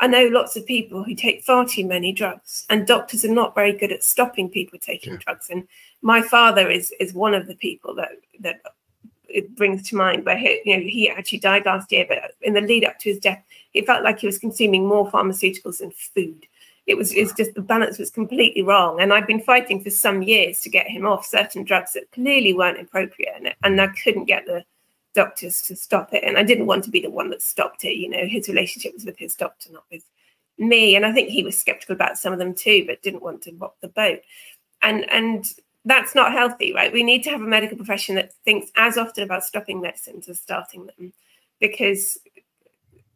I 0.00 0.08
know 0.08 0.26
lots 0.26 0.56
of 0.56 0.66
people 0.66 1.04
who 1.04 1.14
take 1.14 1.44
far 1.44 1.66
too 1.68 1.86
many 1.86 2.10
drugs, 2.10 2.66
and 2.68 2.84
doctors 2.84 3.24
are 3.24 3.32
not 3.32 3.54
very 3.54 3.72
good 3.72 3.92
at 3.92 4.02
stopping 4.02 4.50
people 4.50 4.80
taking 4.80 5.12
yeah. 5.12 5.20
drugs. 5.24 5.50
And 5.50 5.68
my 6.02 6.20
father 6.20 6.68
is 6.68 6.92
is 6.98 7.14
one 7.14 7.34
of 7.34 7.46
the 7.46 7.54
people 7.54 7.94
that 7.94 8.10
that 8.40 8.60
it 9.28 9.54
brings 9.56 9.88
to 9.88 9.96
mind 9.96 10.24
where 10.24 10.36
he, 10.36 10.60
you 10.64 10.76
know 10.76 10.82
he 10.82 11.08
actually 11.10 11.38
died 11.38 11.66
last 11.66 11.92
year, 11.92 12.06
but 12.08 12.34
in 12.42 12.54
the 12.54 12.60
lead 12.60 12.84
up 12.84 12.98
to 13.00 13.10
his 13.10 13.18
death, 13.18 13.42
he 13.72 13.82
felt 13.82 14.04
like 14.04 14.20
he 14.20 14.26
was 14.26 14.38
consuming 14.38 14.86
more 14.86 15.10
pharmaceuticals 15.10 15.78
than 15.78 15.90
food 15.90 16.46
it 16.88 16.96
was 16.96 17.12
just 17.12 17.54
the 17.54 17.60
balance 17.60 17.98
was 17.98 18.10
completely 18.10 18.62
wrong. 18.62 19.00
And 19.00 19.12
I've 19.12 19.26
been 19.26 19.42
fighting 19.42 19.84
for 19.84 19.90
some 19.90 20.22
years 20.22 20.60
to 20.60 20.70
get 20.70 20.88
him 20.88 21.06
off 21.06 21.26
certain 21.26 21.62
drugs 21.62 21.92
that 21.92 22.10
clearly 22.12 22.54
weren't 22.54 22.80
appropriate, 22.80 23.34
and, 23.36 23.54
and 23.62 23.80
I 23.80 23.88
couldn't 23.88 24.24
get 24.24 24.46
the 24.46 24.64
doctors 25.14 25.60
to 25.62 25.76
stop 25.76 26.14
it. 26.14 26.24
And 26.24 26.38
I 26.38 26.42
didn't 26.42 26.66
want 26.66 26.84
to 26.84 26.90
be 26.90 27.02
the 27.02 27.10
one 27.10 27.28
that 27.30 27.42
stopped 27.42 27.84
it. 27.84 27.96
You 27.96 28.08
know, 28.08 28.26
his 28.26 28.48
relationship 28.48 28.94
was 28.94 29.04
with 29.04 29.18
his 29.18 29.34
doctor, 29.34 29.70
not 29.70 29.84
with 29.92 30.02
me. 30.56 30.96
And 30.96 31.04
I 31.04 31.12
think 31.12 31.28
he 31.28 31.44
was 31.44 31.58
skeptical 31.58 31.94
about 31.94 32.16
some 32.16 32.32
of 32.32 32.38
them 32.38 32.54
too, 32.54 32.84
but 32.86 33.02
didn't 33.02 33.22
want 33.22 33.42
to 33.42 33.52
rock 33.52 33.76
the 33.82 33.88
boat. 33.88 34.20
And 34.80 35.08
and 35.10 35.44
that's 35.88 36.14
not 36.14 36.32
healthy, 36.32 36.72
right? 36.72 36.92
We 36.92 37.02
need 37.02 37.22
to 37.24 37.30
have 37.30 37.40
a 37.40 37.54
medical 37.56 37.76
profession 37.76 38.14
that 38.16 38.34
thinks 38.44 38.70
as 38.76 38.98
often 38.98 39.24
about 39.24 39.42
stopping 39.42 39.80
medicines 39.80 40.28
as 40.28 40.38
starting 40.38 40.86
them, 40.86 41.12
because 41.60 42.18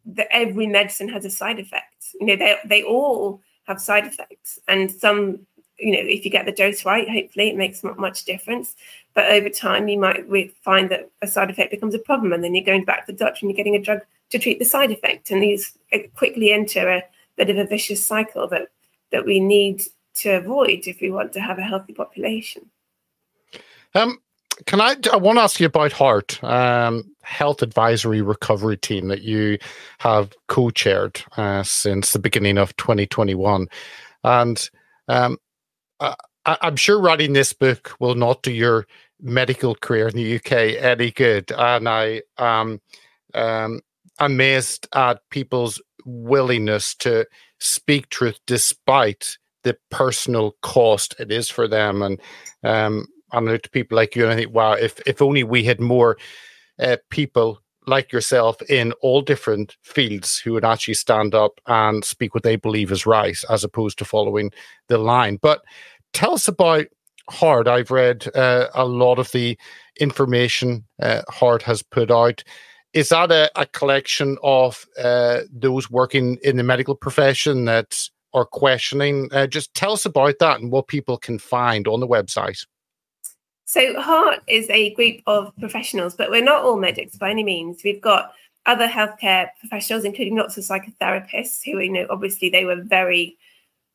the, 0.05 0.25
every 0.35 0.67
medicine 0.67 1.07
has 1.09 1.23
a 1.23 1.29
side 1.29 1.59
effect. 1.59 2.03
You 2.19 2.27
know, 2.27 2.35
they 2.35 2.57
they 2.65 2.83
all 2.83 3.41
have 3.67 3.79
side 3.79 4.05
effects, 4.07 4.59
and 4.67 4.91
some, 4.91 5.45
you 5.77 5.91
know, 5.93 6.03
if 6.15 6.25
you 6.25 6.31
get 6.31 6.45
the 6.45 6.51
dose 6.51 6.83
right, 6.83 7.07
hopefully 7.07 7.49
it 7.49 7.55
makes 7.55 7.83
not 7.83 7.99
much 7.99 8.25
difference. 8.25 8.75
But 9.13 9.31
over 9.31 9.49
time, 9.49 9.87
you 9.87 9.99
might 9.99 10.25
find 10.63 10.89
that 10.89 11.09
a 11.21 11.27
side 11.27 11.51
effect 11.51 11.71
becomes 11.71 11.95
a 11.95 11.99
problem, 11.99 12.33
and 12.33 12.43
then 12.43 12.55
you're 12.55 12.65
going 12.65 12.85
back 12.85 13.05
to 13.05 13.11
the 13.11 13.17
doctor 13.17 13.39
and 13.41 13.51
you're 13.51 13.61
getting 13.61 13.75
a 13.75 13.81
drug 13.87 14.01
to 14.31 14.39
treat 14.39 14.57
the 14.57 14.65
side 14.65 14.91
effect, 14.91 15.31
and 15.31 15.43
these 15.43 15.77
uh, 15.93 15.99
quickly 16.15 16.51
enter 16.51 16.89
a 16.89 17.03
bit 17.37 17.51
of 17.51 17.57
a 17.57 17.65
vicious 17.65 18.03
cycle 18.03 18.47
that 18.47 18.69
that 19.11 19.25
we 19.25 19.39
need 19.39 19.83
to 20.15 20.29
avoid 20.31 20.87
if 20.87 21.01
we 21.01 21.11
want 21.11 21.33
to 21.33 21.41
have 21.41 21.57
a 21.57 21.63
healthy 21.63 21.93
population. 21.93 22.69
Um, 23.95 24.19
can 24.65 24.81
I? 24.81 24.95
I 25.11 25.17
want 25.17 25.37
to 25.37 25.43
ask 25.43 25.59
you 25.59 25.65
about 25.65 25.91
HART 25.91 26.43
um, 26.43 27.03
Health 27.23 27.61
Advisory 27.61 28.21
Recovery 28.21 28.77
Team 28.77 29.07
that 29.07 29.23
you 29.23 29.57
have 29.99 30.33
co-chaired 30.47 31.21
uh, 31.37 31.63
since 31.63 32.13
the 32.13 32.19
beginning 32.19 32.57
of 32.57 32.75
2021, 32.77 33.67
and 34.23 34.69
um, 35.07 35.37
I, 35.99 36.15
I'm 36.45 36.75
sure 36.75 36.99
writing 36.99 37.33
this 37.33 37.53
book 37.53 37.95
will 37.99 38.15
not 38.15 38.43
do 38.43 38.51
your 38.51 38.87
medical 39.21 39.75
career 39.75 40.07
in 40.07 40.15
the 40.15 40.35
UK 40.35 40.51
any 40.83 41.11
good, 41.11 41.51
and 41.51 41.89
I 41.89 42.21
am 42.37 42.79
um, 43.33 43.81
amazed 44.19 44.87
at 44.93 45.21
people's 45.29 45.81
willingness 46.05 46.95
to 46.95 47.25
speak 47.59 48.09
truth 48.09 48.39
despite 48.45 49.37
the 49.63 49.77
personal 49.89 50.55
cost 50.61 51.15
it 51.19 51.31
is 51.31 51.49
for 51.49 51.67
them. 51.67 52.01
And 52.01 52.21
um, 52.63 53.07
I 53.31 53.39
know 53.39 53.57
to 53.57 53.69
people 53.69 53.95
like 53.95 54.15
you, 54.15 54.23
and 54.23 54.33
I 54.33 54.35
think, 54.35 54.53
wow, 54.53 54.73
if 54.73 54.99
if 55.07 55.21
only 55.21 55.43
we 55.43 55.63
had 55.63 55.79
more 55.79 56.17
uh, 56.79 56.97
people 57.09 57.59
like 57.85 58.11
yourself 58.13 58.61
in 58.69 58.93
all 59.01 59.21
different 59.21 59.75
fields 59.81 60.39
who 60.39 60.53
would 60.53 60.63
actually 60.63 60.93
stand 60.93 61.35
up 61.35 61.59
and 61.67 62.05
speak 62.05 62.33
what 62.33 62.43
they 62.43 62.55
believe 62.55 62.91
is 62.91 63.05
right, 63.05 63.37
as 63.49 63.63
opposed 63.63 63.97
to 63.97 64.05
following 64.05 64.51
the 64.87 64.97
line. 64.97 65.37
But 65.41 65.61
tell 66.13 66.33
us 66.33 66.47
about 66.47 66.85
HART. 67.29 67.67
I've 67.67 67.91
read 67.91 68.27
uh, 68.35 68.67
a 68.73 68.85
lot 68.85 69.19
of 69.19 69.31
the 69.31 69.57
information 69.99 70.85
uh, 71.01 71.21
HART 71.29 71.63
has 71.63 71.83
put 71.83 72.11
out. 72.11 72.43
Is 72.93 73.09
that 73.09 73.31
a, 73.31 73.49
a 73.55 73.65
collection 73.65 74.37
of 74.43 74.85
uh, 75.01 75.41
those 75.51 75.89
working 75.89 76.37
in 76.43 76.57
the 76.57 76.63
medical 76.63 76.95
profession 76.95 77.65
that 77.65 78.09
are 78.33 78.45
questioning? 78.45 79.29
Uh, 79.31 79.47
just 79.47 79.73
tell 79.73 79.93
us 79.93 80.05
about 80.05 80.39
that 80.39 80.59
and 80.59 80.71
what 80.71 80.87
people 80.87 81.17
can 81.17 81.39
find 81.39 81.87
on 81.87 81.99
the 81.99 82.07
website. 82.07 82.65
So, 83.65 83.99
HART 83.99 84.41
is 84.47 84.69
a 84.69 84.93
group 84.93 85.21
of 85.25 85.51
professionals, 85.57 86.15
but 86.15 86.29
we're 86.29 86.43
not 86.43 86.63
all 86.63 86.77
medics 86.77 87.17
by 87.17 87.31
any 87.31 87.43
means. 87.43 87.81
We've 87.83 88.01
got 88.01 88.33
other 88.65 88.87
healthcare 88.87 89.49
professionals, 89.59 90.03
including 90.03 90.35
lots 90.35 90.57
of 90.57 90.63
psychotherapists, 90.63 91.63
who, 91.63 91.79
you 91.79 91.91
know, 91.91 92.07
obviously 92.09 92.49
they 92.49 92.65
were 92.65 92.81
very 92.81 93.37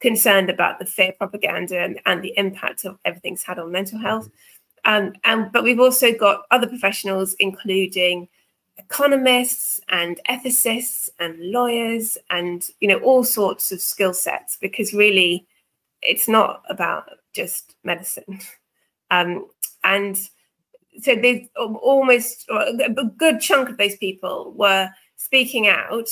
concerned 0.00 0.50
about 0.50 0.78
the 0.78 0.86
fear 0.86 1.12
propaganda 1.12 1.78
and, 1.80 2.00
and 2.06 2.22
the 2.22 2.36
impact 2.36 2.84
of 2.84 2.98
everything's 3.04 3.42
had 3.42 3.58
on 3.58 3.72
mental 3.72 3.98
health. 3.98 4.28
Um, 4.84 5.14
and 5.24 5.50
but 5.52 5.64
we've 5.64 5.80
also 5.80 6.12
got 6.12 6.42
other 6.50 6.66
professionals, 6.66 7.34
including 7.34 8.28
economists 8.78 9.80
and 9.88 10.20
ethicists 10.28 11.08
and 11.18 11.36
lawyers 11.50 12.16
and 12.30 12.70
you 12.80 12.88
know 12.88 12.98
all 12.98 13.24
sorts 13.24 13.72
of 13.72 13.80
skill 13.80 14.14
sets 14.14 14.56
because 14.60 14.94
really 14.94 15.46
it's 16.02 16.28
not 16.28 16.62
about 16.68 17.10
just 17.32 17.74
medicine. 17.84 18.40
Um, 19.10 19.46
and 19.84 20.18
so 21.00 21.14
there's 21.14 21.46
almost 21.56 22.44
a 22.50 23.04
good 23.16 23.40
chunk 23.40 23.70
of 23.70 23.78
those 23.78 23.96
people 23.96 24.52
were 24.54 24.90
speaking 25.16 25.66
out 25.66 26.10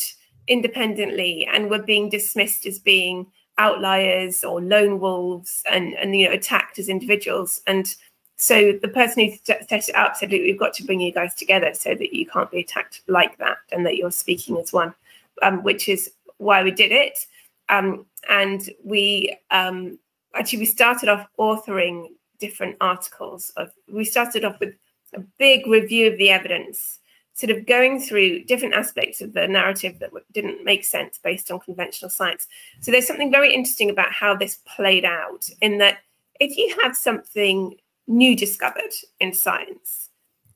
independently 0.49 1.47
and 1.53 1.69
were 1.69 1.83
being 1.83 2.09
dismissed 2.09 2.65
as 2.65 2.79
being 2.79 3.27
outliers 3.59 4.45
or 4.45 4.61
lone 4.63 5.01
wolves 5.01 5.63
and 5.71 5.95
and 5.95 6.17
you 6.17 6.27
know 6.27 6.35
attacked 6.35 6.79
as 6.79 6.89
individuals. 6.89 7.61
And 7.67 7.95
so 8.37 8.73
the 8.83 8.89
person 8.89 9.25
who 9.25 9.37
set 9.45 9.89
it 9.89 9.95
up 9.95 10.17
said, 10.17 10.31
"We've 10.31 10.59
got 10.59 10.75
to 10.75 10.85
bring 10.85 11.01
you 11.01 11.13
guys 11.13 11.35
together 11.35 11.73
so 11.73 11.95
that 11.95 12.15
you 12.15 12.27
can't 12.27 12.51
be 12.51 12.61
attacked 12.61 13.01
like 13.09 13.39
that, 13.39 13.59
and 13.73 13.85
that 13.87 13.97
you're 13.97 14.11
speaking 14.11 14.59
as 14.59 14.73
one," 14.73 14.95
um, 15.43 15.63
which 15.63 15.89
is 15.89 16.13
why 16.37 16.63
we 16.63 16.71
did 16.71 16.93
it. 16.93 17.27
Um, 17.69 18.05
and 18.29 18.69
we 18.85 19.37
um, 19.51 19.99
actually 20.35 20.61
we 20.61 20.67
started 20.67 21.09
off 21.09 21.27
authoring 21.39 22.09
different 22.39 22.77
articles. 22.81 23.53
Of 23.57 23.71
we 23.91 24.05
started 24.05 24.45
off 24.45 24.61
with 24.61 24.75
a 25.15 25.21
big 25.39 25.67
review 25.67 26.13
of 26.13 26.19
the 26.19 26.29
evidence, 26.29 26.99
sort 27.33 27.51
of 27.51 27.65
going 27.65 28.01
through 28.01 28.45
different 28.45 28.75
aspects 28.75 29.23
of 29.23 29.33
the 29.33 29.49
narrative 29.49 29.99
that 30.01 30.11
didn't 30.33 30.63
make 30.63 30.85
sense 30.85 31.19
based 31.23 31.51
on 31.51 31.61
conventional 31.61 32.11
science. 32.11 32.49
So 32.81 32.91
there's 32.93 33.07
something 33.07 33.31
very 33.31 33.55
interesting 33.55 33.89
about 33.89 34.13
how 34.13 34.37
this 34.37 34.61
played 34.67 35.07
out 35.07 35.49
in 35.63 35.79
that 35.79 36.01
if 36.39 36.59
you 36.59 36.77
have 36.83 36.95
something 36.95 37.77
new 38.07 38.37
discovered 38.37 38.93
in 39.21 39.33
science. 39.33 40.11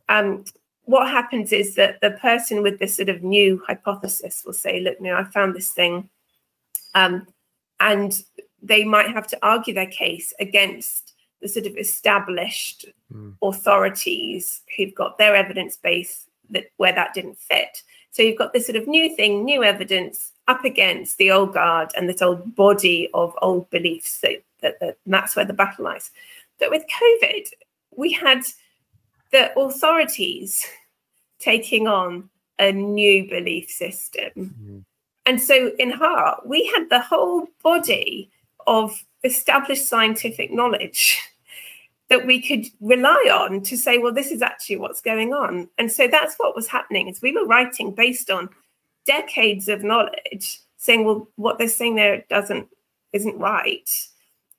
Um, 0.09 0.45
what 0.85 1.09
happens 1.09 1.53
is 1.53 1.77
that 1.77 2.01
the 2.01 2.11
person 2.13 2.63
with 2.63 2.79
this 2.79 2.97
sort 2.97 3.09
of 3.09 3.23
new 3.23 3.63
hypothesis 3.67 4.43
will 4.45 4.53
say, 4.53 4.81
look, 4.81 5.01
no, 5.01 5.15
I 5.17 5.25
found 5.25 5.55
this 5.55 5.71
thing. 5.71 6.09
Um, 6.95 7.27
and 7.79 8.23
they 8.63 8.85
might 8.85 9.11
have 9.11 9.27
to 9.29 9.39
argue 9.43 9.73
their 9.73 9.87
case 9.87 10.33
against 10.41 11.15
the 11.41 11.49
sort 11.49 11.67
of 11.67 11.77
established 11.77 12.87
mm. 13.13 13.35
authorities 13.41 14.63
who've 14.77 14.95
got 14.95 15.17
their 15.17 15.35
evidence 15.35 15.77
base 15.77 16.27
that 16.51 16.67
where 16.77 16.93
that 16.93 17.15
didn't 17.15 17.39
fit. 17.39 17.83
So 18.11 18.23
you've 18.23 18.39
got 18.39 18.53
this 18.53 18.67
sort 18.67 18.77
of 18.77 18.89
new 18.89 19.15
thing, 19.15 19.45
new 19.45 19.63
evidence 19.63 20.33
up 20.49 20.65
against 20.65 21.17
the 21.17 21.31
old 21.31 21.55
guard 21.55 21.93
and 21.97 22.09
this 22.09 22.21
old 22.21 22.57
body 22.57 23.09
of 23.15 23.33
old 23.41 23.71
beliefs. 23.71 24.21
that, 24.21 24.43
that 24.81 24.99
that's 25.07 25.37
where 25.37 25.45
the 25.45 25.53
battle 25.53 25.85
lies 25.85 26.11
that 26.61 26.71
with 26.71 26.85
COVID, 27.01 27.49
we 27.97 28.13
had 28.13 28.43
the 29.33 29.59
authorities 29.59 30.67
taking 31.39 31.89
on 31.89 32.29
a 32.59 32.73
new 32.73 33.29
belief 33.29 33.71
system. 33.71 34.31
Mm-hmm. 34.37 34.79
And 35.27 35.41
so 35.41 35.73
in 35.79 35.91
HART, 35.91 36.47
we 36.47 36.67
had 36.75 36.89
the 36.91 37.01
whole 37.01 37.47
body 37.63 38.31
of 38.67 39.05
established 39.25 39.87
scientific 39.87 40.53
knowledge 40.53 41.21
that 42.09 42.27
we 42.27 42.41
could 42.41 42.67
rely 42.81 43.31
on 43.33 43.63
to 43.63 43.77
say, 43.77 43.99
well, 43.99 44.13
this 44.13 44.31
is 44.31 44.43
actually 44.43 44.77
what's 44.77 45.01
going 45.01 45.33
on. 45.33 45.69
And 45.79 45.91
so 45.91 46.09
that's 46.09 46.37
what 46.37 46.57
was 46.57 46.67
happening 46.67 47.09
is 47.09 47.23
we 47.23 47.33
were 47.33 47.47
writing 47.47 47.95
based 47.95 48.31
on 48.31 48.49
decades 49.07 49.69
of 49.69 49.85
knowledge, 49.85 50.61
saying, 50.77 51.05
well, 51.05 51.29
what 51.37 51.59
they're 51.59 51.69
saying 51.69 51.97
there 51.97 52.25
doesn't 52.29 52.69
isn't 53.13 53.39
right. 53.39 53.89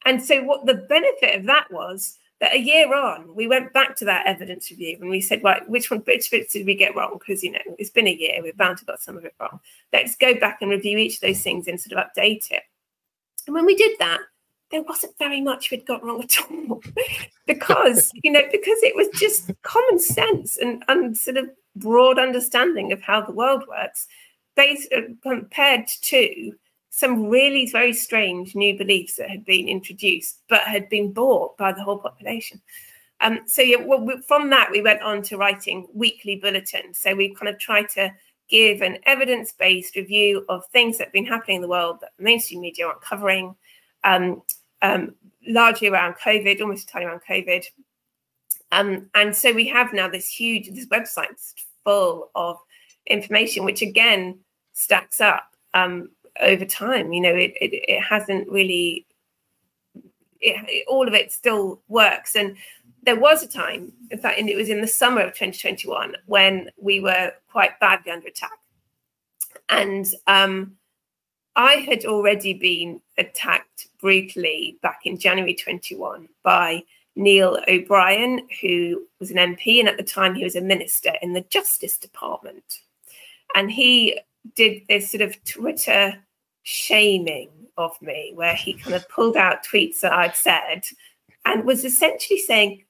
And 0.06 0.24
so, 0.24 0.44
what 0.44 0.66
the 0.66 0.76
benefit 0.76 1.40
of 1.40 1.46
that 1.46 1.72
was 1.72 2.18
that 2.40 2.56
a 2.56 2.60
year 2.60 2.94
on, 2.94 3.36
we 3.36 3.48
went 3.48 3.72
back 3.72 3.96
to 3.98 4.06
that 4.06 4.26
evidence 4.26 4.72
review 4.72 4.98
and 5.00 5.10
we 5.10 5.22
said, 5.22 5.44
right, 5.44 5.68
which 5.70 5.92
one, 5.92 6.00
which 6.00 6.32
bits 6.32 6.54
did 6.54 6.66
we 6.66 6.76
get 6.76 6.96
wrong? 6.96 7.18
Because 7.20 7.44
you 7.44 7.52
know 7.52 7.60
it's 7.78 7.92
been 7.92 8.08
a 8.08 8.14
year, 8.14 8.42
we've 8.42 8.58
bound 8.58 8.80
to 8.80 8.86
got 8.86 9.02
some 9.02 9.16
of 9.16 9.26
it 9.26 9.36
wrong. 9.40 9.60
Let's 9.94 10.16
go 10.16 10.34
back 10.34 10.58
and 10.62 10.72
review 10.72 10.98
each 10.98 11.16
of 11.16 11.22
those 11.22 11.42
things 11.42 11.68
and 11.68 11.80
sort 11.80 11.98
of 11.98 12.08
update 12.08 12.50
it. 12.52 12.64
And 13.46 13.54
when 13.54 13.66
we 13.66 13.76
did 13.76 13.98
that, 14.00 14.22
there 14.72 14.82
wasn't 14.82 15.18
very 15.20 15.42
much 15.42 15.70
we'd 15.70 15.86
got 15.86 16.04
wrong 16.04 16.24
at 16.24 16.38
all, 16.50 16.82
because 17.46 18.12
you 18.24 18.32
know 18.32 18.44
because 18.52 18.82
it 18.82 18.96
was 18.96 19.08
just 19.20 19.52
common 19.62 20.00
sense 20.00 20.58
and, 20.58 20.84
and 20.88 21.18
sort 21.18 21.38
of 21.38 21.50
broad 21.76 22.18
understanding 22.18 22.92
of 22.92 23.02
how 23.02 23.22
the 23.22 23.34
world 23.34 23.64
works, 23.68 24.08
based 24.56 24.92
uh, 24.94 25.02
compared 25.22 25.88
to 26.02 26.54
some 26.92 27.30
really 27.30 27.66
very 27.72 27.94
strange 27.94 28.54
new 28.54 28.78
beliefs 28.78 29.16
that 29.16 29.30
had 29.30 29.46
been 29.46 29.68
introduced 29.68 30.42
but 30.50 30.62
had 30.62 30.90
been 30.90 31.12
bought 31.14 31.58
by 31.58 31.72
the 31.72 31.82
whole 31.82 31.98
population. 31.98 32.62
Um, 33.22 33.40
so 33.46 33.62
yeah, 33.62 33.78
well, 33.78 34.02
we, 34.02 34.22
from 34.28 34.50
that 34.50 34.70
we 34.70 34.82
went 34.82 35.02
on 35.02 35.22
to 35.24 35.38
writing 35.38 35.88
weekly 35.94 36.36
bulletins. 36.36 37.00
So 37.00 37.16
we 37.16 37.34
kind 37.34 37.48
of 37.48 37.58
tried 37.58 37.88
to 37.90 38.14
give 38.50 38.82
an 38.82 38.98
evidence-based 39.06 39.96
review 39.96 40.46
of 40.50 40.66
things 40.68 40.98
that 40.98 41.06
have 41.06 41.14
been 41.14 41.26
happening 41.26 41.58
in 41.58 41.62
the 41.62 41.70
world 41.70 42.00
that 42.02 42.12
the 42.18 42.24
mainstream 42.24 42.60
media 42.60 42.86
aren't 42.86 43.02
covering, 43.02 43.56
um, 44.04 44.42
um, 44.82 45.16
largely 45.48 45.88
around 45.88 46.16
COVID, 46.16 46.60
almost 46.60 46.90
entirely 46.90 47.08
around 47.08 47.22
COVID. 47.28 47.66
Um, 48.74 49.10
and 49.16 49.34
so 49.34 49.54
we 49.54 49.68
have 49.70 49.94
now 49.94 50.10
this 50.10 50.28
huge 50.28 50.70
this 50.72 50.88
website 50.88 51.54
full 51.86 52.32
of 52.36 52.58
information, 53.08 53.64
which 53.64 53.82
again 53.82 54.40
stacks 54.74 55.22
up 55.22 55.56
um, 55.74 56.10
over 56.40 56.66
time. 56.66 57.14
You 57.14 57.22
know, 57.22 57.36
it 57.36 57.54
it, 57.62 57.74
it 57.74 58.02
hasn't 58.02 58.50
really. 58.50 59.06
It, 60.40 60.56
it, 60.68 60.86
all 60.88 61.08
of 61.08 61.14
it 61.14 61.32
still 61.32 61.82
works, 61.88 62.36
and 62.36 62.58
there 63.04 63.20
was 63.20 63.44
a 63.44 63.48
time, 63.48 63.94
in 64.10 64.18
fact, 64.18 64.40
and 64.40 64.50
it 64.50 64.56
was 64.56 64.70
in 64.70 64.82
the 64.82 64.88
summer 64.88 65.22
of 65.22 65.34
2021 65.34 66.16
when 66.26 66.70
we 66.78 67.00
were 67.00 67.32
quite 67.52 67.80
badly 67.80 68.12
under 68.12 68.28
attack, 68.28 68.58
and 69.70 70.12
um, 70.26 70.78
I 71.56 71.74
had 71.74 72.06
already 72.06 72.54
been 72.54 73.02
attacked 73.18 73.88
brutally 74.00 74.78
back 74.82 75.02
in 75.06 75.18
January 75.18 75.54
21 75.54 76.28
by 76.44 76.84
Neil 77.16 77.60
O'Brien, 77.68 78.48
who 78.62 79.06
was 79.20 79.32
an 79.32 79.38
MP, 79.38 79.80
and 79.80 79.90
at 79.90 79.98
the 79.98 80.04
time 80.04 80.34
he 80.34 80.44
was 80.44 80.56
a 80.56 80.62
minister 80.62 81.12
in 81.22 81.34
the 81.34 81.42
Justice 81.42 81.98
Department. 81.98 82.82
And 83.54 83.70
he 83.70 84.20
did 84.56 84.82
this 84.90 85.12
sort 85.12 85.22
of 85.22 85.44
Twitter 85.44 86.16
shaming 86.64 87.50
of 87.78 88.00
me, 88.02 88.32
where 88.36 88.56
he 88.56 88.74
kind 88.74 88.96
of 88.96 89.08
pulled 89.10 89.38
out 89.38 89.66
tweets 89.66 90.02
that 90.02 90.14
I'd 90.14 90.36
said 90.36 90.84
and 91.46 91.66
was 91.66 91.86
essentially 91.86 92.40
saying, 92.40 92.84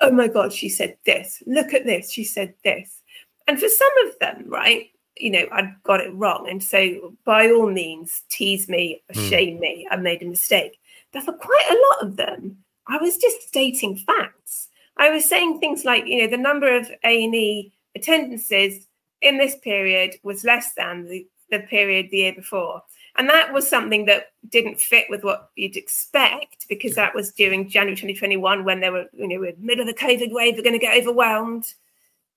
Oh 0.00 0.10
my 0.10 0.26
God, 0.26 0.52
she 0.52 0.68
said 0.68 0.96
this. 1.06 1.42
Look 1.46 1.72
at 1.72 1.84
this. 1.84 2.10
She 2.10 2.24
said 2.24 2.54
this. 2.64 3.02
And 3.46 3.60
for 3.60 3.68
some 3.68 3.90
of 4.06 4.18
them, 4.18 4.44
right, 4.48 4.86
you 5.16 5.30
know, 5.30 5.46
I'd 5.52 5.74
got 5.84 6.00
it 6.00 6.12
wrong. 6.14 6.48
And 6.48 6.62
so 6.62 7.14
by 7.24 7.50
all 7.50 7.70
means, 7.70 8.22
tease 8.28 8.68
me, 8.68 9.02
hmm. 9.12 9.28
shame 9.28 9.56
mm. 9.58 9.60
me, 9.60 9.88
I 9.90 9.96
made 9.96 10.22
a 10.22 10.26
mistake. 10.26 10.78
But 11.12 11.24
for 11.24 11.32
quite 11.32 11.68
a 11.70 12.02
lot 12.02 12.08
of 12.08 12.16
them, 12.16 12.56
I 12.88 12.96
was 12.98 13.16
just 13.16 13.46
stating 13.46 13.96
facts. 13.96 14.68
I 14.96 15.10
was 15.10 15.24
saying 15.24 15.60
things 15.60 15.84
like, 15.84 16.06
you 16.06 16.20
know, 16.22 16.28
the 16.28 16.36
number 16.36 16.74
of 16.74 16.90
A&E 17.04 17.72
attendances 17.94 18.86
in 19.22 19.38
this 19.38 19.56
period 19.56 20.16
was 20.22 20.44
less 20.44 20.74
than 20.74 21.08
the, 21.08 21.26
the 21.50 21.60
period 21.60 22.08
the 22.10 22.18
year 22.18 22.34
before. 22.34 22.82
And 23.16 23.28
that 23.28 23.52
was 23.52 23.68
something 23.68 24.06
that 24.06 24.32
didn't 24.48 24.80
fit 24.80 25.06
with 25.10 25.22
what 25.22 25.50
you'd 25.54 25.76
expect 25.76 26.66
because 26.68 26.94
that 26.94 27.14
was 27.14 27.32
during 27.32 27.68
January 27.68 27.94
2021 27.94 28.64
when 28.64 28.80
they 28.80 28.90
were, 28.90 29.06
you 29.12 29.28
know, 29.28 29.42
in 29.44 29.54
the 29.60 29.66
middle 29.66 29.86
of 29.86 29.94
the 29.94 30.00
COVID 30.00 30.32
wave, 30.32 30.56
we're 30.56 30.62
going 30.62 30.72
to 30.72 30.78
get 30.78 30.96
overwhelmed. 30.96 31.74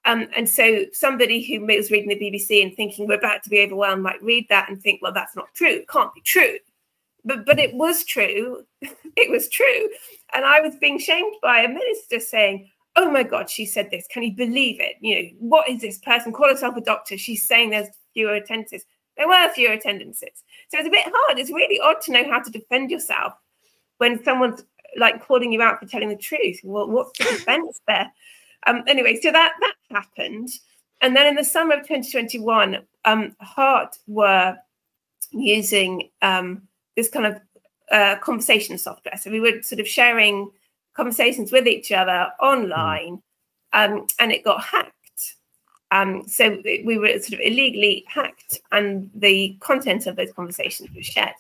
Um, 0.03 0.27
and 0.36 0.47
so 0.47 0.86
somebody 0.91 1.41
who 1.41 1.65
was 1.65 1.91
reading 1.91 2.09
the 2.09 2.19
BBC 2.19 2.61
and 2.61 2.75
thinking 2.75 3.07
we're 3.07 3.15
about 3.15 3.43
to 3.43 3.49
be 3.49 3.61
overwhelmed 3.61 4.03
might 4.03 4.21
read 4.21 4.47
that 4.49 4.69
and 4.69 4.81
think, 4.81 5.01
well, 5.01 5.13
that's 5.13 5.36
not 5.36 5.53
true. 5.55 5.69
It 5.69 5.88
can't 5.88 6.13
be 6.13 6.21
true. 6.21 6.57
But 7.23 7.45
but 7.45 7.57
it 7.57 7.73
was 7.73 8.03
true. 8.03 8.65
it 8.81 9.31
was 9.31 9.49
true. 9.49 9.89
And 10.33 10.45
I 10.45 10.61
was 10.61 10.75
being 10.75 10.99
shamed 10.99 11.36
by 11.41 11.61
a 11.61 11.69
minister 11.69 12.19
saying, 12.19 12.69
Oh 12.95 13.11
my 13.11 13.23
God, 13.23 13.49
she 13.49 13.65
said 13.65 13.91
this. 13.91 14.07
Can 14.07 14.23
you 14.23 14.33
believe 14.33 14.79
it? 14.79 14.95
You 15.01 15.15
know, 15.15 15.29
what 15.39 15.69
is 15.69 15.81
this 15.81 15.99
person? 15.99 16.31
Call 16.31 16.49
herself 16.49 16.77
a 16.77 16.81
doctor. 16.81 17.17
She's 17.17 17.45
saying 17.45 17.69
there's 17.69 17.89
fewer 18.13 18.35
attendances. 18.35 18.85
There 19.17 19.27
were 19.27 19.49
fewer 19.53 19.73
attendances. 19.73 20.43
So 20.69 20.79
it's 20.79 20.87
a 20.87 20.91
bit 20.91 21.05
hard. 21.05 21.39
It's 21.39 21.51
really 21.51 21.79
odd 21.79 22.01
to 22.01 22.11
know 22.11 22.29
how 22.29 22.41
to 22.41 22.51
defend 22.51 22.91
yourself 22.91 23.33
when 23.97 24.23
someone's 24.23 24.63
like 24.97 25.25
calling 25.25 25.51
you 25.51 25.61
out 25.61 25.79
for 25.79 25.85
telling 25.87 26.09
the 26.09 26.15
truth. 26.15 26.59
Well, 26.63 26.89
what's 26.89 27.17
the 27.17 27.25
defense 27.25 27.81
there? 27.87 28.11
Um, 28.67 28.83
anyway, 28.87 29.19
so 29.21 29.31
that 29.31 29.53
that 29.59 29.73
happened, 29.91 30.49
and 31.01 31.15
then 31.15 31.27
in 31.27 31.35
the 31.35 31.43
summer 31.43 31.75
of 31.75 31.81
2021, 31.81 32.79
um, 33.05 33.35
HART 33.39 33.97
were 34.07 34.57
using 35.31 36.09
um, 36.21 36.63
this 36.95 37.09
kind 37.09 37.25
of 37.25 37.39
uh, 37.91 38.15
conversation 38.19 38.77
software. 38.77 39.17
So 39.17 39.29
we 39.29 39.39
were 39.39 39.61
sort 39.61 39.79
of 39.79 39.87
sharing 39.87 40.49
conversations 40.95 41.51
with 41.51 41.67
each 41.67 41.91
other 41.91 42.31
online, 42.41 43.21
um, 43.73 44.07
and 44.19 44.31
it 44.31 44.43
got 44.43 44.63
hacked. 44.63 44.91
Um, 45.91 46.27
so 46.27 46.61
we 46.83 46.97
were 46.97 47.19
sort 47.19 47.33
of 47.33 47.39
illegally 47.41 48.03
hacked, 48.07 48.59
and 48.71 49.09
the 49.13 49.55
content 49.59 50.07
of 50.07 50.15
those 50.15 50.33
conversations 50.33 50.89
was 50.95 51.05
shared. 51.05 51.35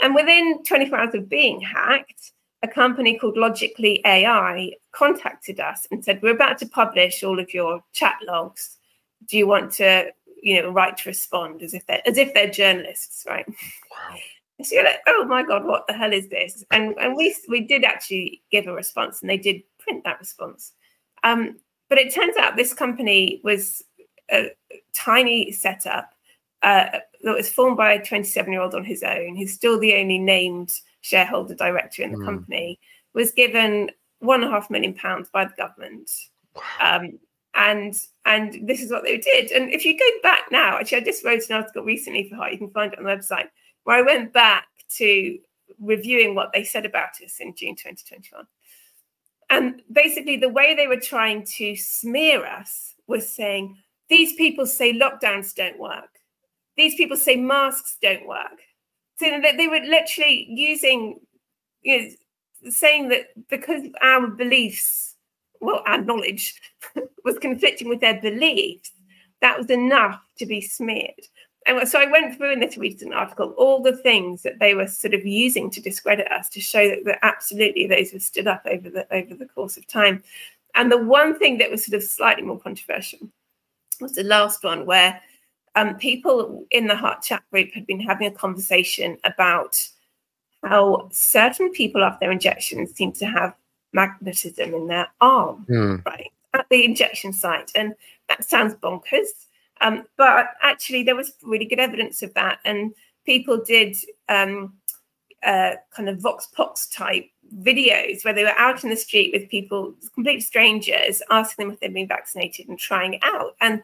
And 0.00 0.14
within 0.14 0.62
24 0.64 0.98
hours 0.98 1.14
of 1.14 1.28
being 1.28 1.60
hacked, 1.60 2.32
a 2.62 2.68
company 2.68 3.18
called 3.18 3.36
Logically 3.36 4.00
AI 4.04 4.72
contacted 4.92 5.58
us 5.58 5.86
and 5.90 6.04
said, 6.04 6.20
"We're 6.22 6.34
about 6.34 6.58
to 6.58 6.66
publish 6.66 7.22
all 7.24 7.40
of 7.40 7.52
your 7.54 7.82
chat 7.92 8.18
logs. 8.22 8.78
Do 9.26 9.36
you 9.38 9.46
want 9.46 9.72
to, 9.74 10.12
you 10.42 10.62
know, 10.62 10.70
write 10.70 10.98
to 10.98 11.08
respond 11.08 11.62
as 11.62 11.74
if 11.74 11.86
they're 11.86 12.02
as 12.06 12.18
if 12.18 12.34
they're 12.34 12.50
journalists, 12.50 13.24
right?" 13.28 13.46
Wow. 13.48 14.16
So 14.64 14.76
you're 14.76 14.84
like, 14.84 15.00
"Oh 15.06 15.24
my 15.24 15.42
god, 15.42 15.64
what 15.64 15.86
the 15.86 15.94
hell 15.94 16.12
is 16.12 16.28
this?" 16.28 16.64
And 16.70 16.94
and 16.98 17.16
we 17.16 17.34
we 17.48 17.60
did 17.60 17.84
actually 17.84 18.42
give 18.50 18.66
a 18.66 18.72
response, 18.72 19.20
and 19.20 19.30
they 19.30 19.38
did 19.38 19.62
print 19.78 20.04
that 20.04 20.20
response. 20.20 20.72
Um, 21.24 21.58
but 21.88 21.98
it 21.98 22.14
turns 22.14 22.36
out 22.36 22.56
this 22.56 22.74
company 22.74 23.40
was 23.44 23.82
a 24.30 24.50
tiny 24.94 25.52
setup 25.52 26.10
uh, 26.62 26.86
that 27.22 27.36
was 27.36 27.48
formed 27.48 27.76
by 27.76 27.92
a 27.92 28.04
27 28.04 28.52
year 28.52 28.62
old 28.62 28.74
on 28.74 28.84
his 28.84 29.02
own, 29.02 29.36
who's 29.36 29.52
still 29.52 29.78
the 29.78 29.96
only 29.96 30.18
named 30.18 30.72
shareholder 31.00 31.54
director 31.54 32.02
in 32.02 32.12
the 32.12 32.18
mm. 32.18 32.24
company, 32.24 32.80
was 33.14 33.32
given 33.32 33.90
one 34.20 34.42
and 34.42 34.50
a 34.50 34.54
half 34.54 34.70
million 34.70 34.94
pounds 34.94 35.28
by 35.32 35.44
the 35.44 35.54
government. 35.56 36.10
Um, 36.80 37.18
and 37.54 37.94
and 38.24 38.66
this 38.66 38.80
is 38.80 38.90
what 38.90 39.04
they 39.04 39.18
did. 39.18 39.50
And 39.50 39.70
if 39.70 39.84
you 39.84 39.98
go 39.98 40.08
back 40.22 40.44
now, 40.50 40.78
actually, 40.78 40.98
I 40.98 41.04
just 41.04 41.24
wrote 41.24 41.42
an 41.50 41.56
article 41.56 41.82
recently 41.82 42.28
for 42.28 42.36
HART. 42.36 42.52
You 42.52 42.58
can 42.58 42.70
find 42.70 42.92
it 42.92 42.98
on 42.98 43.04
the 43.04 43.10
website 43.10 43.48
where 43.84 43.98
I 43.98 44.02
went 44.02 44.32
back 44.32 44.66
to 44.96 45.38
reviewing 45.80 46.34
what 46.34 46.52
they 46.52 46.64
said 46.64 46.86
about 46.86 47.10
us 47.24 47.40
in 47.40 47.54
June 47.54 47.74
2021. 47.74 48.46
And 49.50 49.82
basically, 49.90 50.36
the 50.36 50.48
way 50.48 50.74
they 50.74 50.86
were 50.86 51.00
trying 51.00 51.44
to 51.56 51.76
smear 51.76 52.46
us 52.46 52.94
was 53.06 53.28
saying, 53.28 53.76
these 54.08 54.34
people 54.34 54.66
say 54.66 54.98
lockdowns 54.98 55.54
don't 55.54 55.78
work. 55.78 56.08
These 56.76 56.94
people 56.94 57.16
say 57.16 57.36
masks 57.36 57.98
don't 58.00 58.26
work. 58.26 58.58
So 59.16 59.26
they 59.56 59.68
were 59.68 59.80
literally 59.80 60.46
using, 60.48 61.20
you 61.82 62.00
know, 62.00 62.70
saying 62.70 63.08
that 63.10 63.26
because 63.48 63.82
our 64.02 64.26
beliefs, 64.26 65.16
well, 65.60 65.82
our 65.86 66.00
knowledge 66.00 66.60
was 67.24 67.38
conflicting 67.38 67.88
with 67.88 68.00
their 68.00 68.20
beliefs, 68.20 68.92
that 69.40 69.58
was 69.58 69.70
enough 69.70 70.20
to 70.38 70.46
be 70.46 70.60
smeared. 70.60 71.20
And 71.66 71.88
so 71.88 72.00
I 72.00 72.10
went 72.10 72.36
through 72.36 72.52
in 72.52 72.60
this 72.60 72.76
recent 72.76 73.14
article 73.14 73.54
all 73.56 73.82
the 73.82 73.96
things 73.96 74.42
that 74.42 74.58
they 74.58 74.74
were 74.74 74.86
sort 74.86 75.14
of 75.14 75.24
using 75.24 75.70
to 75.70 75.80
discredit 75.80 76.30
us 76.32 76.48
to 76.50 76.60
show 76.60 76.88
that, 76.88 77.04
that 77.04 77.18
absolutely 77.22 77.86
those 77.86 78.12
were 78.12 78.18
stood 78.18 78.48
up 78.48 78.62
over 78.66 78.90
the 78.90 79.06
over 79.14 79.34
the 79.34 79.46
course 79.46 79.76
of 79.76 79.86
time. 79.86 80.22
And 80.74 80.90
the 80.90 80.98
one 80.98 81.38
thing 81.38 81.58
that 81.58 81.70
was 81.70 81.84
sort 81.84 81.96
of 81.96 82.02
slightly 82.02 82.42
more 82.42 82.58
controversial 82.58 83.20
was 84.00 84.12
the 84.12 84.24
last 84.24 84.64
one 84.64 84.86
where 84.86 85.20
um, 85.74 85.96
people 85.96 86.66
in 86.70 86.86
the 86.86 86.96
HART 86.96 87.22
Chat 87.22 87.42
group 87.50 87.72
had 87.72 87.86
been 87.86 88.00
having 88.00 88.26
a 88.26 88.32
conversation 88.32 89.16
about 89.24 89.78
how 90.64 91.08
certain 91.12 91.70
people 91.70 92.02
after 92.02 92.18
their 92.20 92.32
injections 92.32 92.94
seem 92.94 93.12
to 93.12 93.26
have 93.26 93.54
magnetism 93.92 94.74
in 94.74 94.86
their 94.86 95.08
arm, 95.20 95.66
mm. 95.68 96.04
right, 96.04 96.30
at 96.54 96.66
the 96.70 96.84
injection 96.84 97.32
site. 97.32 97.70
And 97.74 97.94
that 98.28 98.44
sounds 98.44 98.74
bonkers. 98.74 99.46
Um, 99.82 100.04
but 100.16 100.46
actually, 100.62 101.02
there 101.02 101.16
was 101.16 101.34
really 101.42 101.64
good 101.66 101.80
evidence 101.80 102.22
of 102.22 102.32
that. 102.34 102.60
And 102.64 102.94
people 103.26 103.62
did 103.62 103.96
um, 104.28 104.74
uh, 105.42 105.72
kind 105.94 106.08
of 106.08 106.20
Vox 106.20 106.46
Pops 106.46 106.86
type 106.86 107.26
videos 107.58 108.24
where 108.24 108.32
they 108.32 108.44
were 108.44 108.58
out 108.58 108.82
in 108.84 108.90
the 108.90 108.96
street 108.96 109.32
with 109.34 109.50
people, 109.50 109.94
complete 110.14 110.40
strangers, 110.40 111.20
asking 111.30 111.66
them 111.66 111.74
if 111.74 111.80
they'd 111.80 111.92
been 111.92 112.08
vaccinated 112.08 112.68
and 112.68 112.78
trying 112.78 113.14
it 113.14 113.20
out. 113.24 113.56
And 113.60 113.82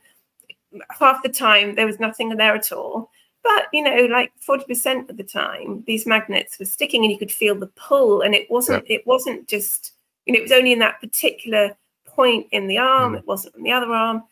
half 0.91 1.23
the 1.23 1.29
time 1.29 1.75
there 1.75 1.87
was 1.87 2.01
nothing 2.01 2.29
there 2.31 2.55
at 2.55 2.73
all. 2.73 3.11
But 3.43 3.67
you 3.73 3.83
know, 3.83 4.07
like 4.07 4.33
forty 4.41 4.65
percent 4.65 5.11
of 5.11 5.17
the 5.17 5.25
time, 5.25 5.85
these 5.87 6.07
magnets 6.07 6.59
were 6.59 6.65
sticking, 6.65 7.05
and 7.05 7.13
you 7.13 7.19
could 7.19 7.33
feel 7.33 7.55
the 7.55 7.69
pull. 7.69 8.21
And 8.21 8.35
it 8.35 8.51
wasn't. 8.51 8.89
Yeah. 8.89 8.97
It 8.97 9.07
wasn't 9.07 9.49
just. 9.49 9.93
You 10.27 10.35
know, 10.35 10.41
it 10.41 10.43
was 10.43 10.53
only 10.53 10.73
in 10.73 10.81
that 10.81 11.01
particular 11.01 11.75
point 12.05 12.49
in 12.51 12.67
the 12.67 12.77
arm. 12.79 13.15
Mm. 13.15 13.19
It 13.19 13.27
wasn't 13.27 13.55
in 13.57 13.63
the 13.63 13.73
other 13.73 13.93
arm. 13.93 14.25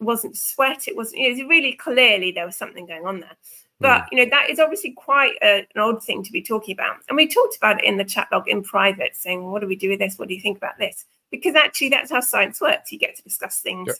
It 0.00 0.04
wasn't 0.04 0.36
sweat. 0.36 0.88
It 0.88 0.96
wasn't. 0.96 1.20
You 1.20 1.28
know, 1.28 1.36
it 1.36 1.42
was 1.42 1.48
really 1.48 1.72
clearly 1.72 2.32
there 2.32 2.46
was 2.46 2.56
something 2.56 2.86
going 2.86 3.06
on 3.06 3.20
there. 3.20 3.36
But 3.80 4.02
mm. 4.02 4.06
you 4.12 4.18
know, 4.18 4.30
that 4.30 4.50
is 4.50 4.58
obviously 4.58 4.92
quite 4.92 5.34
a, 5.42 5.66
an 5.74 5.80
odd 5.80 6.02
thing 6.02 6.22
to 6.22 6.32
be 6.32 6.42
talking 6.42 6.72
about. 6.72 6.96
And 7.08 7.16
we 7.16 7.26
talked 7.26 7.56
about 7.56 7.78
it 7.78 7.84
in 7.84 7.96
the 7.96 8.04
chat 8.04 8.28
log 8.32 8.48
in 8.48 8.62
private, 8.62 9.16
saying, 9.16 9.44
"What 9.44 9.60
do 9.60 9.66
we 9.66 9.76
do 9.76 9.90
with 9.90 9.98
this? 9.98 10.18
What 10.18 10.28
do 10.28 10.34
you 10.34 10.40
think 10.40 10.58
about 10.58 10.78
this?" 10.78 11.04
Because 11.30 11.54
actually, 11.54 11.88
that's 11.88 12.10
how 12.10 12.20
science 12.20 12.60
works. 12.60 12.92
You 12.92 12.98
get 12.98 13.16
to 13.16 13.22
discuss 13.22 13.60
things, 13.60 13.88
yep. 13.88 13.96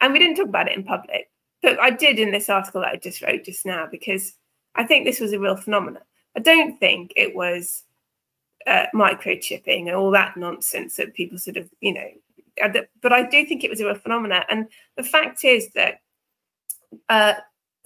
and 0.00 0.12
we 0.12 0.18
didn't 0.18 0.36
talk 0.36 0.48
about 0.48 0.68
it 0.68 0.76
in 0.76 0.84
public 0.84 1.30
but 1.66 1.80
I 1.80 1.90
did 1.90 2.20
in 2.20 2.30
this 2.30 2.48
article 2.48 2.82
that 2.82 2.92
I 2.92 2.96
just 2.96 3.22
wrote 3.22 3.42
just 3.42 3.66
now 3.66 3.88
because 3.90 4.34
I 4.76 4.84
think 4.84 5.04
this 5.04 5.18
was 5.18 5.32
a 5.32 5.40
real 5.40 5.56
phenomenon. 5.56 6.02
I 6.36 6.40
don't 6.40 6.78
think 6.78 7.12
it 7.16 7.34
was 7.34 7.82
uh, 8.68 8.86
microchipping 8.94 9.86
and 9.86 9.96
all 9.96 10.12
that 10.12 10.36
nonsense 10.36 10.94
that 10.94 11.14
people 11.14 11.38
sort 11.38 11.56
of, 11.56 11.68
you 11.80 11.92
know, 11.92 12.08
but 13.02 13.12
I 13.12 13.22
do 13.22 13.44
think 13.44 13.62
it 13.64 13.70
was 13.70 13.80
a 13.80 13.86
real 13.86 13.94
phenomenon. 13.94 14.42
And 14.48 14.68
the 14.96 15.02
fact 15.02 15.44
is 15.44 15.70
that 15.74 16.00
uh, 17.08 17.34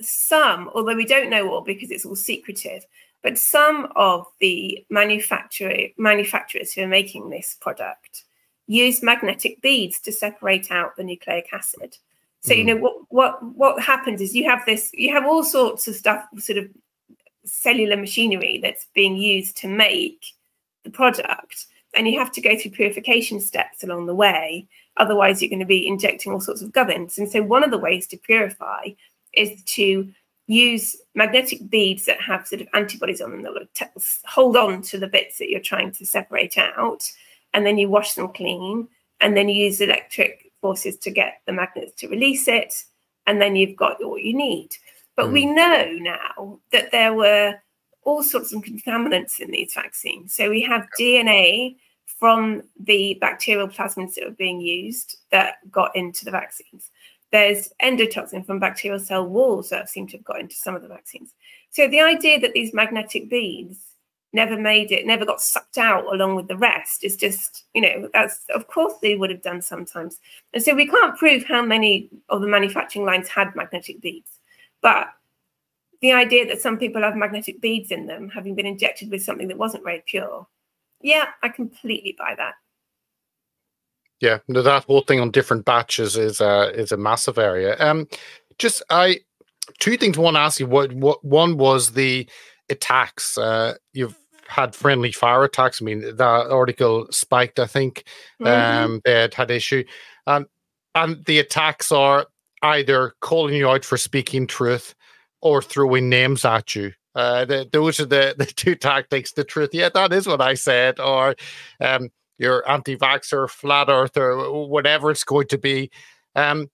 some, 0.00 0.70
although 0.74 0.96
we 0.96 1.06
don't 1.06 1.30
know 1.30 1.50
all 1.50 1.60
because 1.62 1.90
it's 1.90 2.06
all 2.06 2.16
secretive, 2.16 2.84
but 3.22 3.38
some 3.38 3.92
of 3.96 4.26
the 4.40 4.84
manufacturer, 4.88 5.88
manufacturers 5.98 6.72
who 6.72 6.82
are 6.82 6.88
making 6.88 7.30
this 7.30 7.56
product 7.60 8.24
use 8.66 9.02
magnetic 9.02 9.60
beads 9.60 10.00
to 10.00 10.12
separate 10.12 10.70
out 10.70 10.96
the 10.96 11.04
nucleic 11.04 11.52
acid. 11.52 11.96
So 12.42 12.54
you 12.54 12.64
mm. 12.64 12.66
know 12.68 12.76
what 12.76 12.94
what 13.08 13.42
what 13.54 13.82
happens 13.82 14.20
is 14.20 14.34
you 14.34 14.48
have 14.48 14.64
this 14.64 14.90
you 14.94 15.12
have 15.12 15.26
all 15.26 15.44
sorts 15.44 15.86
of 15.88 15.94
stuff 15.94 16.24
sort 16.38 16.58
of 16.58 16.68
cellular 17.44 17.96
machinery 17.96 18.60
that's 18.62 18.86
being 18.94 19.16
used 19.16 19.56
to 19.58 19.68
make 19.68 20.24
the 20.84 20.90
product. 20.90 21.66
And 21.94 22.06
you 22.06 22.18
have 22.18 22.32
to 22.32 22.40
go 22.40 22.56
through 22.56 22.70
purification 22.72 23.40
steps 23.40 23.82
along 23.82 24.06
the 24.06 24.14
way. 24.14 24.66
Otherwise, 24.96 25.40
you're 25.40 25.48
going 25.48 25.60
to 25.60 25.66
be 25.66 25.86
injecting 25.86 26.32
all 26.32 26.40
sorts 26.40 26.62
of 26.62 26.72
gubbins. 26.72 27.18
And 27.18 27.30
so, 27.30 27.42
one 27.42 27.64
of 27.64 27.70
the 27.70 27.78
ways 27.78 28.06
to 28.08 28.16
purify 28.16 28.90
is 29.32 29.62
to 29.64 30.12
use 30.46 30.96
magnetic 31.14 31.68
beads 31.70 32.04
that 32.06 32.20
have 32.20 32.46
sort 32.46 32.60
of 32.60 32.68
antibodies 32.74 33.20
on 33.20 33.30
them 33.30 33.42
that 33.42 33.52
will 33.52 33.66
t- 33.74 33.86
hold 34.24 34.56
on 34.56 34.82
to 34.82 34.98
the 34.98 35.06
bits 35.06 35.38
that 35.38 35.48
you're 35.48 35.60
trying 35.60 35.92
to 35.92 36.04
separate 36.04 36.58
out. 36.58 37.10
And 37.54 37.64
then 37.64 37.78
you 37.78 37.88
wash 37.88 38.14
them 38.14 38.28
clean. 38.28 38.88
And 39.20 39.36
then 39.36 39.48
you 39.48 39.64
use 39.64 39.80
electric 39.80 40.50
forces 40.60 40.96
to 40.98 41.10
get 41.10 41.40
the 41.46 41.52
magnets 41.52 41.92
to 42.00 42.08
release 42.08 42.48
it. 42.48 42.84
And 43.26 43.40
then 43.40 43.54
you've 43.56 43.76
got 43.76 43.96
what 44.00 44.22
you 44.22 44.36
need. 44.36 44.76
But 45.16 45.26
mm. 45.26 45.32
we 45.32 45.46
know 45.46 45.92
now 46.00 46.58
that 46.72 46.90
there 46.90 47.14
were 47.14 47.60
all 48.02 48.22
sorts 48.22 48.52
of 48.52 48.62
contaminants 48.62 49.40
in 49.40 49.50
these 49.50 49.74
vaccines. 49.74 50.34
So 50.34 50.48
we 50.48 50.62
have 50.62 50.88
DNA 50.98 51.76
from 52.06 52.62
the 52.78 53.16
bacterial 53.20 53.68
plasmids 53.68 54.14
that 54.14 54.24
were 54.24 54.30
being 54.32 54.60
used 54.60 55.16
that 55.30 55.56
got 55.70 55.94
into 55.96 56.24
the 56.24 56.30
vaccines. 56.30 56.90
There's 57.32 57.70
endotoxin 57.82 58.44
from 58.44 58.58
bacterial 58.58 58.98
cell 58.98 59.26
walls 59.26 59.70
that 59.70 59.88
seem 59.88 60.06
to 60.08 60.16
have 60.16 60.24
got 60.24 60.40
into 60.40 60.56
some 60.56 60.74
of 60.74 60.82
the 60.82 60.88
vaccines. 60.88 61.34
So 61.70 61.86
the 61.88 62.00
idea 62.00 62.40
that 62.40 62.52
these 62.52 62.74
magnetic 62.74 63.30
beads 63.30 63.78
never 64.32 64.56
made 64.56 64.92
it, 64.92 65.06
never 65.06 65.24
got 65.24 65.40
sucked 65.40 65.78
out 65.78 66.12
along 66.12 66.36
with 66.36 66.48
the 66.48 66.56
rest 66.56 67.04
is 67.04 67.16
just, 67.16 67.64
you 67.74 67.80
know, 67.80 68.08
that's 68.12 68.44
of 68.54 68.66
course 68.68 68.94
they 69.00 69.16
would 69.16 69.30
have 69.30 69.42
done 69.42 69.62
sometimes. 69.62 70.18
And 70.52 70.62
so 70.62 70.74
we 70.74 70.86
can't 70.86 71.16
prove 71.16 71.44
how 71.44 71.62
many 71.62 72.10
of 72.28 72.40
the 72.40 72.46
manufacturing 72.46 73.04
lines 73.04 73.28
had 73.28 73.54
magnetic 73.56 74.00
beads. 74.00 74.38
But 74.82 75.08
the 76.00 76.12
idea 76.12 76.46
that 76.46 76.62
some 76.62 76.78
people 76.78 77.02
have 77.02 77.16
magnetic 77.16 77.60
beads 77.60 77.90
in 77.90 78.06
them, 78.06 78.28
having 78.30 78.54
been 78.54 78.66
injected 78.66 79.10
with 79.10 79.22
something 79.22 79.48
that 79.48 79.58
wasn't 79.58 79.84
very 79.84 80.02
pure, 80.06 80.46
yeah, 81.02 81.26
I 81.42 81.48
completely 81.48 82.14
buy 82.18 82.34
that. 82.36 82.54
Yeah, 84.20 84.38
that 84.48 84.84
whole 84.84 85.00
thing 85.02 85.20
on 85.20 85.30
different 85.30 85.64
batches 85.64 86.16
is 86.16 86.40
a 86.40 86.70
is 86.74 86.92
a 86.92 86.96
massive 86.98 87.38
area. 87.38 87.76
Um, 87.78 88.06
just 88.58 88.82
I 88.90 89.20
two 89.78 89.96
things 89.96 90.18
I 90.18 90.20
want 90.20 90.36
to 90.36 90.40
ask 90.40 90.60
you. 90.60 90.66
What 90.66 90.92
what 90.92 91.24
one 91.24 91.56
was 91.56 91.92
the 91.92 92.28
attacks. 92.68 93.38
Uh, 93.38 93.74
you've 93.94 94.16
had 94.46 94.74
friendly 94.74 95.12
fire 95.12 95.44
attacks. 95.44 95.80
I 95.80 95.84
mean, 95.84 96.16
that 96.16 96.22
article 96.22 97.06
spiked. 97.10 97.58
I 97.58 97.66
think 97.66 98.04
mm-hmm. 98.40 98.46
um, 98.46 99.00
they 99.04 99.12
had 99.12 99.32
had 99.32 99.50
issue, 99.50 99.84
and 100.26 100.44
and 100.94 101.24
the 101.24 101.38
attacks 101.38 101.90
are 101.90 102.26
either 102.62 103.14
calling 103.20 103.54
you 103.54 103.70
out 103.70 103.86
for 103.86 103.96
speaking 103.96 104.46
truth 104.46 104.94
or 105.42 105.62
throwing 105.62 106.08
names 106.08 106.44
at 106.44 106.74
you. 106.74 106.92
Uh, 107.14 107.44
the, 107.44 107.68
those 107.72 108.00
are 108.00 108.06
the, 108.06 108.34
the 108.38 108.46
two 108.46 108.74
tactics. 108.74 109.32
The 109.32 109.44
truth, 109.44 109.70
yeah, 109.72 109.88
that 109.94 110.12
is 110.12 110.26
what 110.26 110.40
I 110.40 110.54
said, 110.54 111.00
or 111.00 111.34
um, 111.80 112.10
you're 112.38 112.68
anti-vaxxer, 112.68 113.48
flat 113.50 113.88
earther, 113.88 114.50
whatever 114.50 115.10
it's 115.10 115.24
going 115.24 115.48
to 115.48 115.58
be. 115.58 115.90
Um, 116.34 116.70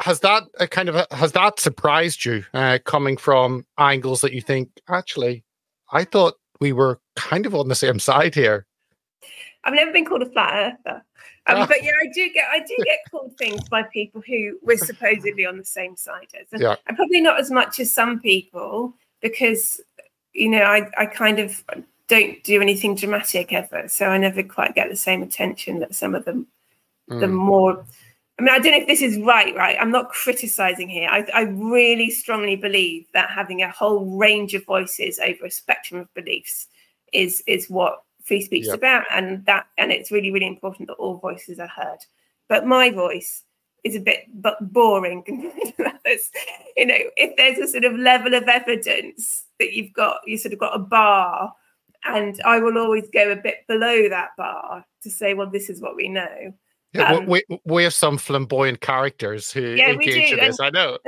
has 0.00 0.20
that 0.20 0.44
uh, 0.58 0.66
kind 0.66 0.88
of 0.88 1.06
has 1.10 1.32
that 1.32 1.60
surprised 1.60 2.24
you 2.24 2.44
uh, 2.54 2.78
coming 2.84 3.16
from 3.16 3.64
angles 3.78 4.20
that 4.22 4.32
you 4.32 4.40
think 4.40 4.68
actually 4.88 5.44
I 5.92 6.04
thought 6.04 6.34
we 6.60 6.72
were 6.72 7.00
kind 7.14 7.46
of 7.46 7.54
on 7.54 7.68
the 7.68 7.74
same 7.74 7.98
side 8.10 8.34
here? 8.34 8.66
I've 9.64 9.74
never 9.74 9.92
been 9.92 10.04
called 10.04 10.22
a 10.22 10.30
flat 10.30 10.78
earther, 10.86 11.04
um, 11.46 11.68
but 11.68 11.82
yeah, 11.82 11.92
I 12.00 12.06
do 12.12 12.30
get 12.32 12.44
I 12.50 12.60
do 12.60 12.76
get 12.84 12.98
called 13.10 13.36
things 13.36 13.68
by 13.68 13.82
people 13.84 14.22
who 14.26 14.58
we're 14.62 14.76
supposedly 14.76 15.44
on 15.46 15.56
the 15.56 15.64
same 15.64 15.96
side 15.96 16.28
as, 16.40 16.46
and, 16.52 16.62
yeah. 16.62 16.76
and 16.86 16.96
probably 16.96 17.20
not 17.20 17.40
as 17.40 17.50
much 17.50 17.80
as 17.80 17.92
some 17.92 18.20
people 18.20 18.94
because 19.20 19.80
you 20.32 20.48
know 20.48 20.62
I 20.62 20.88
I 20.98 21.06
kind 21.06 21.38
of 21.38 21.64
don't 22.08 22.42
do 22.44 22.60
anything 22.60 22.94
dramatic 22.94 23.52
ever, 23.52 23.88
so 23.88 24.06
I 24.06 24.18
never 24.18 24.42
quite 24.42 24.74
get 24.74 24.90
the 24.90 24.96
same 24.96 25.22
attention 25.22 25.78
that 25.80 25.94
some 25.94 26.14
of 26.14 26.24
them 26.24 26.46
mm. 27.10 27.20
the 27.20 27.28
more. 27.28 27.84
I 28.38 28.42
mean, 28.42 28.54
I 28.54 28.58
don't 28.58 28.72
know 28.72 28.78
if 28.78 28.86
this 28.86 29.02
is 29.02 29.18
right, 29.18 29.54
right? 29.54 29.76
I'm 29.78 29.90
not 29.90 30.08
criticizing 30.08 30.88
here. 30.88 31.08
I, 31.08 31.26
I 31.34 31.42
really 31.42 32.10
strongly 32.10 32.56
believe 32.56 33.06
that 33.12 33.30
having 33.30 33.62
a 33.62 33.70
whole 33.70 34.16
range 34.16 34.54
of 34.54 34.64
voices 34.64 35.20
over 35.20 35.44
a 35.44 35.50
spectrum 35.50 36.00
of 36.00 36.12
beliefs 36.14 36.68
is 37.12 37.42
is 37.46 37.68
what 37.68 38.02
free 38.24 38.42
speech 38.42 38.66
yep. 38.66 38.74
is 38.74 38.74
about, 38.74 39.04
and 39.10 39.44
that 39.46 39.66
and 39.78 39.92
it's 39.92 40.10
really 40.10 40.30
really 40.30 40.46
important 40.46 40.88
that 40.88 40.94
all 40.94 41.18
voices 41.18 41.58
are 41.58 41.68
heard. 41.68 41.98
But 42.48 42.66
my 42.66 42.90
voice 42.90 43.44
is 43.84 43.96
a 43.96 44.00
bit 44.00 44.26
but 44.34 44.72
boring 44.72 45.24
you 46.76 46.86
know, 46.86 46.98
if 47.16 47.36
there's 47.36 47.58
a 47.58 47.70
sort 47.70 47.84
of 47.84 47.94
level 47.94 48.34
of 48.34 48.44
evidence 48.44 49.44
that 49.58 49.72
you've 49.72 49.92
got, 49.92 50.18
you 50.26 50.38
sort 50.38 50.52
of 50.52 50.58
got 50.58 50.74
a 50.74 50.78
bar 50.78 51.52
and 52.04 52.40
I 52.44 52.58
will 52.58 52.78
always 52.78 53.08
go 53.10 53.30
a 53.30 53.36
bit 53.36 53.66
below 53.68 54.08
that 54.08 54.30
bar 54.36 54.84
to 55.02 55.10
say, 55.10 55.34
well, 55.34 55.50
this 55.50 55.70
is 55.70 55.80
what 55.80 55.96
we 55.96 56.08
know. 56.08 56.52
Yeah, 56.92 57.14
um, 57.14 57.26
we, 57.26 57.42
we 57.64 57.84
have 57.84 57.94
some 57.94 58.18
flamboyant 58.18 58.80
characters 58.80 59.50
who 59.50 59.62
yeah, 59.62 59.90
engage 59.90 60.32
in 60.32 60.38
this. 60.38 60.58
And, 60.58 60.76
I 60.76 60.80
know. 60.80 60.98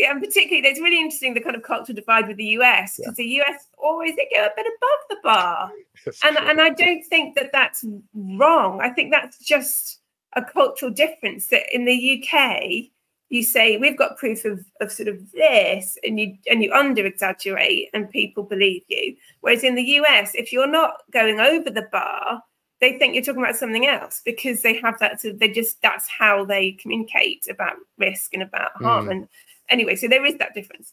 Yeah, 0.00 0.12
and 0.12 0.20
particularly, 0.20 0.66
it's 0.66 0.80
really 0.80 0.98
interesting 0.98 1.34
the 1.34 1.40
kind 1.40 1.54
of 1.54 1.62
cultural 1.62 1.94
divide 1.94 2.26
with 2.26 2.38
the 2.38 2.56
US 2.58 2.96
because 2.96 3.18
yeah. 3.18 3.24
the 3.24 3.42
US 3.42 3.66
always 3.76 4.16
they 4.16 4.28
go 4.34 4.44
a 4.44 4.50
bit 4.56 4.66
above 4.66 5.00
the 5.10 5.16
bar, 5.22 5.70
and 6.24 6.38
and 6.38 6.60
I 6.60 6.70
don't 6.70 7.04
think 7.04 7.34
that 7.34 7.50
that's 7.52 7.84
wrong. 8.14 8.80
I 8.80 8.88
think 8.90 9.12
that's 9.12 9.38
just 9.38 10.00
a 10.34 10.42
cultural 10.42 10.90
difference 10.90 11.48
that 11.48 11.74
in 11.74 11.84
the 11.84 12.24
UK 12.24 12.90
you 13.30 13.42
say 13.42 13.76
we've 13.76 13.98
got 13.98 14.16
proof 14.16 14.44
of, 14.44 14.64
of 14.80 14.90
sort 14.90 15.08
of 15.08 15.30
this 15.32 15.98
and 16.02 16.18
you 16.18 16.36
and 16.50 16.62
you 16.62 16.72
under 16.72 17.04
exaggerate 17.04 17.88
and 17.92 18.10
people 18.10 18.42
believe 18.42 18.82
you 18.88 19.16
whereas 19.40 19.64
in 19.64 19.74
the 19.74 19.82
us 19.82 20.32
if 20.34 20.52
you're 20.52 20.70
not 20.70 20.94
going 21.12 21.40
over 21.40 21.70
the 21.70 21.88
bar 21.90 22.42
they 22.80 22.98
think 22.98 23.14
you're 23.14 23.22
talking 23.22 23.42
about 23.42 23.56
something 23.56 23.86
else 23.86 24.22
because 24.24 24.62
they 24.62 24.78
have 24.78 24.98
that 24.98 25.20
sort 25.20 25.34
of, 25.34 25.40
they 25.40 25.48
just 25.48 25.80
that's 25.82 26.08
how 26.08 26.44
they 26.44 26.72
communicate 26.72 27.46
about 27.48 27.76
risk 27.98 28.34
and 28.34 28.42
about 28.42 28.72
harm 28.76 29.06
mm. 29.06 29.10
and 29.12 29.28
anyway 29.70 29.96
so 29.96 30.08
there 30.08 30.24
is 30.24 30.36
that 30.36 30.54
difference. 30.54 30.92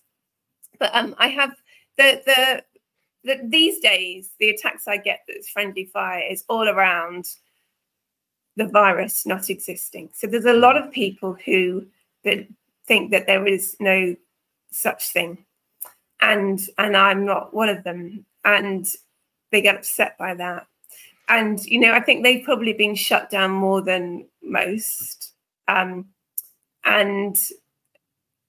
But 0.79 0.93
um 0.93 1.15
i 1.17 1.27
have 1.27 1.55
the 1.97 2.21
the 2.25 2.63
the, 3.23 3.41
these 3.43 3.79
days 3.79 4.31
the 4.39 4.49
attacks 4.49 4.87
i 4.87 4.95
get 4.95 5.21
that's 5.27 5.49
friendly 5.49 5.85
fire 5.85 6.23
is 6.29 6.45
all 6.47 6.69
around 6.69 7.27
the 8.57 8.67
virus 8.67 9.25
not 9.25 9.49
existing. 9.49 10.09
So 10.13 10.27
there's 10.27 10.45
a 10.45 10.53
lot 10.53 10.75
of 10.75 10.91
people 10.91 11.37
who 11.45 11.85
that 12.23 12.47
think 12.85 13.11
that 13.11 13.27
there 13.27 13.47
is 13.47 13.77
no 13.79 14.15
such 14.71 15.09
thing. 15.09 15.45
And 16.19 16.59
and 16.77 16.97
i'm 16.97 17.23
not 17.23 17.53
one 17.53 17.69
of 17.69 17.83
them. 17.83 18.25
And 18.43 18.85
they 19.51 19.61
get 19.61 19.75
upset 19.75 20.17
by 20.17 20.33
that. 20.33 20.65
And 21.29 21.63
you 21.65 21.79
know 21.79 21.93
i 21.93 22.01
think 22.01 22.23
they've 22.23 22.43
probably 22.43 22.73
been 22.73 22.95
shut 22.95 23.29
down 23.29 23.51
more 23.51 23.81
than 23.81 24.25
most. 24.41 25.33
Um, 25.67 26.07
and 26.83 27.39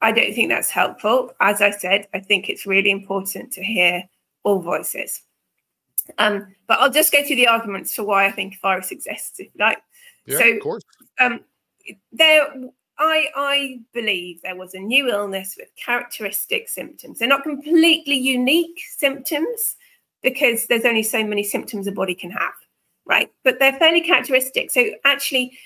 i 0.00 0.12
don't 0.12 0.34
think 0.34 0.48
that's 0.48 0.70
helpful 0.70 1.32
as 1.40 1.60
i 1.60 1.70
said 1.70 2.06
i 2.14 2.20
think 2.20 2.48
it's 2.48 2.66
really 2.66 2.90
important 2.90 3.52
to 3.52 3.62
hear 3.62 4.02
all 4.44 4.60
voices 4.60 5.22
um, 6.16 6.54
but 6.66 6.78
i'll 6.80 6.90
just 6.90 7.12
go 7.12 7.22
through 7.22 7.36
the 7.36 7.48
arguments 7.48 7.94
for 7.94 8.04
why 8.04 8.26
i 8.26 8.30
think 8.30 8.58
virus 8.60 8.90
exists 8.90 9.38
if 9.40 9.46
you 9.54 9.64
like 9.64 9.78
yeah, 10.26 10.38
so 10.38 10.52
of 10.52 10.60
course. 10.60 10.82
Um, 11.20 11.40
there 12.12 12.46
I, 12.98 13.28
I 13.36 13.80
believe 13.92 14.42
there 14.42 14.56
was 14.56 14.74
a 14.74 14.80
new 14.80 15.08
illness 15.08 15.54
with 15.56 15.68
characteristic 15.76 16.68
symptoms. 16.68 17.18
They're 17.18 17.28
not 17.28 17.44
completely 17.44 18.16
unique 18.16 18.80
symptoms 18.96 19.76
because 20.22 20.66
there's 20.66 20.84
only 20.84 21.04
so 21.04 21.24
many 21.24 21.44
symptoms 21.44 21.86
a 21.86 21.92
body 21.92 22.14
can 22.14 22.30
have, 22.32 22.54
right? 23.06 23.30
But 23.44 23.60
they're 23.60 23.78
fairly 23.78 24.00
characteristic. 24.00 24.70
So 24.70 24.90
actually, 25.04 25.56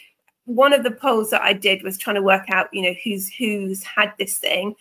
one 0.44 0.72
of 0.72 0.82
the 0.82 0.90
polls 0.90 1.30
that 1.30 1.42
I 1.42 1.52
did 1.52 1.82
was 1.82 1.98
trying 1.98 2.16
to 2.16 2.22
work 2.22 2.50
out, 2.50 2.68
you 2.72 2.82
know, 2.82 2.94
who's 3.04 3.32
who's 3.32 3.82
had 3.82 4.12
this 4.18 4.38
thing. 4.38 4.74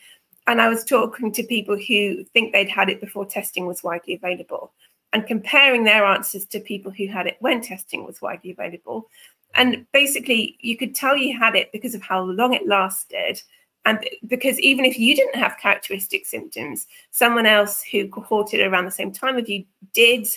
And 0.47 0.62
I 0.62 0.70
was 0.70 0.84
talking 0.84 1.32
to 1.34 1.43
people 1.43 1.78
who 1.78 2.24
think 2.26 2.51
they'd 2.51 2.70
had 2.70 2.89
it 2.89 2.99
before 2.99 3.26
testing 3.26 3.68
was 3.68 3.84
widely 3.84 4.16
available 4.16 4.74
and 5.14 5.28
comparing 5.28 5.84
their 5.84 6.05
answers 6.05 6.45
to 6.45 6.59
people 6.59 6.91
who 6.91 7.07
had 7.07 7.28
it 7.28 7.38
when 7.39 7.62
testing 7.62 8.05
was 8.05 8.22
widely 8.22 8.51
available. 8.51 9.09
And 9.55 9.86
basically, 9.91 10.57
you 10.62 10.78
could 10.78 10.95
tell 10.95 11.18
you 11.18 11.38
had 11.38 11.55
it 11.55 11.72
because 11.72 11.93
of 11.93 12.01
how 12.01 12.22
long 12.22 12.53
it 12.53 12.68
lasted. 12.68 13.41
And 13.86 14.07
because 14.28 14.59
even 14.59 14.86
if 14.86 14.97
you 14.97 15.16
didn't 15.16 15.36
have 15.36 15.57
characteristic 15.57 16.26
symptoms, 16.26 16.88
someone 17.12 17.45
else 17.45 17.84
who 17.84 18.07
cohorted 18.07 18.62
around 18.62 18.86
the 18.86 18.91
same 18.91 19.12
time 19.12 19.38
as 19.38 19.49
you 19.49 19.66
did. 19.93 20.28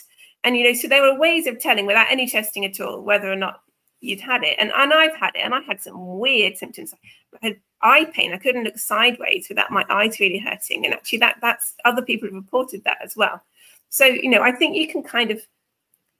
And, 0.42 0.56
you 0.56 0.64
know, 0.64 0.74
so 0.74 0.88
there 0.88 1.02
were 1.02 1.18
ways 1.18 1.46
of 1.46 1.58
telling 1.58 1.86
without 1.86 2.10
any 2.10 2.28
testing 2.28 2.64
at 2.64 2.80
all 2.80 3.00
whether 3.00 3.30
or 3.30 3.36
not 3.36 3.60
you'd 4.04 4.20
had 4.20 4.44
it. 4.44 4.56
And, 4.58 4.70
and 4.74 4.92
I've 4.92 5.16
had 5.16 5.34
it, 5.34 5.40
and 5.40 5.54
I 5.54 5.60
had 5.60 5.82
some 5.82 6.18
weird 6.18 6.56
symptoms. 6.56 6.94
I 7.42 7.46
had 7.46 7.60
eye 7.82 8.04
pain. 8.06 8.32
I 8.32 8.38
couldn't 8.38 8.64
look 8.64 8.78
sideways 8.78 9.48
without 9.48 9.70
my 9.70 9.84
eyes 9.88 10.20
really 10.20 10.38
hurting. 10.38 10.84
And 10.84 10.94
actually, 10.94 11.18
that 11.18 11.38
that's 11.40 11.74
other 11.84 12.02
people 12.02 12.28
have 12.28 12.34
reported 12.34 12.84
that 12.84 12.98
as 13.02 13.16
well. 13.16 13.42
So, 13.88 14.04
you 14.04 14.28
know, 14.28 14.42
I 14.42 14.52
think 14.52 14.76
you 14.76 14.88
can 14.88 15.02
kind 15.02 15.30
of 15.30 15.40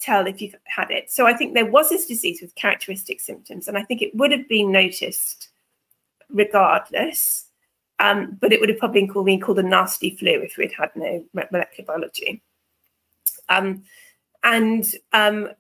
tell 0.01 0.27
if 0.27 0.41
you've 0.41 0.57
had 0.65 0.91
it. 0.91 1.11
So 1.11 1.27
I 1.27 1.35
think 1.35 1.55
there 1.55 1.67
was 1.67 1.91
this 1.91 2.07
disease 2.07 2.41
with 2.41 2.55
characteristic 2.55 3.21
symptoms, 3.21 3.69
and 3.69 3.79
I 3.79 3.83
think 3.83 4.03
it 4.03 4.15
would 4.15 4.33
have 4.33 4.49
been 4.49 4.73
noticed 4.73 5.49
regardless. 6.31 7.47
Um, 8.01 8.37
but 8.41 8.53
it 8.53 8.59
would 8.59 8.69
have 8.71 8.79
probably 8.79 9.07
been 9.07 9.41
called, 9.41 9.59
a 9.61 9.63
nasty 9.63 10.17
flu 10.17 10.43
if 10.43 10.57
we'd 10.57 10.73
had 10.73 10.91
no 10.97 11.25
molecular 11.33 11.87
biology. 11.87 12.43
Um, 13.49 13.85
and 14.43 14.85
um, 15.13 15.51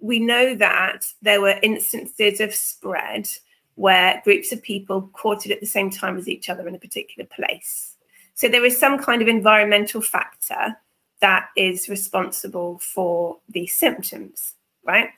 we 0.00 0.18
know 0.18 0.54
that 0.54 1.06
there 1.22 1.40
were 1.40 1.58
instances 1.62 2.40
of 2.40 2.54
spread 2.54 3.28
where 3.74 4.20
groups 4.24 4.52
of 4.52 4.62
people 4.62 5.08
caught 5.12 5.46
it 5.46 5.52
at 5.52 5.60
the 5.60 5.66
same 5.66 5.90
time 5.90 6.18
as 6.18 6.28
each 6.28 6.48
other 6.48 6.66
in 6.66 6.74
a 6.74 6.78
particular 6.78 7.28
place. 7.28 7.96
So 8.34 8.48
there 8.48 8.64
is 8.64 8.78
some 8.78 8.98
kind 8.98 9.22
of 9.22 9.28
environmental 9.28 10.00
factor 10.00 10.76
that 11.20 11.48
is 11.56 11.88
responsible 11.88 12.78
for 12.78 13.38
these 13.48 13.74
symptoms, 13.74 14.54
right? 14.84 15.10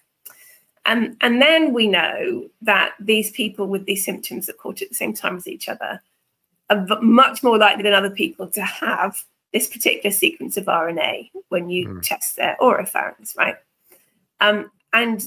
Um, 0.86 1.16
and 1.20 1.40
then 1.40 1.72
we 1.72 1.86
know 1.86 2.48
that 2.62 2.92
these 2.98 3.30
people 3.30 3.66
with 3.66 3.84
these 3.86 4.04
symptoms 4.04 4.46
that 4.46 4.58
caught 4.58 4.82
at 4.82 4.88
the 4.88 4.94
same 4.94 5.12
time 5.12 5.36
as 5.36 5.46
each 5.46 5.68
other 5.68 6.00
are 6.70 6.86
much 7.02 7.42
more 7.42 7.58
likely 7.58 7.82
than 7.82 7.92
other 7.92 8.10
people 8.10 8.46
to 8.48 8.62
have 8.62 9.22
this 9.52 9.68
particular 9.68 10.12
sequence 10.12 10.56
of 10.56 10.64
RNA 10.64 11.30
when 11.48 11.68
you 11.68 11.88
mm. 11.88 12.02
test 12.02 12.36
their 12.36 12.56
oropharynx, 12.60 13.36
right? 13.36 13.56
Um, 14.40 14.70
and 14.92 15.22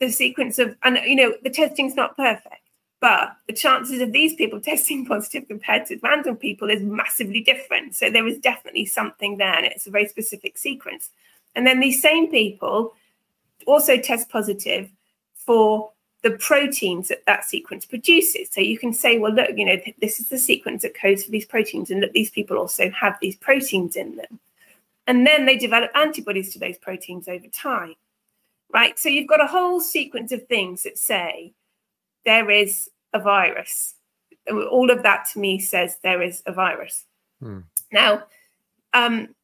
the 0.00 0.10
sequence 0.10 0.58
of, 0.58 0.76
and 0.82 0.98
you 1.06 1.16
know, 1.16 1.34
the 1.42 1.50
testing's 1.50 1.94
not 1.94 2.16
perfect, 2.16 2.62
but 3.00 3.36
the 3.46 3.52
chances 3.52 4.00
of 4.00 4.12
these 4.12 4.34
people 4.34 4.60
testing 4.62 5.04
positive 5.06 5.48
compared 5.48 5.86
to 5.86 5.98
random 6.02 6.36
people 6.36 6.70
is 6.70 6.82
massively 6.82 7.40
different. 7.40 7.94
So 7.94 8.10
there 8.10 8.26
is 8.26 8.38
definitely 8.38 8.86
something 8.86 9.38
there, 9.38 9.54
and 9.54 9.66
it's 9.66 9.86
a 9.86 9.90
very 9.90 10.08
specific 10.08 10.58
sequence. 10.58 11.10
And 11.54 11.66
then 11.66 11.80
these 11.80 12.00
same 12.00 12.30
people 12.30 12.94
also 13.66 13.96
test 13.96 14.28
positive 14.28 14.90
for 15.34 15.90
the 16.22 16.30
proteins 16.30 17.08
that 17.08 17.26
that 17.26 17.44
sequence 17.44 17.84
produces. 17.84 18.48
So 18.50 18.60
you 18.60 18.78
can 18.78 18.92
say, 18.92 19.18
well, 19.18 19.32
look, 19.32 19.50
you 19.56 19.64
know, 19.64 19.76
this 20.00 20.20
is 20.20 20.28
the 20.28 20.38
sequence 20.38 20.82
that 20.82 20.94
codes 20.94 21.24
for 21.24 21.30
these 21.30 21.44
proteins, 21.44 21.90
and 21.90 22.02
that 22.02 22.12
these 22.12 22.30
people 22.30 22.58
also 22.58 22.90
have 22.90 23.18
these 23.20 23.36
proteins 23.36 23.96
in 23.96 24.16
them. 24.16 24.38
And 25.06 25.26
then 25.26 25.46
they 25.46 25.56
develop 25.56 25.90
antibodies 25.96 26.52
to 26.52 26.60
those 26.60 26.78
proteins 26.78 27.26
over 27.26 27.48
time, 27.48 27.94
right? 28.72 28.98
So 28.98 29.08
you've 29.08 29.28
got 29.28 29.42
a 29.42 29.46
whole 29.46 29.80
sequence 29.80 30.32
of 30.32 30.46
things 30.46 30.82
that 30.82 30.98
say 30.98 31.52
there 32.24 32.50
is 32.50 32.88
a 33.12 33.20
virus. 33.20 33.94
All 34.50 34.90
of 34.90 35.02
that 35.02 35.28
to 35.32 35.38
me 35.38 35.58
says 35.58 35.98
there 36.02 36.22
is 36.22 36.42
a 36.46 36.52
virus. 36.52 37.04
Hmm. 37.40 37.60
Now, 37.92 38.24
um, 38.92 39.34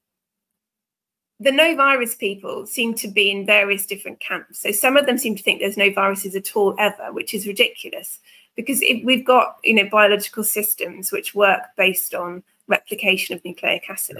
the 1.40 1.52
no 1.52 1.76
virus 1.76 2.14
people 2.14 2.66
seem 2.66 2.94
to 2.94 3.08
be 3.08 3.30
in 3.30 3.46
various 3.46 3.86
different 3.86 4.18
camps. 4.18 4.60
So 4.60 4.72
some 4.72 4.96
of 4.96 5.06
them 5.06 5.18
seem 5.18 5.36
to 5.36 5.42
think 5.42 5.60
there's 5.60 5.76
no 5.76 5.92
viruses 5.92 6.34
at 6.34 6.56
all 6.56 6.74
ever, 6.78 7.12
which 7.12 7.32
is 7.32 7.46
ridiculous 7.46 8.18
because 8.58 8.82
if 8.82 9.04
we've 9.04 9.24
got 9.24 9.58
you 9.62 9.72
know 9.72 9.88
biological 9.88 10.42
systems 10.42 11.12
which 11.12 11.32
work 11.32 11.62
based 11.76 12.12
on 12.12 12.42
replication 12.66 13.36
of 13.36 13.44
nucleic 13.44 13.88
acid, 13.88 14.18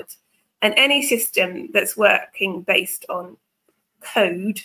and 0.62 0.74
any 0.76 1.02
system 1.02 1.68
that's 1.72 1.96
working 1.96 2.62
based 2.62 3.04
on 3.08 3.36
code 4.00 4.60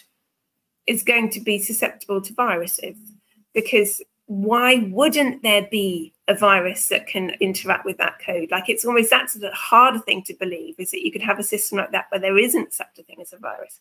is 0.88 1.03
going 1.03 1.29
to 1.31 1.39
be 1.39 1.59
susceptible 1.59 2.21
to 2.21 2.34
viruses 2.34 2.97
because 3.53 4.01
why 4.25 4.88
wouldn't 4.89 5.43
there 5.43 5.67
be 5.69 6.13
a 6.27 6.36
virus 6.36 6.88
that 6.88 7.07
can 7.07 7.31
interact 7.39 7.86
with 7.86 7.97
that 7.97 8.19
code? 8.19 8.49
Like 8.51 8.69
it's 8.69 8.86
almost 8.86 9.09
that's 9.09 9.34
the 9.34 9.51
harder 9.51 9.99
thing 9.99 10.23
to 10.23 10.34
believe 10.34 10.75
is 10.77 10.91
that 10.91 11.03
you 11.03 11.11
could 11.11 11.21
have 11.21 11.39
a 11.39 11.43
system 11.43 11.77
like 11.77 11.91
that 11.91 12.05
where 12.09 12.21
there 12.21 12.38
isn't 12.38 12.73
such 12.73 12.97
a 12.99 13.03
thing 13.03 13.17
as 13.21 13.34
a 13.34 13.38
virus. 13.38 13.79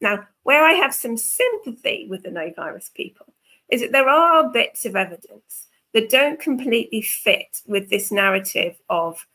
Now, 0.00 0.26
where 0.42 0.64
I 0.64 0.72
have 0.72 0.94
some 0.94 1.16
sympathy 1.16 2.06
with 2.08 2.22
the 2.22 2.30
no 2.30 2.52
virus 2.54 2.90
people 2.94 3.32
is 3.68 3.80
that 3.80 3.92
there 3.92 4.08
are 4.08 4.50
bits 4.50 4.84
of 4.84 4.96
evidence 4.96 5.68
that 5.92 6.10
don't 6.10 6.40
completely 6.40 7.02
fit 7.02 7.62
with 7.66 7.88
this 7.88 8.10
narrative 8.10 8.76
of 8.88 9.26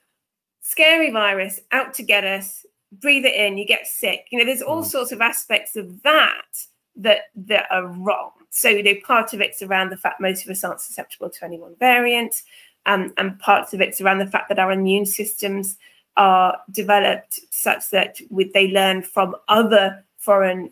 scary 0.62 1.10
virus 1.10 1.62
out 1.72 1.93
to 1.95 2.03
get 2.03 2.26
us, 2.26 2.66
breathe 2.91 3.26
it 3.26 3.36
in, 3.36 3.57
you 3.57 3.66
get 3.66 3.88
sick. 3.88 4.28
You 4.32 4.39
know, 4.39 4.45
there's 4.45 4.62
all 4.62 4.84
mm. 4.84 4.88
sorts 4.88 5.12
of 5.12 5.22
aspects 5.22 5.76
of 5.76 6.03
that 6.03 6.66
that 6.96 7.30
that 7.36 7.66
are 7.72 7.88
wrong. 7.88 8.32
So, 8.50 8.70
you 8.70 8.84
know, 8.84 8.96
part 9.06 9.34
of 9.34 9.42
it's 9.42 9.62
around 9.62 9.92
the 9.92 9.98
fact 9.98 10.20
most 10.20 10.44
of 10.44 10.50
us 10.50 10.64
aren't 10.64 10.82
susceptible 10.82 11.30
to 11.30 11.46
any 11.46 11.60
one 11.60 11.76
variant, 11.80 12.42
um, 12.86 13.14
and 13.18 13.40
parts 13.40 13.74
of 13.74 13.82
it's 13.82 14.02
around 14.02 14.20
the 14.20 14.28
fact 14.28 14.50
that 14.50 14.60
our 14.60 14.72
immune 14.72 15.06
systems 15.06 15.78
are 16.18 16.60
developed 16.72 17.40
such 17.50 17.90
that 17.92 18.20
with, 18.30 18.52
they 18.54 18.70
learn 18.70 19.02
from 19.02 19.36
other 19.48 20.04
foreign 20.18 20.72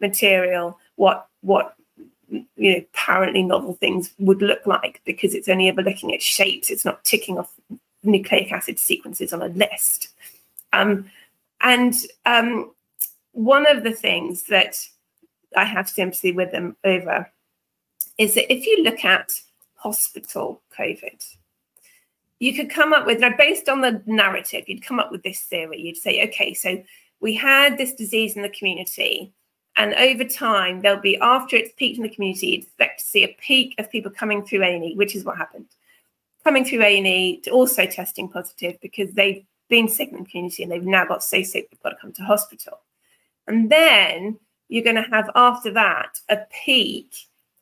material 0.00 0.78
what 0.96 1.28
what 1.42 1.74
you 2.28 2.44
know 2.58 2.78
apparently 2.78 3.42
novel 3.42 3.74
things 3.74 4.12
would 4.18 4.42
look 4.42 4.66
like 4.66 5.00
because 5.04 5.34
it's 5.34 5.48
only 5.48 5.68
ever 5.68 5.82
looking 5.82 6.12
at 6.12 6.22
shapes 6.22 6.70
it's 6.70 6.84
not 6.84 7.02
ticking 7.04 7.38
off 7.38 7.52
nucleic 8.02 8.52
acid 8.52 8.78
sequences 8.78 9.32
on 9.32 9.42
a 9.42 9.48
list 9.48 10.08
um, 10.72 11.10
and 11.62 11.94
um, 12.26 12.70
one 13.32 13.66
of 13.66 13.84
the 13.84 13.92
things 13.92 14.44
that 14.44 14.76
I 15.56 15.64
have 15.64 15.88
sympathy 15.88 16.32
with 16.32 16.52
them 16.52 16.76
over 16.84 17.30
is 18.18 18.34
that 18.34 18.52
if 18.52 18.66
you 18.66 18.82
look 18.84 19.04
at 19.04 19.32
hospital 19.74 20.60
COVID, 20.78 21.24
you 22.38 22.54
could 22.54 22.70
come 22.70 22.92
up 22.92 23.06
with, 23.06 23.22
based 23.38 23.68
on 23.68 23.80
the 23.80 24.02
narrative, 24.06 24.64
you'd 24.66 24.84
come 24.84 24.98
up 25.00 25.10
with 25.10 25.22
this 25.22 25.40
theory. 25.40 25.80
You'd 25.80 25.96
say, 25.96 26.24
okay, 26.28 26.54
so 26.54 26.82
we 27.20 27.34
had 27.34 27.78
this 27.78 27.94
disease 27.94 28.36
in 28.36 28.42
the 28.42 28.48
community, 28.50 29.32
and 29.76 29.94
over 29.94 30.24
time, 30.24 30.82
there'll 30.82 31.00
be, 31.00 31.18
after 31.18 31.56
it's 31.56 31.72
peaked 31.76 31.96
in 31.96 32.02
the 32.02 32.08
community, 32.10 32.48
you'd 32.48 32.64
expect 32.64 33.00
to 33.00 33.06
see 33.06 33.24
a 33.24 33.36
peak 33.40 33.74
of 33.78 33.90
people 33.90 34.10
coming 34.10 34.44
through 34.44 34.64
A&E, 34.64 34.94
which 34.96 35.14
is 35.14 35.24
what 35.24 35.38
happened. 35.38 35.66
Coming 36.44 36.64
through 36.64 36.82
A&E 36.82 37.40
to 37.42 37.50
also 37.50 37.86
testing 37.86 38.28
positive 38.28 38.78
because 38.82 39.12
they've 39.12 39.44
been 39.68 39.88
sick 39.88 40.10
in 40.10 40.18
the 40.18 40.28
community 40.28 40.62
and 40.62 40.72
they've 40.72 40.82
now 40.82 41.06
got 41.06 41.22
so 41.22 41.42
sick 41.42 41.70
they've 41.70 41.82
got 41.82 41.90
to 41.90 41.96
come 41.96 42.12
to 42.12 42.22
hospital. 42.22 42.80
And 43.46 43.70
then 43.70 44.38
you're 44.70 44.84
going 44.84 44.96
to 44.96 45.10
have 45.10 45.28
after 45.34 45.72
that 45.72 46.18
a 46.28 46.38
peak 46.64 47.12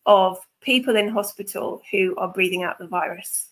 of 0.07 0.39
people 0.61 0.95
in 0.95 1.09
hospital 1.09 1.83
who 1.91 2.15
are 2.17 2.29
breathing 2.29 2.63
out 2.63 2.79
the 2.79 2.87
virus. 2.87 3.49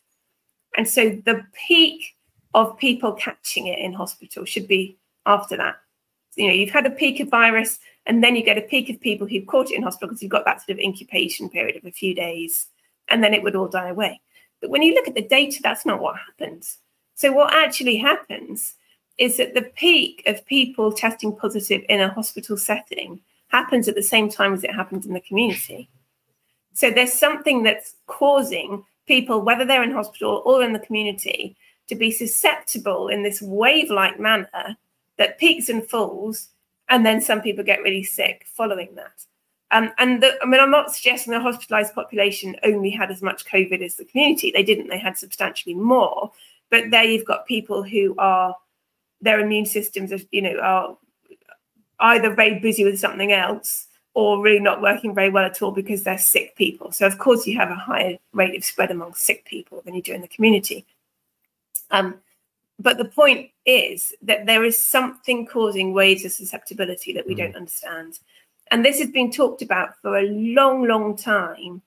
And 0.76 0.86
so 0.86 1.10
the 1.24 1.42
peak 1.66 2.14
of 2.54 2.78
people 2.78 3.14
catching 3.14 3.66
it 3.66 3.78
in 3.78 3.94
hospital 3.94 4.44
should 4.44 4.68
be 4.68 4.98
after 5.24 5.56
that. 5.56 5.76
You 6.36 6.48
know, 6.48 6.52
you've 6.52 6.70
had 6.70 6.84
a 6.84 6.90
peak 6.90 7.18
of 7.20 7.30
virus, 7.30 7.78
and 8.04 8.22
then 8.22 8.36
you 8.36 8.44
get 8.44 8.58
a 8.58 8.62
peak 8.62 8.90
of 8.90 9.00
people 9.00 9.26
who've 9.26 9.46
caught 9.46 9.70
it 9.70 9.76
in 9.76 9.82
hospital 9.82 10.08
because 10.08 10.22
you've 10.22 10.30
got 10.30 10.44
that 10.44 10.60
sort 10.60 10.78
of 10.78 10.84
incubation 10.84 11.48
period 11.48 11.76
of 11.76 11.86
a 11.86 11.90
few 11.90 12.14
days, 12.14 12.66
and 13.08 13.24
then 13.24 13.32
it 13.32 13.42
would 13.42 13.56
all 13.56 13.68
die 13.68 13.88
away. 13.88 14.20
But 14.60 14.68
when 14.68 14.82
you 14.82 14.94
look 14.94 15.08
at 15.08 15.14
the 15.14 15.22
data, 15.22 15.60
that's 15.62 15.86
not 15.86 16.00
what 16.00 16.16
happens. 16.16 16.78
So, 17.14 17.32
what 17.32 17.54
actually 17.54 17.96
happens 17.96 18.74
is 19.16 19.38
that 19.38 19.54
the 19.54 19.62
peak 19.62 20.22
of 20.26 20.44
people 20.44 20.92
testing 20.92 21.34
positive 21.34 21.82
in 21.88 22.02
a 22.02 22.12
hospital 22.12 22.58
setting 22.58 23.20
happens 23.48 23.88
at 23.88 23.94
the 23.94 24.02
same 24.02 24.28
time 24.28 24.54
as 24.54 24.64
it 24.64 24.74
happens 24.74 25.06
in 25.06 25.12
the 25.12 25.20
community. 25.20 25.88
So 26.74 26.90
there's 26.90 27.12
something 27.12 27.62
that's 27.62 27.94
causing 28.06 28.84
people, 29.06 29.40
whether 29.40 29.64
they're 29.64 29.82
in 29.82 29.92
hospital 29.92 30.42
or 30.44 30.62
in 30.62 30.72
the 30.72 30.78
community, 30.78 31.56
to 31.88 31.94
be 31.94 32.10
susceptible 32.10 33.08
in 33.08 33.22
this 33.22 33.40
wave 33.40 33.90
like 33.90 34.18
manner 34.18 34.76
that 35.16 35.38
peaks 35.38 35.68
and 35.68 35.88
falls. 35.88 36.48
And 36.88 37.06
then 37.06 37.20
some 37.20 37.40
people 37.40 37.64
get 37.64 37.82
really 37.82 38.02
sick 38.02 38.46
following 38.46 38.94
that. 38.96 39.24
Um, 39.70 39.92
and 39.98 40.22
the, 40.22 40.36
I 40.42 40.46
mean, 40.46 40.60
I'm 40.60 40.70
not 40.70 40.94
suggesting 40.94 41.32
the 41.32 41.40
hospitalized 41.40 41.94
population 41.94 42.56
only 42.62 42.90
had 42.90 43.10
as 43.10 43.22
much 43.22 43.46
COVID 43.46 43.82
as 43.82 43.96
the 43.96 44.04
community. 44.04 44.50
They 44.50 44.62
didn't, 44.62 44.88
they 44.88 44.98
had 44.98 45.16
substantially 45.16 45.74
more. 45.74 46.30
But 46.70 46.90
there 46.90 47.04
you've 47.04 47.24
got 47.24 47.46
people 47.46 47.82
who 47.82 48.14
are, 48.18 48.54
their 49.20 49.40
immune 49.40 49.66
systems, 49.66 50.12
are, 50.12 50.20
you 50.30 50.42
know, 50.42 50.58
are 50.58 50.96
either 52.00 52.34
very 52.34 52.58
busy 52.58 52.84
with 52.84 52.98
something 52.98 53.32
else 53.32 53.86
or 54.14 54.42
really 54.42 54.60
not 54.60 54.80
working 54.80 55.14
very 55.14 55.28
well 55.28 55.44
at 55.44 55.60
all 55.60 55.72
because 55.72 56.02
they're 56.02 56.18
sick 56.18 56.56
people. 56.56 56.90
So, 56.90 57.06
of 57.06 57.18
course, 57.18 57.46
you 57.46 57.58
have 57.58 57.70
a 57.70 57.74
higher 57.74 58.16
rate 58.32 58.56
of 58.56 58.64
spread 58.64 58.90
among 58.90 59.14
sick 59.14 59.44
people 59.44 59.82
than 59.84 59.94
you 59.94 60.02
do 60.02 60.14
in 60.14 60.22
the 60.22 60.28
community. 60.28 60.86
Um, 61.90 62.16
but 62.78 62.98
the 62.98 63.04
point 63.04 63.50
is 63.64 64.14
that 64.22 64.46
there 64.46 64.64
is 64.64 64.82
something 64.82 65.46
causing 65.46 65.92
waves 65.92 66.24
of 66.24 66.32
susceptibility 66.32 67.12
that 67.12 67.26
we 67.26 67.34
mm. 67.34 67.38
don't 67.38 67.56
understand. 67.56 68.18
And 68.70 68.84
this 68.84 68.98
has 68.98 69.10
been 69.10 69.30
talked 69.30 69.62
about 69.62 69.96
for 70.00 70.16
a 70.16 70.28
long, 70.28 70.86
long 70.86 71.16
time, 71.16 71.82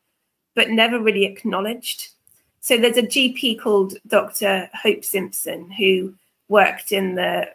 but 0.55 0.70
never 0.70 0.99
really 0.99 1.26
acknowledged. 1.26 2.10
So 2.62 2.78
there's 2.78 2.97
a 2.97 3.03
GP 3.03 3.60
called 3.60 3.95
Dr. 4.07 4.70
Hope 4.74 5.03
Simpson 5.03 5.72
who 5.72 6.14
worked 6.47 6.91
in 6.91 7.16
the 7.16 7.49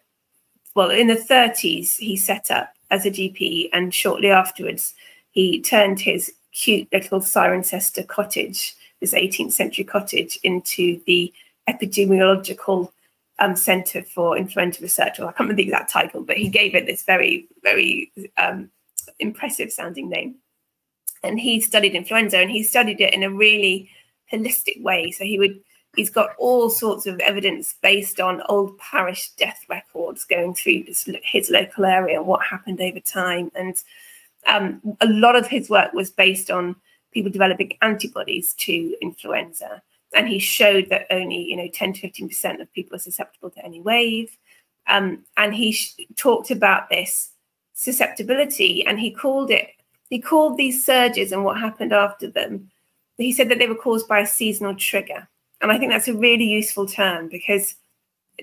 well, 0.75 0.91
in 0.91 1.07
the 1.07 1.15
30s, 1.15 1.97
he 1.97 2.17
set 2.17 2.51
up 2.51 2.75
as 2.91 3.07
a 3.07 3.11
GP, 3.11 3.69
and 3.73 3.95
shortly 3.95 4.31
afterwards, 4.31 4.95
he 5.31 5.61
turned 5.61 6.01
his 6.01 6.33
cute 6.53 6.89
little 6.93 7.21
Cirencester 7.21 8.07
cottage, 8.07 8.75
this 9.01 9.15
18th 9.15 9.53
century 9.53 9.85
cottage, 9.85 10.39
into 10.43 11.01
the 11.07 11.33
epidemiological 11.69 12.91
um, 13.39 13.57
Centre 13.57 14.03
for 14.03 14.37
Influenza 14.37 14.81
Research. 14.81 15.19
Well, 15.19 15.29
I 15.29 15.33
can't 15.33 15.41
remember 15.41 15.57
the 15.57 15.65
exact 15.65 15.91
title, 15.91 16.23
but 16.23 16.37
he 16.37 16.49
gave 16.49 16.75
it 16.75 16.87
this 16.87 17.03
very, 17.03 17.49
very 17.63 18.13
um, 18.37 18.71
impressive 19.19 19.73
sounding 19.73 20.09
name. 20.09 20.37
And 21.23 21.41
he 21.41 21.61
studied 21.61 21.95
influenza 21.95 22.39
and 22.39 22.51
he 22.51 22.63
studied 22.63 23.01
it 23.01 23.15
in 23.15 23.23
a 23.23 23.31
really 23.31 23.91
holistic 24.31 24.83
way. 24.83 25.11
So 25.11 25.25
he 25.25 25.39
would 25.39 25.59
he's 25.97 26.11
got 26.11 26.31
all 26.39 26.71
sorts 26.71 27.07
of 27.07 27.21
evidence 27.21 27.75
based 27.83 28.21
on 28.21 28.43
old 28.49 28.77
parish 28.79 29.31
death 29.31 29.65
records 29.69 30.25
going 30.25 30.55
through 30.55 30.85
his, 30.85 31.09
his 31.23 31.51
local 31.51 31.85
area, 31.85 32.19
and 32.19 32.27
what 32.27 32.45
happened 32.45 32.81
over 32.81 33.01
time. 33.01 33.51
And 33.55 33.77
um, 34.47 34.81
a 35.01 35.07
lot 35.07 35.37
of 35.37 35.47
his 35.47 35.71
work 35.71 35.93
was 35.93 36.11
based 36.11 36.51
on 36.51 36.77
people 37.13 37.31
developing 37.31 37.77
antibodies 37.83 38.55
to 38.55 38.97
influenza. 39.01 39.83
And 40.15 40.29
he 40.29 40.39
showed 40.39 40.91
that 40.91 41.07
only, 41.11 41.43
you 41.43 41.57
know, 41.57 41.69
10 41.73 41.95
to 41.95 42.09
15% 42.09 42.61
of 42.61 42.73
people 42.73 42.97
are 42.97 43.01
susceptible 43.01 43.51
to 43.51 43.65
any 43.65 43.81
wave. 43.81 44.37
Um, 44.87 45.25
and 45.37 45.55
he 45.55 45.73
sh- 45.73 45.97
talked 46.17 46.51
about 46.51 46.89
this 46.89 47.31
susceptibility 47.73 48.87
and 48.87 49.01
he 49.01 49.11
called 49.11 49.51
it, 49.51 49.71
he 50.11 50.21
called 50.21 50.57
these 50.57 50.85
surges 50.85 51.33
and 51.33 51.45
what 51.45 51.59
happened 51.59 51.93
after 51.93 52.29
them. 52.29 52.71
He 53.17 53.33
said 53.33 53.49
that 53.49 53.59
they 53.59 53.69
were 53.69 53.75
caused 53.75 54.07
by 54.07 54.21
a 54.21 54.27
seasonal 54.27 54.75
trigger. 54.75 55.29
And 55.65 55.73
I 55.73 55.79
think 55.79 55.93
that's 55.93 56.09
a 56.09 56.15
really 56.15 56.45
useful 56.45 56.85
term 56.85 57.29
because 57.29 57.77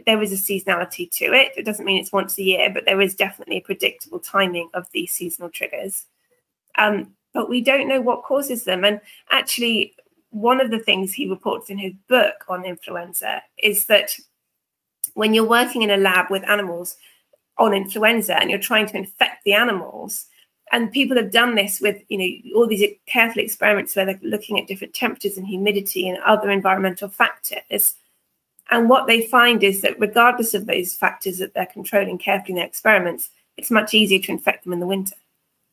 there 0.07 0.23
is 0.23 0.31
a 0.31 0.35
seasonality 0.35 1.07
to 1.11 1.33
it. 1.33 1.51
It 1.55 1.65
doesn't 1.65 1.85
mean 1.85 2.01
it's 2.01 2.11
once 2.11 2.35
a 2.39 2.41
year, 2.41 2.71
but 2.73 2.85
there 2.85 2.99
is 2.99 3.13
definitely 3.13 3.57
a 3.57 3.61
predictable 3.61 4.17
timing 4.17 4.71
of 4.73 4.87
these 4.91 5.11
seasonal 5.11 5.51
triggers. 5.51 6.07
Um, 6.79 7.13
but 7.31 7.47
we 7.47 7.61
don't 7.61 7.87
know 7.87 8.01
what 8.01 8.23
causes 8.23 8.63
them. 8.63 8.83
And 8.83 8.99
actually, 9.29 9.93
one 10.31 10.59
of 10.59 10.71
the 10.71 10.79
things 10.79 11.13
he 11.13 11.29
reports 11.29 11.69
in 11.69 11.77
his 11.77 11.93
book 12.07 12.43
on 12.49 12.65
influenza 12.65 13.43
is 13.61 13.85
that 13.85 14.17
when 15.13 15.35
you're 15.35 15.47
working 15.47 15.83
in 15.83 15.91
a 15.91 15.97
lab 15.97 16.31
with 16.31 16.49
animals 16.49 16.97
on 17.59 17.71
influenza 17.71 18.35
and 18.35 18.49
you're 18.49 18.57
trying 18.57 18.87
to 18.87 18.97
infect 18.97 19.43
the 19.43 19.53
animals, 19.53 20.25
and 20.71 20.91
people 20.91 21.17
have 21.17 21.31
done 21.31 21.55
this 21.55 21.79
with 21.81 22.01
you 22.09 22.17
know 22.17 22.57
all 22.59 22.67
these 22.67 22.83
careful 23.05 23.41
experiments 23.41 23.95
where 23.95 24.05
they're 24.05 24.19
looking 24.23 24.59
at 24.59 24.67
different 24.67 24.93
temperatures 24.93 25.37
and 25.37 25.45
humidity 25.45 26.09
and 26.09 26.17
other 26.23 26.49
environmental 26.49 27.09
factors. 27.09 27.95
And 28.69 28.89
what 28.89 29.05
they 29.05 29.27
find 29.27 29.63
is 29.63 29.81
that 29.81 29.99
regardless 29.99 30.53
of 30.53 30.65
those 30.65 30.93
factors 30.93 31.39
that 31.39 31.53
they're 31.53 31.65
controlling 31.65 32.17
carefully 32.17 32.51
in 32.51 32.55
their 32.55 32.65
experiments 32.65 33.29
it's 33.57 33.69
much 33.69 33.93
easier 33.93 34.19
to 34.19 34.31
infect 34.31 34.63
them 34.63 34.73
in 34.73 34.79
the 34.79 34.87
winter. 34.87 35.15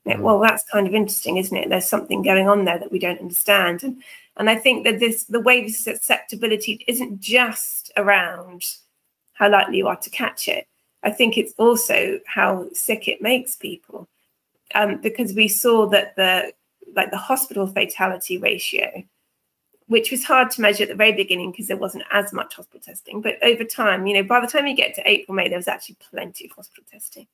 Mm. 0.06 0.20
well 0.20 0.40
that's 0.40 0.64
kind 0.70 0.86
of 0.86 0.94
interesting 0.94 1.36
isn't 1.36 1.56
it? 1.56 1.68
There's 1.68 1.88
something 1.88 2.22
going 2.22 2.48
on 2.48 2.64
there 2.64 2.78
that 2.78 2.92
we 2.92 2.98
don't 2.98 3.20
understand. 3.20 3.82
And 3.82 4.02
and 4.36 4.48
i 4.48 4.54
think 4.54 4.84
that 4.84 5.00
this 5.00 5.24
the 5.24 5.40
wave 5.40 5.70
susceptibility 5.74 6.84
isn't 6.86 7.20
just 7.20 7.90
around 7.96 8.62
how 9.34 9.48
likely 9.50 9.78
you 9.78 9.86
are 9.86 9.96
to 9.96 10.10
catch 10.10 10.48
it. 10.48 10.66
I 11.04 11.10
think 11.10 11.38
it's 11.38 11.54
also 11.58 12.18
how 12.26 12.68
sick 12.72 13.06
it 13.06 13.22
makes 13.22 13.54
people 13.54 14.08
um, 14.74 15.00
because 15.00 15.32
we 15.34 15.48
saw 15.48 15.86
that 15.88 16.16
the 16.16 16.52
like 16.94 17.10
the 17.10 17.16
hospital 17.16 17.66
fatality 17.66 18.38
ratio, 18.38 19.02
which 19.86 20.10
was 20.10 20.24
hard 20.24 20.50
to 20.50 20.60
measure 20.60 20.84
at 20.84 20.88
the 20.88 20.94
very 20.94 21.12
beginning 21.12 21.50
because 21.50 21.68
there 21.68 21.76
wasn't 21.76 22.04
as 22.10 22.32
much 22.32 22.54
hospital 22.54 22.80
testing, 22.80 23.20
but 23.20 23.36
over 23.42 23.64
time, 23.64 24.06
you 24.06 24.14
know, 24.14 24.22
by 24.22 24.40
the 24.40 24.46
time 24.46 24.66
you 24.66 24.74
get 24.74 24.94
to 24.94 25.08
April, 25.08 25.34
May, 25.34 25.48
there 25.48 25.58
was 25.58 25.68
actually 25.68 25.96
plenty 26.10 26.46
of 26.46 26.52
hospital 26.52 26.84
testing, 26.90 27.26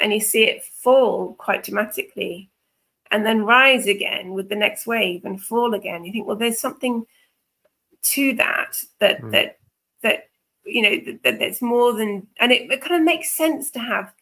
and 0.00 0.12
you 0.12 0.20
see 0.20 0.44
it 0.44 0.64
fall 0.64 1.34
quite 1.34 1.64
dramatically, 1.64 2.50
and 3.10 3.24
then 3.24 3.44
rise 3.44 3.86
again 3.86 4.32
with 4.32 4.48
the 4.48 4.56
next 4.56 4.86
wave 4.86 5.24
and 5.24 5.42
fall 5.42 5.74
again. 5.74 6.04
You 6.04 6.12
think, 6.12 6.26
well, 6.26 6.36
there's 6.36 6.60
something 6.60 7.06
to 8.00 8.34
that 8.34 8.82
that 9.00 9.20
mm. 9.20 9.30
that 9.32 9.58
that 10.02 10.28
you 10.64 10.82
know 10.82 11.00
that, 11.04 11.22
that 11.24 11.38
there's 11.38 11.62
more 11.62 11.92
than, 11.92 12.26
and 12.38 12.52
it, 12.52 12.70
it 12.70 12.80
kind 12.80 12.94
of 12.94 13.02
makes 13.02 13.30
sense 13.30 13.70
to 13.72 13.78
have 13.78 14.12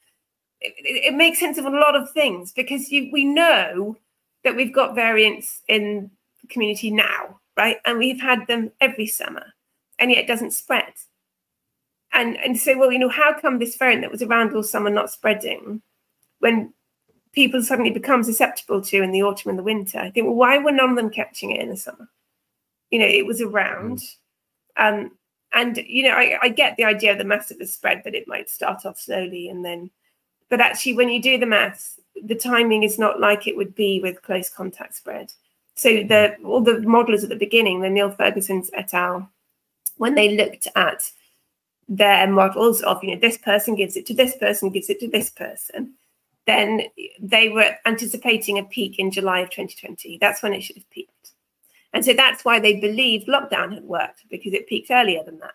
it, 0.60 0.74
it, 1.12 1.14
makes 1.14 1.38
sense 1.38 1.58
of 1.58 1.64
a 1.64 1.70
lot 1.70 1.94
of 1.94 2.10
things 2.10 2.52
because 2.52 2.90
you, 2.90 3.10
we 3.12 3.24
know 3.24 3.96
that 4.44 4.56
we've 4.56 4.72
got 4.72 4.94
variants 4.94 5.60
in 5.68 6.10
the 6.40 6.48
community 6.48 6.90
now, 6.90 7.40
right? 7.56 7.78
And 7.84 7.98
we've 7.98 8.20
had 8.20 8.46
them 8.46 8.70
every 8.80 9.06
summer, 9.06 9.44
and 9.98 10.10
yet 10.10 10.20
it 10.20 10.26
doesn't 10.26 10.52
spread. 10.52 10.92
And 12.12 12.36
and 12.38 12.58
so, 12.58 12.78
well, 12.78 12.92
you 12.92 12.98
know, 12.98 13.08
how 13.08 13.38
come 13.38 13.58
this 13.58 13.76
variant 13.76 14.02
that 14.02 14.12
was 14.12 14.22
around 14.22 14.54
all 14.54 14.62
summer 14.62 14.90
not 14.90 15.10
spreading 15.10 15.82
when 16.38 16.72
people 17.32 17.62
suddenly 17.62 17.90
become 17.90 18.22
susceptible 18.22 18.80
to 18.80 19.02
in 19.02 19.10
the 19.10 19.22
autumn 19.22 19.50
and 19.50 19.58
the 19.58 19.64
winter? 19.64 19.98
I 19.98 20.10
think, 20.10 20.26
well, 20.26 20.36
why 20.36 20.58
were 20.58 20.72
none 20.72 20.90
of 20.90 20.96
them 20.96 21.10
catching 21.10 21.50
it 21.50 21.60
in 21.60 21.68
the 21.68 21.76
summer? 21.76 22.08
You 22.90 23.00
know, 23.00 23.06
it 23.06 23.26
was 23.26 23.42
around. 23.42 23.98
Mm. 24.78 25.04
Um, 25.04 25.10
and 25.52 25.76
you 25.78 26.04
know, 26.04 26.12
I, 26.12 26.38
I 26.42 26.48
get 26.48 26.76
the 26.76 26.84
idea 26.84 27.12
of 27.12 27.18
the 27.18 27.24
massive 27.24 27.66
spread 27.68 28.02
that 28.04 28.14
it 28.14 28.28
might 28.28 28.48
start 28.48 28.86
off 28.86 28.98
slowly 28.98 29.48
and 29.48 29.64
then 29.64 29.90
but 30.48 30.60
actually, 30.60 30.94
when 30.94 31.08
you 31.08 31.20
do 31.20 31.38
the 31.38 31.46
maths, 31.46 31.98
the 32.22 32.34
timing 32.34 32.82
is 32.82 32.98
not 32.98 33.20
like 33.20 33.46
it 33.46 33.56
would 33.56 33.74
be 33.74 34.00
with 34.00 34.22
close 34.22 34.48
contact 34.48 34.94
spread. 34.94 35.32
So 35.74 35.88
the 35.88 36.36
all 36.44 36.60
the 36.60 36.72
modelers 36.72 37.22
at 37.22 37.28
the 37.28 37.36
beginning, 37.36 37.80
the 37.80 37.90
Neil 37.90 38.10
Ferguson's 38.10 38.70
et 38.72 38.94
al., 38.94 39.28
when 39.96 40.14
they 40.14 40.36
looked 40.36 40.68
at 40.76 41.10
their 41.88 42.26
models 42.26 42.82
of 42.82 43.02
you 43.02 43.14
know 43.14 43.20
this 43.20 43.38
person 43.38 43.74
gives 43.74 43.96
it 43.96 44.06
to 44.06 44.14
this 44.14 44.36
person, 44.36 44.70
gives 44.70 44.88
it 44.88 45.00
to 45.00 45.08
this 45.08 45.30
person, 45.30 45.94
then 46.46 46.82
they 47.20 47.48
were 47.48 47.76
anticipating 47.84 48.58
a 48.58 48.64
peak 48.64 48.98
in 48.98 49.10
July 49.10 49.40
of 49.40 49.50
2020. 49.50 50.18
That's 50.18 50.42
when 50.42 50.54
it 50.54 50.62
should 50.62 50.76
have 50.76 50.90
peaked. 50.90 51.32
And 51.92 52.04
so 52.04 52.12
that's 52.12 52.44
why 52.44 52.60
they 52.60 52.78
believed 52.78 53.26
lockdown 53.26 53.74
had 53.74 53.84
worked 53.84 54.24
because 54.30 54.52
it 54.52 54.68
peaked 54.68 54.90
earlier 54.90 55.24
than 55.24 55.38
that 55.40 55.54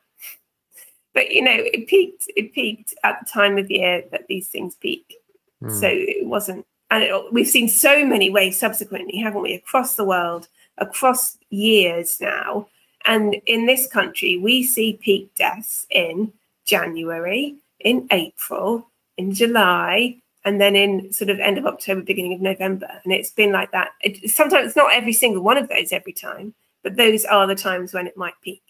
but 1.14 1.32
you 1.32 1.42
know, 1.42 1.56
it 1.56 1.88
peaked. 1.88 2.28
It 2.36 2.54
peaked 2.54 2.94
at 3.04 3.20
the 3.20 3.30
time 3.30 3.58
of 3.58 3.70
year 3.70 4.04
that 4.12 4.28
these 4.28 4.48
things 4.48 4.76
peak. 4.76 5.16
Mm. 5.62 5.80
So 5.80 5.88
it 5.90 6.26
wasn't, 6.26 6.66
and 6.90 7.04
it, 7.04 7.34
we've 7.34 7.48
seen 7.48 7.70
so 7.70 8.06
many 8.06 8.30
waves 8.30 8.58
subsequently, 8.58 9.18
haven't 9.18 9.42
we, 9.42 9.54
across 9.54 9.96
the 9.96 10.06
world, 10.06 10.48
across 10.78 11.38
years 11.50 12.20
now. 12.20 12.68
And 13.06 13.36
in 13.46 13.66
this 13.66 13.88
country, 13.88 14.38
we 14.38 14.64
see 14.64 15.00
peak 15.02 15.34
deaths 15.36 15.88
in 15.90 16.34
January, 16.66 17.56
in 17.80 18.08
April, 18.12 18.88
in 19.18 19.34
July, 19.34 20.18
and 20.46 20.60
then 20.60 20.76
in 20.76 21.12
sort 21.12 21.30
of 21.30 21.40
end 21.40 21.58
of 21.58 21.66
October, 21.66 22.02
beginning 22.02 22.34
of 22.34 22.42
November. 22.42 22.90
And 23.04 23.14
it's 23.14 23.32
been 23.32 23.52
like 23.52 23.72
that. 23.72 23.90
It, 24.02 24.30
sometimes 24.32 24.68
it's 24.68 24.76
not 24.76 24.94
every 24.94 25.14
single 25.14 25.44
one 25.44 25.58
of 25.58 25.70
those 25.70 25.92
every 25.92 26.14
time, 26.14 26.54
but 26.84 26.96
those 26.96 27.26
are 27.26 27.46
the 27.48 27.56
times 27.56 27.94
when 27.94 28.08
it 28.08 28.18
might 28.18 28.34
peak. 28.44 28.64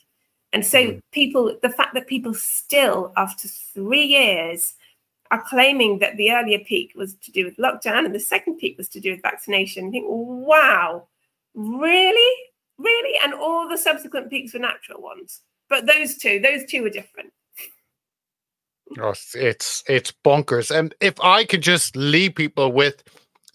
And 0.54 0.66
so, 0.66 0.80
mm. 0.80 1.02
people, 1.12 1.56
the 1.62 1.70
fact 1.70 1.94
that 1.94 2.08
people 2.08 2.34
still, 2.34 3.14
after 3.16 3.48
three 3.48 4.04
years, 4.04 4.76
are 5.32 5.44
claiming 5.48 6.00
that 6.00 6.18
the 6.18 6.32
earlier 6.32 6.60
peak 6.60 6.92
was 6.96 7.16
to 7.16 7.32
do 7.32 7.46
with 7.46 7.56
lockdown 7.56 8.06
and 8.06 8.14
the 8.14 8.20
second 8.20 8.58
peak 8.58 8.78
was 8.78 8.90
to 8.90 9.00
do 9.00 9.12
with 9.12 9.22
vaccination, 9.22 9.88
I 9.88 9.92
think, 9.92 10.06
wow, 10.08 11.08
really? 11.56 12.36
Really? 12.78 13.18
And 13.24 13.34
all 13.34 13.70
the 13.70 13.78
subsequent 13.78 14.30
peaks 14.30 14.54
were 14.54 14.60
natural 14.60 15.02
ones. 15.02 15.42
But 15.70 15.86
those 15.86 16.18
two, 16.18 16.40
those 16.42 16.66
two 16.66 16.84
were 16.84 16.90
different. 16.90 17.32
Oh, 19.00 19.14
it's 19.36 19.84
it's 19.88 20.12
bonkers. 20.26 20.70
And 20.76 20.94
if 21.00 21.18
I 21.22 21.46
could 21.46 21.62
just 21.62 21.96
leave 21.96 22.36
people 22.36 22.74
with 22.74 23.04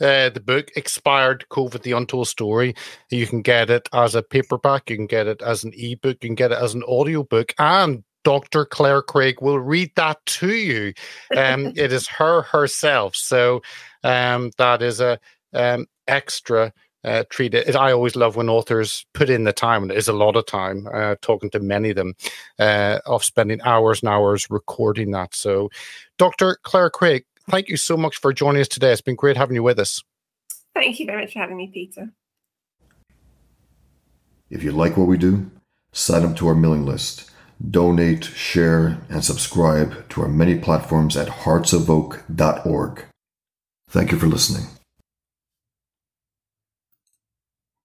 uh, 0.00 0.28
the 0.30 0.42
book 0.44 0.70
expired 0.76 1.44
covid 1.50 1.82
the 1.82 1.92
untold 1.92 2.28
story 2.28 2.74
you 3.10 3.26
can 3.26 3.42
get 3.42 3.70
it 3.70 3.88
as 3.92 4.14
a 4.14 4.22
paperback 4.22 4.88
you 4.90 4.96
can 4.96 5.06
get 5.06 5.26
it 5.26 5.40
as 5.42 5.64
an 5.64 5.72
ebook 5.76 6.18
you 6.22 6.28
can 6.28 6.34
get 6.34 6.52
it 6.52 6.58
as 6.58 6.74
an 6.74 6.82
audiobook 6.84 7.54
and 7.58 8.02
dr 8.24 8.64
clare 8.66 9.02
craig 9.02 9.40
will 9.40 9.60
read 9.60 9.90
that 9.96 10.18
to 10.26 10.54
you 10.54 10.92
um, 11.36 11.66
it 11.76 11.92
is 11.92 12.08
her 12.08 12.42
herself 12.42 13.14
so 13.14 13.62
um, 14.04 14.50
that 14.58 14.82
is 14.82 15.00
a 15.00 15.18
um, 15.52 15.86
extra 16.06 16.72
uh, 17.06 17.22
treat 17.30 17.54
it. 17.54 17.74
I 17.76 17.92
always 17.92 18.16
love 18.16 18.34
when 18.34 18.48
authors 18.48 19.06
put 19.14 19.30
in 19.30 19.44
the 19.44 19.52
time, 19.52 19.82
and 19.82 19.92
it 19.92 19.96
is 19.96 20.08
a 20.08 20.12
lot 20.12 20.34
of 20.36 20.44
time 20.46 20.88
uh, 20.92 21.14
talking 21.22 21.50
to 21.50 21.60
many 21.60 21.90
of 21.90 21.96
them, 21.96 22.14
uh, 22.58 22.98
of 23.06 23.24
spending 23.24 23.62
hours 23.62 24.02
and 24.02 24.08
hours 24.08 24.50
recording 24.50 25.12
that. 25.12 25.34
So, 25.34 25.70
Dr. 26.18 26.58
Clare 26.64 26.90
Craig, 26.90 27.24
thank 27.48 27.68
you 27.68 27.76
so 27.76 27.96
much 27.96 28.18
for 28.18 28.32
joining 28.32 28.60
us 28.60 28.68
today. 28.68 28.92
It's 28.92 29.00
been 29.00 29.14
great 29.14 29.36
having 29.36 29.54
you 29.54 29.62
with 29.62 29.78
us. 29.78 30.02
Thank 30.74 31.00
you 31.00 31.06
very 31.06 31.22
much 31.22 31.32
for 31.32 31.38
having 31.38 31.56
me, 31.56 31.70
Peter. 31.72 32.10
If 34.50 34.62
you 34.62 34.72
like 34.72 34.96
what 34.96 35.08
we 35.08 35.16
do, 35.16 35.50
sign 35.92 36.24
up 36.24 36.36
to 36.36 36.48
our 36.48 36.54
mailing 36.54 36.84
list, 36.84 37.30
donate, 37.70 38.24
share, 38.24 38.98
and 39.08 39.24
subscribe 39.24 40.08
to 40.10 40.22
our 40.22 40.28
many 40.28 40.58
platforms 40.58 41.16
at 41.16 41.28
heartsofoak.org. 41.28 43.04
Thank 43.88 44.12
you 44.12 44.18
for 44.18 44.26
listening. 44.26 44.75